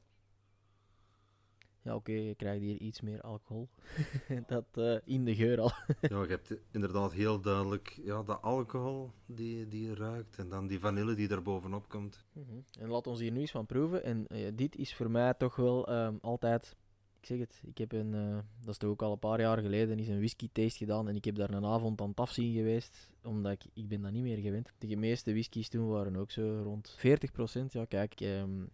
Ja, 1.89 1.95
oké, 1.95 2.11
okay, 2.11 2.25
je 2.25 2.35
krijgt 2.35 2.61
hier 2.61 2.77
iets 2.77 3.01
meer 3.01 3.21
alcohol. 3.21 3.69
dat 4.47 4.65
uh, 4.75 4.99
in 5.05 5.25
de 5.25 5.35
geur 5.35 5.61
al. 5.61 5.73
ja, 6.01 6.23
je 6.23 6.29
hebt 6.29 6.55
inderdaad 6.71 7.13
heel 7.13 7.41
duidelijk 7.41 8.01
ja, 8.03 8.23
de 8.23 8.37
alcohol 8.39 9.11
die, 9.27 9.69
die 9.69 9.87
je 9.87 9.95
ruikt. 9.95 10.39
En 10.39 10.49
dan 10.49 10.67
die 10.67 10.79
vanille 10.79 11.15
die 11.15 11.29
er 11.29 11.43
bovenop 11.43 11.89
komt. 11.89 12.25
Mm 12.33 12.45
-hmm. 12.49 12.65
En 12.79 12.89
laat 12.89 13.07
ons 13.07 13.21
hier 13.21 13.33
nu 13.33 13.41
eens 13.41 13.51
van 13.51 13.67
proeven. 13.67 14.05
En 14.05 14.27
uh, 14.29 14.51
dit 14.55 14.77
is 14.77 14.95
voor 14.95 15.11
mij 15.11 15.35
toch 15.35 15.57
wel 15.57 15.93
um, 15.93 16.19
altijd 16.21 16.77
ik 17.21 17.27
zeg 17.27 17.39
het, 17.39 17.63
ik 17.65 17.79
heb 17.79 17.93
een, 17.93 18.15
eh, 18.15 18.39
dat 18.61 18.69
is 18.69 18.77
toch 18.77 18.91
ook 18.91 19.03
al 19.03 19.13
een 19.13 19.19
paar 19.19 19.41
jaar 19.41 19.59
geleden, 19.59 19.99
is 19.99 20.09
een 20.09 20.19
whisky 20.19 20.49
taste 20.53 20.79
gedaan 20.79 21.09
en 21.09 21.17
ik 21.17 21.25
heb 21.25 21.35
daar 21.35 21.51
een 21.51 21.65
avond 21.65 22.01
aan 22.01 22.09
het 22.09 22.21
afzien 22.21 22.53
geweest, 22.53 23.11
omdat 23.23 23.53
ik, 23.53 23.65
ik 23.75 23.89
ben 23.89 24.01
dat 24.01 24.13
niet 24.13 24.23
meer 24.23 24.39
gewend. 24.39 24.73
De 24.79 24.97
meeste 24.97 25.31
whiskies 25.31 25.69
toen 25.69 25.89
waren 25.89 26.17
ook 26.17 26.31
zo 26.31 26.63
rond 26.63 26.97
40%. 26.97 27.73
Ja, 27.73 27.85
kijk, 27.85 28.21
ehm, 28.21 28.65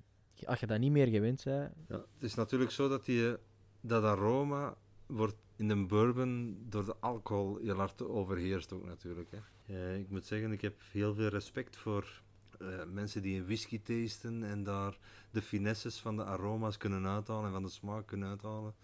als 0.46 0.60
je 0.60 0.66
dat 0.66 0.78
niet 0.78 0.92
meer 0.92 1.06
gewend 1.06 1.44
bent, 1.44 1.72
Ja, 1.88 1.96
het 1.96 2.22
is 2.22 2.34
natuurlijk 2.34 2.70
zo 2.70 2.88
dat 2.88 3.04
die, 3.04 3.28
eh, 3.28 3.34
dat 3.80 4.04
aroma 4.04 4.76
wordt 5.06 5.36
in 5.56 5.70
een 5.70 5.86
bourbon 5.86 6.56
door 6.68 6.84
de 6.84 6.96
alcohol 7.00 7.58
heel 7.62 7.76
hard 7.76 8.02
overheerst 8.02 8.72
ook 8.72 8.84
natuurlijk. 8.84 9.30
Hè. 9.30 9.38
Eh, 9.74 9.98
ik 9.98 10.10
moet 10.10 10.26
zeggen, 10.26 10.52
ik 10.52 10.60
heb 10.60 10.80
heel 10.92 11.14
veel 11.14 11.28
respect 11.28 11.76
voor 11.76 12.22
eh, 12.58 12.84
mensen 12.92 13.22
die 13.22 13.38
een 13.38 13.46
whisky 13.46 13.80
tasten 13.82 14.42
en 14.42 14.64
daar 14.64 14.98
de 15.30 15.42
finesses 15.42 15.98
van 15.98 16.16
de 16.16 16.24
aroma's 16.24 16.76
kunnen 16.76 17.06
uithalen 17.06 17.46
en 17.46 17.52
van 17.52 17.62
de 17.62 17.68
smaak 17.68 18.06
kunnen 18.06 18.28
uithalen. 18.28 18.74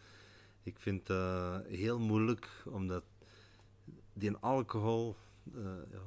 Ik 0.63 0.79
vind 0.79 1.09
het 1.09 1.67
heel 1.67 1.99
moeilijk, 1.99 2.49
omdat 2.65 3.05
die 4.13 4.37
alcohol, 4.37 5.17
uh, 5.55 5.63
ja, 5.91 6.03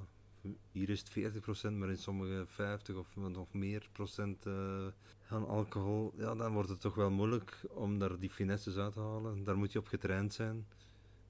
hier 0.71 0.89
is 0.89 0.99
het 0.99 1.33
40%, 1.69 1.71
maar 1.71 1.89
in 1.89 1.97
sommige 1.97 2.43
50 2.47 2.95
of 2.95 3.15
nog 3.15 3.53
meer 3.53 3.89
procent 3.91 4.45
uh, 4.45 4.85
van 5.21 5.47
alcohol, 5.47 6.13
ja, 6.17 6.35
dan 6.35 6.53
wordt 6.53 6.69
het 6.69 6.79
toch 6.79 6.95
wel 6.95 7.11
moeilijk 7.11 7.61
om 7.69 7.99
daar 7.99 8.19
die 8.19 8.29
finesses 8.29 8.77
uit 8.77 8.93
te 8.93 8.99
halen. 8.99 9.43
Daar 9.43 9.57
moet 9.57 9.71
je 9.71 9.79
op 9.79 9.87
getraind 9.87 10.33
zijn. 10.33 10.65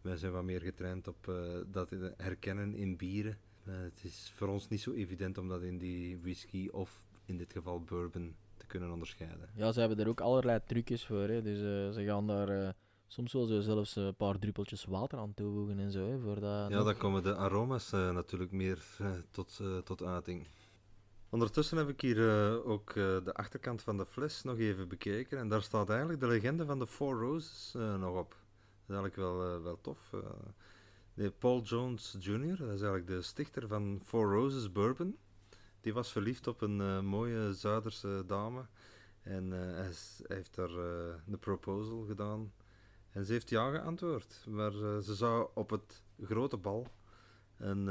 Wij 0.01 0.17
zijn 0.17 0.31
wat 0.31 0.43
meer 0.43 0.61
getraind 0.61 1.07
op 1.07 1.27
uh, 1.27 1.35
dat 1.71 1.89
herkennen 2.17 2.75
in 2.75 2.97
bieren. 2.97 3.37
Uh, 3.67 3.73
het 3.75 4.03
is 4.03 4.31
voor 4.35 4.47
ons 4.47 4.67
niet 4.67 4.81
zo 4.81 4.91
evident 4.91 5.37
om 5.37 5.47
dat 5.47 5.61
in 5.61 5.77
die 5.77 6.19
whisky 6.21 6.69
of 6.71 7.05
in 7.25 7.37
dit 7.37 7.53
geval 7.53 7.81
bourbon 7.81 8.35
te 8.57 8.65
kunnen 8.65 8.91
onderscheiden. 8.91 9.49
Ja, 9.55 9.71
ze 9.71 9.79
hebben 9.79 9.99
er 9.99 10.07
ook 10.07 10.21
allerlei 10.21 10.59
trucjes 10.65 11.05
voor. 11.05 11.27
Hè. 11.27 11.41
Dus 11.41 11.59
ze 11.95 12.03
gaan 12.05 12.27
daar 12.27 12.75
soms 13.07 13.33
wel 13.33 13.45
zo 13.45 13.59
zelfs 13.59 13.95
een 13.95 14.15
paar 14.15 14.39
druppeltjes 14.39 14.85
water 14.85 15.19
aan 15.19 15.33
toevoegen 15.33 15.79
en 15.79 15.91
zo. 15.91 16.09
Hè, 16.09 16.19
voor 16.19 16.39
dat 16.39 16.69
ja, 16.69 16.83
dan 16.83 16.97
komen 16.97 17.23
de 17.23 17.35
aroma's 17.35 17.91
natuurlijk 17.91 18.51
meer 18.51 18.85
tot, 19.31 19.61
tot 19.83 20.03
uiting. 20.03 20.47
Ondertussen 21.29 21.77
heb 21.77 21.89
ik 21.89 22.01
hier 22.01 22.19
ook 22.65 22.93
de 22.93 23.33
achterkant 23.33 23.81
van 23.81 23.97
de 23.97 24.05
fles 24.05 24.43
nog 24.43 24.57
even 24.57 24.87
bekeken. 24.87 25.37
En 25.37 25.49
daar 25.49 25.61
staat 25.61 25.89
eigenlijk 25.89 26.19
de 26.19 26.27
legende 26.27 26.65
van 26.65 26.79
de 26.79 26.87
Four 26.87 27.19
Roses 27.19 27.71
nog 27.75 28.17
op. 28.17 28.29
Dat 28.85 28.97
is 28.97 29.03
eigenlijk 29.03 29.15
wel, 29.15 29.61
wel 29.61 29.81
tof. 29.81 30.11
Nee, 31.13 31.31
Paul 31.31 31.61
Jones 31.61 32.15
Jr., 32.19 32.57
dat 32.57 32.73
is 32.73 32.81
eigenlijk 32.81 33.07
de 33.07 33.21
stichter 33.21 33.67
van 33.67 34.01
Four 34.03 34.31
Roses 34.31 34.71
Bourbon. 34.71 35.17
Die 35.81 35.93
was 35.93 36.11
verliefd 36.11 36.47
op 36.47 36.61
een 36.61 36.79
uh, 36.79 36.99
mooie 36.99 37.53
Zuiderse 37.53 38.23
dame. 38.27 38.65
En 39.21 39.43
uh, 39.45 39.59
hij, 39.59 39.91
hij, 40.27 40.35
heeft 40.35 40.55
daar 40.55 40.69
uh, 40.69 41.13
een 41.27 41.39
proposal 41.39 42.05
gedaan. 42.07 42.51
En 43.13 43.25
ze 43.25 43.31
heeft 43.31 43.49
ja 43.49 43.71
geantwoord. 43.71 44.45
Maar 44.49 44.71
ze 45.01 45.15
zou 45.15 45.49
op 45.53 45.69
het 45.69 46.03
grote 46.21 46.57
bal 46.57 46.87
een, 47.57 47.89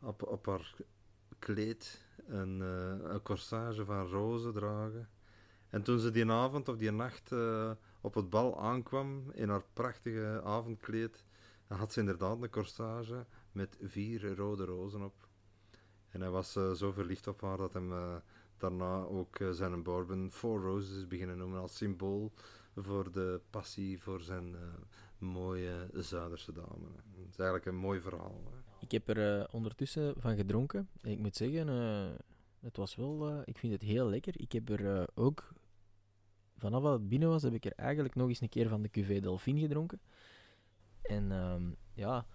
op, 0.00 0.22
op 0.22 0.46
haar 0.46 0.74
kleed 1.38 2.06
een, 2.26 2.60
een 2.60 3.22
corsage 3.22 3.84
van 3.84 4.06
rozen 4.06 4.52
dragen. 4.52 5.08
En 5.68 5.82
toen 5.82 5.98
ze 5.98 6.10
die 6.10 6.30
avond 6.30 6.68
of 6.68 6.76
die 6.76 6.90
nacht 6.90 7.32
op 8.00 8.14
het 8.14 8.30
bal 8.30 8.60
aankwam 8.60 9.30
in 9.32 9.48
haar 9.48 9.64
prachtige 9.72 10.40
avondkleed, 10.44 11.24
had 11.66 11.92
ze 11.92 12.00
inderdaad 12.00 12.42
een 12.42 12.50
corsage 12.50 13.26
met 13.52 13.76
vier 13.82 14.34
rode 14.34 14.64
rozen 14.64 15.02
op. 15.02 15.28
En 16.08 16.20
hij 16.20 16.30
was 16.30 16.52
zo 16.52 16.92
verliefd 16.92 17.26
op 17.26 17.40
haar 17.40 17.56
dat 17.56 17.76
uh, 17.76 18.16
daarna 18.56 19.02
ook 19.02 19.36
zijn 19.50 19.82
bourbon 19.82 20.30
Four 20.32 20.60
Roses 20.60 21.06
beginnen 21.06 21.38
noemen 21.38 21.60
als 21.60 21.76
symbool 21.76 22.32
voor 22.82 23.12
de 23.12 23.40
passie 23.50 24.00
voor 24.00 24.20
zijn 24.20 24.56
mooie 25.18 25.88
Zuiderse 25.92 26.52
dame. 26.52 26.88
Dat 27.16 27.28
is 27.28 27.36
eigenlijk 27.36 27.66
een 27.66 27.76
mooi 27.76 28.00
verhaal. 28.00 28.40
Ik 28.80 28.90
heb 28.90 29.08
er 29.08 29.48
ondertussen 29.52 30.14
van 30.18 30.36
gedronken. 30.36 30.88
Ik 31.02 31.18
moet 31.18 31.36
zeggen, 31.36 31.68
het 32.60 32.76
was 32.76 32.94
wel, 32.94 33.42
ik 33.44 33.58
vind 33.58 33.72
het 33.72 33.82
heel 33.82 34.08
lekker. 34.08 34.40
Ik 34.40 34.52
heb 34.52 34.68
er 34.68 35.08
ook, 35.14 35.52
vanaf 36.56 36.82
dat 36.82 36.92
het 36.92 37.08
binnen 37.08 37.28
was, 37.28 37.42
heb 37.42 37.54
ik 37.54 37.64
er 37.64 37.72
eigenlijk 37.76 38.14
nog 38.14 38.28
eens 38.28 38.40
een 38.40 38.48
keer 38.48 38.68
van 38.68 38.82
de 38.82 38.90
Cuvée 38.90 39.20
Delphine 39.20 39.60
gedronken. 39.60 40.00
En 41.02 41.30
um, 41.30 41.76
ja, 41.94 42.26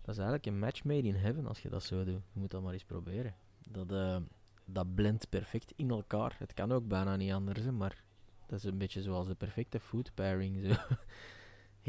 dat 0.00 0.14
is 0.14 0.16
eigenlijk 0.16 0.46
een 0.46 0.58
match 0.58 0.84
made 0.84 1.08
in 1.08 1.14
heaven 1.14 1.46
als 1.46 1.62
je 1.62 1.68
dat 1.68 1.82
zo 1.82 2.04
doet. 2.04 2.22
Je 2.32 2.40
moet 2.40 2.50
dat 2.50 2.62
maar 2.62 2.72
eens 2.72 2.84
proberen. 2.84 3.34
Dat, 3.68 4.22
dat 4.64 4.94
blendt 4.94 5.28
perfect 5.28 5.72
in 5.76 5.90
elkaar. 5.90 6.36
Het 6.38 6.54
kan 6.54 6.72
ook 6.72 6.88
bijna 6.88 7.16
niet 7.16 7.32
anders, 7.32 7.70
maar 7.70 8.04
dat 8.46 8.58
is 8.58 8.64
een 8.64 8.78
beetje 8.78 9.02
zoals 9.02 9.26
de 9.26 9.34
perfecte 9.34 9.80
food 9.80 10.14
pairing. 10.14 10.66
Zo. 10.66 10.80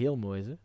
Heel 0.02 0.16
mooi, 0.16 0.44
hè? 0.44 0.56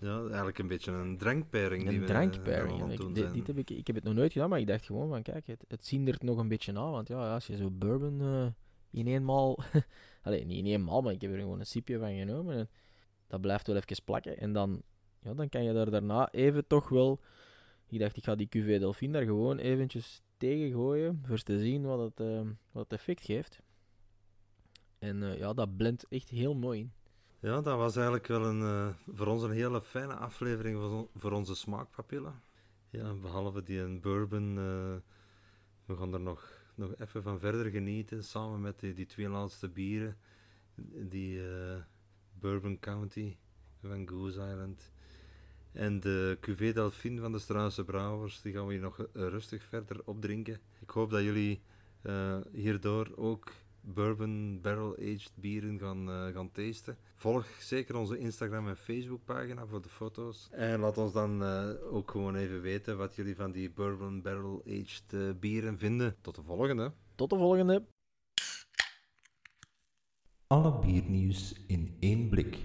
Ja, 0.00 0.20
eigenlijk 0.20 0.58
een 0.58 0.66
beetje 0.66 0.92
een 0.92 1.18
drankpairing. 1.18 1.88
Een 1.88 2.04
drankpairing. 2.04 2.92
Ik, 2.92 3.14
dit, 3.14 3.32
dit 3.32 3.46
heb 3.46 3.58
ik, 3.58 3.70
ik 3.70 3.86
heb 3.86 3.96
het 3.96 4.04
nog 4.04 4.14
nooit 4.14 4.32
gedaan, 4.32 4.48
maar 4.48 4.58
ik 4.58 4.66
dacht 4.66 4.86
gewoon 4.86 5.08
van, 5.08 5.22
kijk, 5.22 5.46
het, 5.46 5.64
het 5.68 5.86
zien 5.86 6.08
er 6.08 6.16
nog 6.18 6.38
een 6.38 6.48
beetje 6.48 6.78
aan. 6.78 6.90
Want 6.90 7.08
ja, 7.08 7.34
als 7.34 7.46
je 7.46 7.56
zo 7.56 7.70
bourbon 7.70 8.20
uh, 8.20 8.46
in 8.90 9.06
eenmaal... 9.06 9.58
Allee, 10.22 10.44
niet 10.44 10.58
in 10.58 10.72
eenmaal, 10.72 11.02
maar 11.02 11.12
ik 11.12 11.20
heb 11.20 11.32
er 11.32 11.38
gewoon 11.38 11.58
een 11.58 11.66
sipje 11.66 11.98
van 11.98 12.18
genomen. 12.18 12.56
En 12.56 12.68
dat 13.26 13.40
blijft 13.40 13.66
wel 13.66 13.76
even 13.76 14.04
plakken. 14.04 14.38
En 14.38 14.52
dan, 14.52 14.82
ja, 15.18 15.34
dan 15.34 15.48
kan 15.48 15.64
je 15.64 15.72
daar 15.72 15.90
daarna 15.90 16.32
even 16.32 16.66
toch 16.66 16.88
wel... 16.88 17.20
Ik 17.88 17.98
dacht, 17.98 18.16
ik 18.16 18.24
ga 18.24 18.34
die 18.34 18.48
QV 18.48 18.78
Delphine 18.78 19.12
daar 19.12 19.24
gewoon 19.24 19.58
eventjes 19.58 20.22
tegen 20.36 20.70
gooien, 20.70 21.22
voor 21.26 21.42
te 21.42 21.60
zien 21.60 21.82
wat 21.82 21.98
het, 21.98 22.26
uh, 22.26 22.40
wat 22.72 22.82
het 22.82 22.92
effect 22.92 23.24
geeft. 23.24 23.60
En 25.00 25.22
uh, 25.22 25.38
ja, 25.38 25.52
dat 25.52 25.76
blendt 25.76 26.08
echt 26.08 26.28
heel 26.28 26.54
mooi 26.54 26.80
in. 26.80 26.92
Ja, 27.38 27.60
dat 27.60 27.76
was 27.76 27.94
eigenlijk 27.96 28.26
wel 28.26 28.44
een, 28.44 28.60
uh, 28.60 28.88
voor 29.16 29.26
ons 29.26 29.42
een 29.42 29.50
hele 29.50 29.82
fijne 29.82 30.14
aflevering 30.14 31.08
voor, 31.14 31.32
onze 31.32 31.54
smaakpapillen. 31.54 32.42
Ja, 32.90 33.14
behalve 33.14 33.62
die 33.62 33.80
een 33.80 34.00
bourbon, 34.00 34.54
we 35.84 35.96
gaan 35.96 36.14
er 36.14 36.20
nog, 36.20 36.52
nog 36.74 36.94
even 36.96 37.22
van 37.22 37.38
verder 37.38 37.70
genieten, 37.70 38.24
samen 38.24 38.60
met 38.60 38.80
die, 38.80 38.94
die 38.94 39.06
twee 39.06 39.28
laatste 39.28 39.68
bieren, 39.68 40.16
die 41.08 41.40
Bourbon 42.38 42.78
County 42.78 43.36
van 43.82 44.08
Goose 44.08 44.40
Island. 44.40 44.92
En 45.72 46.00
de 46.00 46.38
Cuvée 46.40 46.72
Delphine 46.72 47.20
van 47.20 47.32
de 47.32 47.38
Straatse 47.38 47.84
Brouwers, 47.84 48.42
die 48.42 48.52
gaan 48.52 48.66
we 48.66 48.72
hier 48.72 48.82
nog 48.82 49.06
rustig 49.12 49.64
verder 49.64 50.00
opdrinken. 50.04 50.60
Ik 50.80 50.90
hoop 50.90 51.10
dat 51.10 51.22
jullie 51.22 51.62
hierdoor 52.52 53.12
ook 53.16 53.52
bourbon 53.80 54.60
barrel-aged 54.62 55.32
bieren 55.34 55.78
gaan, 55.78 56.08
uh, 56.08 56.34
gaan 56.34 56.50
tasten. 56.50 56.98
Volg 57.14 57.46
zeker 57.58 57.96
onze 57.96 58.18
Instagram 58.18 58.68
en 58.68 58.76
Facebook 58.76 59.24
pagina 59.24 59.66
voor 59.66 59.82
de 59.82 59.88
foto's. 59.88 60.48
En 60.50 60.80
laat 60.80 60.98
ons 60.98 61.12
dan 61.12 61.42
uh, 61.42 61.68
ook 61.92 62.10
gewoon 62.10 62.36
even 62.36 62.60
weten 62.60 62.96
wat 62.96 63.14
jullie 63.14 63.36
van 63.36 63.52
die 63.52 63.70
bourbon 63.70 64.22
barrel-aged 64.22 65.40
bieren 65.40 65.78
vinden. 65.78 66.16
Tot 66.20 66.34
de 66.34 66.42
volgende. 66.42 66.92
Tot 67.14 67.30
de 67.30 67.36
volgende. 67.36 67.84
Alle 70.46 70.78
biernieuws 70.78 71.64
in 71.66 71.96
één 72.00 72.28
blik. 72.28 72.58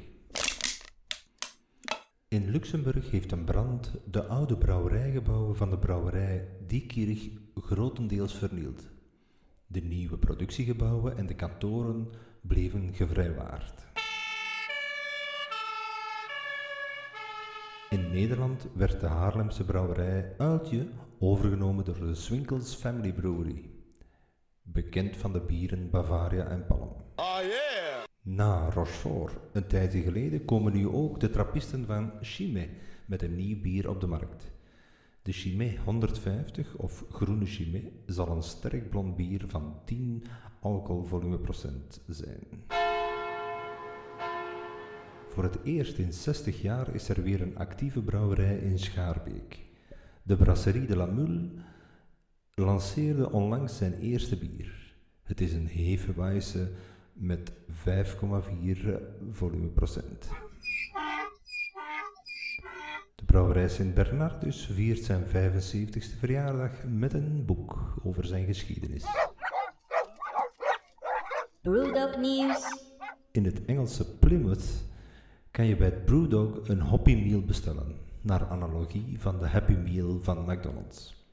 In 2.28 2.50
Luxemburg 2.50 3.12
heeft 3.12 3.32
een 3.32 3.44
brand 3.44 3.92
de 4.06 4.26
oude 4.26 4.58
brouwerijgebouwen 4.58 5.56
van 5.56 5.70
de 5.70 5.78
brouwerij 5.78 6.48
Diekirch 6.68 7.30
grotendeels 7.56 8.34
vernield. 8.34 8.95
De 9.68 9.82
nieuwe 9.82 10.18
productiegebouwen 10.18 11.18
en 11.18 11.26
de 11.26 11.36
kantoren 11.36 12.08
bleven 12.42 12.94
gevrijwaard. 12.94 13.86
In 17.90 18.12
Nederland 18.12 18.68
werd 18.74 19.00
de 19.00 19.08
Haarlemse 19.08 19.64
brouwerij 19.64 20.36
Uiltje 20.38 20.88
overgenomen 21.20 21.86
door 21.86 22.00
de 22.00 22.16
Swinkels 22.16 22.76
Family 22.76 23.14
Brewery, 23.14 23.70
bekend 24.62 25.18
van 25.18 25.34
de 25.34 25.42
bieren 25.42 25.90
Bavaria 25.90 26.48
en 26.48 26.66
Palm. 26.66 26.96
Oh 27.16 27.38
yeah! 27.42 28.04
Na 28.22 28.70
Rochefort, 28.70 29.40
een 29.54 29.68
tijdje 29.68 30.02
geleden, 30.02 30.46
komen 30.46 30.74
nu 30.74 30.88
ook 30.88 31.20
de 31.20 31.30
trappisten 31.30 31.86
van 31.86 32.12
Chimay 32.22 32.70
met 33.08 33.22
een 33.22 33.36
nieuw 33.36 33.62
bier 33.62 33.90
op 33.90 34.02
de 34.02 34.08
markt. 34.08 34.55
De 35.26 35.32
Chimay 35.32 35.78
150 35.84 36.76
of 36.78 37.06
groene 37.12 37.46
Chimay 37.46 37.92
zal 38.06 38.28
een 38.28 38.44
sterk 38.44 38.90
blond 38.90 39.16
bier 39.16 39.44
van 39.48 39.80
10 39.86 40.24
alcoholvolumeprocent 40.60 42.02
zijn. 42.08 42.48
Voor 45.30 45.44
het 45.44 45.58
eerst 45.64 45.98
in 45.98 46.14
60 46.14 46.62
jaar 46.62 46.96
is 46.96 47.10
er 47.10 47.24
weer 47.24 47.42
een 47.42 47.58
actieve 47.58 48.02
brouwerij 48.02 48.58
in 48.58 48.80
Schaarbeek. 48.80 49.60
De 50.24 50.36
Brasserie 50.36 50.88
de 50.88 50.96
la 50.96 51.06
Mule 51.06 51.50
lanceerde 52.54 53.32
onlangs 53.32 53.78
zijn 53.78 53.94
eerste 53.94 54.38
bier. 54.38 54.96
Het 55.24 55.42
is 55.42 55.54
een 55.54 55.68
Hefeweize 55.68 56.72
met 57.14 57.52
5,4 57.52 57.56
volumeprocent. 59.30 60.30
De 63.16 63.26
brouwerij 63.26 63.70
Sint-Bernard 63.70 64.42
dus 64.42 64.70
viert 64.72 65.04
zijn 65.04 65.24
75ste 65.26 66.20
verjaardag 66.20 66.72
met 66.88 67.14
een 67.14 67.46
boek 67.46 67.94
over 68.04 68.26
zijn 68.26 68.46
geschiedenis. 68.46 69.06
Brewdog 71.62 72.18
nieuws. 72.18 72.84
in 73.32 73.46
het 73.46 73.66
Engelse 73.66 74.18
Plymouth 74.18 74.86
kan 75.52 75.66
je 75.66 75.76
bij 75.76 75.88
het 75.88 76.06
Brewdog 76.06 76.68
een 76.68 76.80
Happy 76.80 77.16
Meal 77.16 77.42
bestellen, 77.42 77.96
naar 78.22 78.48
analogie 78.48 79.20
van 79.20 79.40
de 79.40 79.48
Happy 79.48 79.74
Meal 79.74 80.20
van 80.22 80.44
McDonald's. 80.46 81.26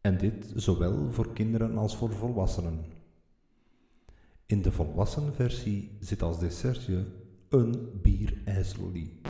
En 0.00 0.18
dit 0.18 0.52
zowel 0.54 1.12
voor 1.12 1.32
kinderen 1.32 1.78
als 1.78 1.96
voor 1.96 2.12
volwassenen. 2.12 2.84
In 4.46 4.62
de 4.62 4.72
volwassen 4.72 5.34
versie 5.34 5.96
zit 6.00 6.22
als 6.22 6.38
dessertje 6.38 7.04
een 7.48 8.00
bierijslolie. 8.02 9.20